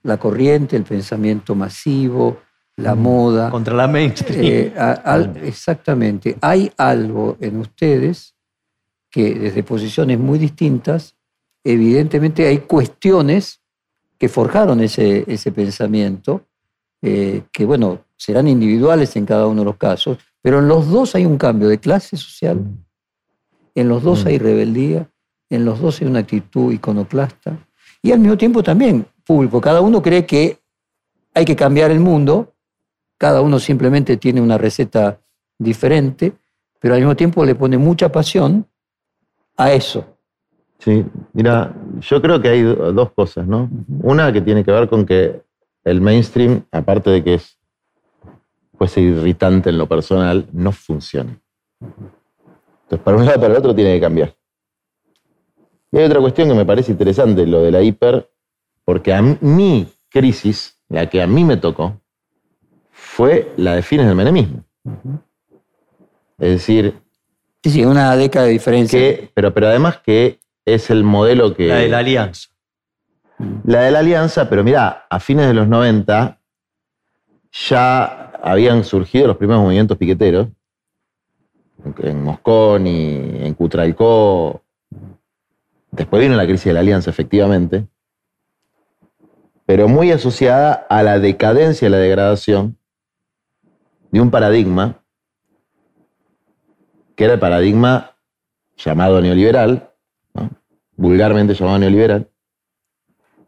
la 0.03 0.17
corriente, 0.19 0.77
el 0.77 0.85
pensamiento 0.85 1.55
masivo, 1.55 2.39
la 2.77 2.95
Mm. 2.95 2.99
moda. 3.01 3.51
Contra 3.51 3.75
la 3.75 3.87
mainstream. 3.89 4.41
Eh, 4.43 4.75
al- 4.77 5.37
exactamente. 5.43 6.37
Hay 6.41 6.71
algo 6.77 7.37
en 7.41 7.59
ustedes 7.59 8.35
que 9.11 9.35
desde 9.35 9.63
posiciones 9.63 10.19
muy 10.19 10.39
distintas, 10.39 11.15
evidentemente 11.63 12.47
hay 12.47 12.59
cuestiones 12.59 13.61
que 14.19 14.29
forjaron 14.29 14.81
ese, 14.81 15.25
ese 15.27 15.53
pensamiento, 15.53 16.47
eh, 17.03 17.43
que 17.53 17.65
bueno, 17.67 18.05
serán 18.17 18.49
individuales 18.49 19.15
en 19.17 19.27
cada 19.27 19.47
uno 19.47 19.61
de 19.63 19.65
los 19.67 19.77
casos, 19.77 20.19
pero 20.41 20.61
en 20.61 20.69
los 20.69 20.89
dos 20.89 21.15
hay 21.15 21.27
un 21.27 21.37
cambio 21.37 21.69
de 21.69 21.79
clase 21.79 22.17
social, 22.17 22.61
en 23.75 23.89
los 23.89 24.03
dos 24.03 24.25
Mm. 24.25 24.29
hay 24.29 24.39
rebeldía, 24.39 25.09
en 25.51 25.65
los 25.65 25.81
dos 25.81 26.01
hay 26.01 26.07
una 26.07 26.21
actitud 26.21 26.73
iconoclasta, 26.73 27.59
y 28.01 28.13
al 28.13 28.19
mismo 28.21 28.37
tiempo 28.39 28.63
también 28.63 29.05
público. 29.25 29.61
Cada 29.61 29.81
uno 29.81 30.03
cree 30.03 30.27
que 30.27 30.59
hay 31.35 31.45
que 31.45 31.57
cambiar 31.57 31.91
el 31.91 32.01
mundo, 32.01 32.53
cada 33.19 33.41
uno 33.41 33.59
simplemente 33.59 34.17
tiene 34.17 34.41
una 34.41 34.59
receta 34.59 35.21
diferente, 35.59 36.33
pero 36.79 36.95
al 36.95 37.01
mismo 37.01 37.15
tiempo 37.17 37.45
le 37.45 37.55
pone 37.55 37.79
mucha 37.79 38.11
pasión 38.11 38.67
a 39.57 39.73
eso. 39.73 40.05
Sí, 40.79 41.05
mira, 41.33 41.73
yo 42.01 42.21
creo 42.21 42.41
que 42.43 42.49
hay 42.49 42.63
do- 42.63 42.93
dos 42.93 43.13
cosas, 43.13 43.47
¿no? 43.47 43.71
Una 44.03 44.33
que 44.33 44.41
tiene 44.41 44.65
que 44.65 44.73
ver 44.73 44.89
con 44.89 45.07
que 45.07 45.43
el 45.85 46.01
mainstream, 46.01 46.65
aparte 46.73 47.11
de 47.11 47.23
que 47.23 47.35
es 47.35 47.57
puede 48.77 48.91
ser 48.91 49.05
irritante 49.05 49.71
en 49.71 49.79
lo 49.79 49.87
personal, 49.87 50.49
no 50.53 50.73
funciona. 50.73 51.39
Entonces, 51.81 52.99
para 53.05 53.17
un 53.17 53.25
lado 53.25 53.39
y 53.39 53.41
para 53.41 53.53
el 53.53 53.59
otro 53.59 53.75
tiene 53.75 53.95
que 53.95 54.01
cambiar. 54.01 54.35
Y 55.93 55.99
hay 55.99 56.05
otra 56.07 56.21
cuestión 56.21 56.49
que 56.49 56.55
me 56.55 56.65
parece 56.65 56.91
interesante, 56.91 57.47
lo 57.47 57.63
de 57.63 57.71
la 57.71 57.83
hiper, 57.83 58.29
porque 58.85 59.13
a 59.15 59.23
mí- 59.23 59.39
mi 59.41 59.89
crisis, 60.11 60.79
la 60.89 61.09
que 61.09 61.23
a 61.23 61.27
mí 61.27 61.45
me 61.45 61.57
tocó, 61.57 62.01
fue 62.91 63.53
la 63.57 63.75
de 63.75 63.83
fines 63.83 64.07
del 64.07 64.15
menemismo. 64.17 64.65
Es 66.39 66.51
decir, 66.51 66.95
Sí, 67.63 67.71
sí, 67.71 67.85
una 67.85 68.17
década 68.17 68.47
de 68.47 68.53
diferencia. 68.53 68.99
que, 68.99 69.31
pero, 69.35 69.55
pero 69.55 69.69
además 69.69 69.99
que 69.99 70.41
es 70.65 70.91
el 70.91 71.05
modelo 71.05 71.55
que... 71.55 71.69
La 71.69 71.77
de 71.77 71.89
la 71.89 71.99
alianza. 71.99 72.49
La 73.65 73.83
de 73.83 73.91
la 73.93 74.01
alianza, 74.01 74.49
pero 74.49 74.65
mira, 74.65 75.07
a 75.09 75.21
fines 75.21 75.47
de 75.47 75.55
los 75.55 75.69
90 75.69 76.41
ya 77.69 78.31
habían 78.43 78.83
surgido 78.85 79.27
los 79.29 79.37
primeros 79.37 79.63
movimientos 79.63 79.97
piqueteros, 79.97 80.49
en- 81.85 81.95
en 82.09 82.23
Mosconi, 82.25 83.45
en 83.45 83.55
Cutralcó. 83.55 84.63
Después 85.91 86.23
vino 86.23 86.35
la 86.37 86.47
crisis 86.47 86.65
de 86.67 86.73
la 86.73 86.81
alianza, 86.81 87.11
efectivamente, 87.11 87.87
pero 89.67 89.89
muy 89.89 90.11
asociada 90.11 90.87
a 90.89 91.03
la 91.03 91.19
decadencia 91.19 91.87
y 91.87 91.91
la 91.91 91.99
degradación 91.99 92.77
de 94.11 94.21
un 94.21 94.31
paradigma, 94.31 95.03
que 97.17 97.25
era 97.25 97.35
el 97.35 97.41
paradigma 97.41 98.17
llamado 98.77 99.21
neoliberal, 99.21 99.91
vulgarmente 100.97 101.55
llamado 101.55 101.79
neoliberal, 101.79 102.29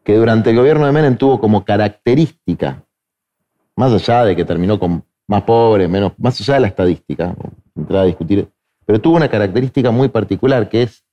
que 0.03 0.17
durante 0.17 0.51
el 0.51 0.57
gobierno 0.57 0.87
de 0.87 0.93
Menem 0.93 1.17
tuvo 1.17 1.41
como 1.41 1.65
característica, 1.65 2.85
más 3.77 3.93
allá 3.93 4.25
de 4.25 4.37
que 4.37 4.45
terminó 4.45 4.79
con 4.79 5.05
más 5.27 5.43
pobres, 5.43 5.89
menos, 5.89 6.13
más 6.19 6.41
allá 6.41 6.55
de 6.55 6.61
la 6.61 6.67
estadística, 6.69 7.35
entrar 7.75 8.03
a 8.03 8.07
discutir, 8.07 8.49
pero 8.87 9.01
tuvo 9.01 9.17
una 9.17 9.29
característica 9.29 9.91
muy 9.91 10.09
particular 10.09 10.69
que 10.69 10.83
es 10.83 11.05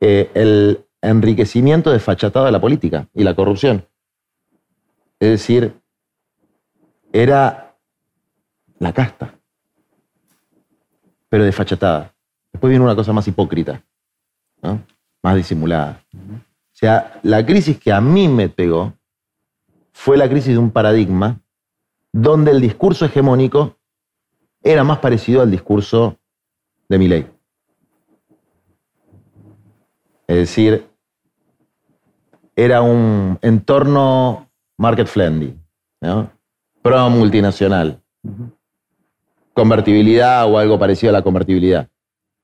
eh, 0.00 0.30
el 0.34 0.84
enriquecimiento 1.02 1.90
desfachatado 1.90 2.46
de 2.46 2.52
la 2.52 2.60
política 2.60 3.08
y 3.14 3.24
la 3.24 3.34
corrupción. 3.34 3.86
Es 5.20 5.30
decir, 5.30 5.80
era 7.12 7.76
la 8.78 8.92
casta, 8.92 9.34
pero 11.28 11.44
desfachatada. 11.44 12.14
Después 12.52 12.70
viene 12.70 12.84
una 12.84 12.96
cosa 12.96 13.12
más 13.12 13.26
hipócrita, 13.26 13.82
más 15.22 15.36
disimulada. 15.36 16.02
O 16.14 16.40
sea, 16.72 17.20
la 17.22 17.44
crisis 17.44 17.78
que 17.78 17.92
a 17.92 18.00
mí 18.00 18.28
me 18.28 18.48
pegó 18.48 18.94
fue 19.92 20.16
la 20.16 20.28
crisis 20.28 20.52
de 20.52 20.58
un 20.58 20.70
paradigma 20.70 21.40
donde 22.12 22.52
el 22.52 22.60
discurso 22.60 23.04
hegemónico 23.04 23.76
era 24.62 24.84
más 24.84 24.98
parecido 24.98 25.42
al 25.42 25.50
discurso 25.50 26.18
de 26.88 26.98
Milley. 26.98 27.26
Es 30.26 30.36
decir, 30.36 30.87
era 32.58 32.82
un 32.82 33.38
entorno 33.40 34.50
market 34.78 35.06
friendly, 35.06 35.56
¿no? 36.00 36.28
pro 36.82 37.08
multinacional, 37.08 38.02
convertibilidad 39.54 40.44
o 40.50 40.58
algo 40.58 40.76
parecido 40.76 41.10
a 41.10 41.12
la 41.12 41.22
convertibilidad. 41.22 41.88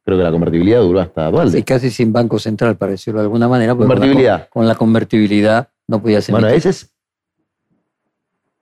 Creo 0.04 0.16
que 0.16 0.22
la 0.22 0.30
convertibilidad 0.30 0.80
duró 0.82 1.00
hasta 1.00 1.30
Dualde. 1.30 1.58
Sí, 1.58 1.64
casi 1.64 1.90
sin 1.90 2.12
banco 2.12 2.38
central, 2.38 2.76
para 2.76 2.92
decirlo 2.92 3.18
de 3.20 3.24
alguna 3.24 3.48
manera. 3.48 3.74
porque 3.74 3.88
con 3.88 3.88
la 3.88 3.94
Convertibilidad. 3.96 4.48
Con, 4.50 4.68
la 4.68 4.74
convertibilidad 4.76 5.68
no 5.88 6.00
podía 6.00 6.20
ser. 6.20 6.32
Bueno, 6.32 6.46
ese 6.48 6.68
es, 6.68 6.94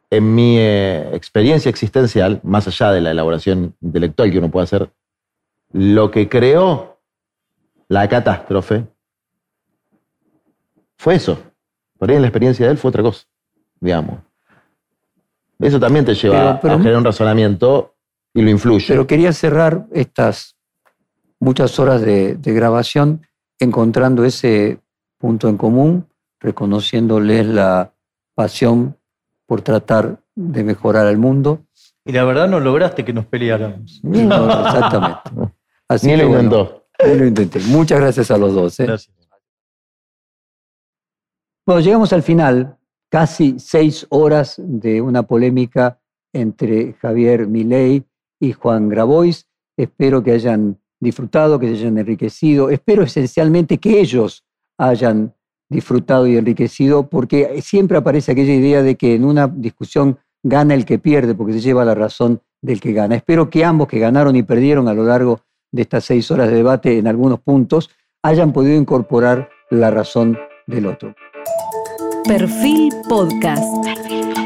en 0.08 0.34
mi 0.34 0.56
eh, 0.58 1.14
experiencia 1.14 1.68
existencial, 1.68 2.40
más 2.44 2.66
allá 2.66 2.92
de 2.92 3.02
la 3.02 3.10
elaboración 3.10 3.74
intelectual 3.82 4.30
que 4.30 4.38
uno 4.38 4.50
puede 4.50 4.64
hacer, 4.64 4.90
lo 5.72 6.10
que 6.10 6.30
creó 6.30 6.98
la 7.88 8.08
catástrofe 8.08 8.86
fue 11.02 11.16
eso. 11.16 11.36
Por 11.98 12.08
ahí 12.10 12.16
en 12.16 12.22
la 12.22 12.28
experiencia 12.28 12.64
de 12.66 12.72
él 12.72 12.78
fue 12.78 12.90
otra 12.90 13.02
cosa, 13.02 13.24
digamos. 13.80 14.20
Eso 15.58 15.78
también 15.80 16.04
te 16.04 16.14
lleva 16.14 16.38
Pero- 16.38 16.58
pero- 16.60 16.74
a 16.74 16.78
generar 16.78 16.98
un 16.98 17.04
razonamiento 17.04 17.94
y 18.34 18.42
lo 18.42 18.50
influye. 18.50 18.86
Pero 18.88 19.06
quería 19.06 19.32
cerrar 19.32 19.86
estas 19.92 20.56
muchas 21.40 21.78
horas 21.78 22.00
de, 22.02 22.34
de 22.36 22.52
grabación 22.52 23.26
encontrando 23.58 24.24
ese 24.24 24.80
punto 25.18 25.48
en 25.48 25.56
común, 25.56 26.06
reconociéndoles 26.40 27.46
la 27.46 27.92
pasión 28.34 28.96
por 29.46 29.60
tratar 29.62 30.20
de 30.34 30.64
mejorar 30.64 31.06
al 31.06 31.18
mundo. 31.18 31.60
Y 32.04 32.12
la 32.12 32.24
verdad 32.24 32.48
no 32.48 32.58
lograste 32.58 33.04
que 33.04 33.12
nos 33.12 33.26
peleáramos. 33.26 34.00
No, 34.02 34.46
exactamente. 34.66 35.30
Así 35.88 36.06
Ni 36.08 36.16
lo 36.16 36.28
bueno, 36.28 36.42
intentó. 36.44 36.84
ni 37.06 37.14
lo 37.18 37.26
intenté. 37.26 37.60
Muchas 37.66 38.00
gracias 38.00 38.30
a 38.30 38.38
los 38.38 38.54
dos. 38.54 38.80
¿eh? 38.80 38.86
Gracias. 38.86 39.14
Bueno, 41.64 41.80
llegamos 41.80 42.12
al 42.12 42.24
final 42.24 42.76
casi 43.08 43.60
seis 43.60 44.04
horas 44.10 44.56
de 44.58 45.00
una 45.00 45.22
polémica 45.22 46.00
entre 46.32 46.94
Javier 46.94 47.46
Milei 47.46 48.04
y 48.40 48.52
Juan 48.52 48.88
Grabois. 48.88 49.46
Espero 49.76 50.24
que 50.24 50.32
hayan 50.32 50.80
disfrutado, 50.98 51.60
que 51.60 51.68
se 51.68 51.74
hayan 51.74 51.98
enriquecido. 51.98 52.68
Espero 52.68 53.04
esencialmente 53.04 53.78
que 53.78 54.00
ellos 54.00 54.44
hayan 54.76 55.36
disfrutado 55.70 56.26
y 56.26 56.36
enriquecido, 56.36 57.08
porque 57.08 57.62
siempre 57.62 57.96
aparece 57.96 58.32
aquella 58.32 58.54
idea 58.54 58.82
de 58.82 58.96
que 58.96 59.14
en 59.14 59.24
una 59.24 59.46
discusión 59.46 60.18
gana 60.42 60.74
el 60.74 60.84
que 60.84 60.98
pierde, 60.98 61.36
porque 61.36 61.52
se 61.52 61.60
lleva 61.60 61.84
la 61.84 61.94
razón 61.94 62.42
del 62.60 62.80
que 62.80 62.92
gana. 62.92 63.14
Espero 63.14 63.50
que 63.50 63.64
ambos 63.64 63.86
que 63.86 64.00
ganaron 64.00 64.34
y 64.34 64.42
perdieron 64.42 64.88
a 64.88 64.94
lo 64.94 65.04
largo 65.04 65.42
de 65.70 65.82
estas 65.82 66.04
seis 66.04 66.28
horas 66.32 66.48
de 66.48 66.56
debate 66.56 66.98
en 66.98 67.06
algunos 67.06 67.38
puntos 67.38 67.88
hayan 68.24 68.52
podido 68.52 68.76
incorporar 68.76 69.48
la 69.70 69.92
razón 69.92 70.36
del 70.66 70.86
otro. 70.86 71.14
Perfil 72.24 72.90
Podcast. 73.08 74.41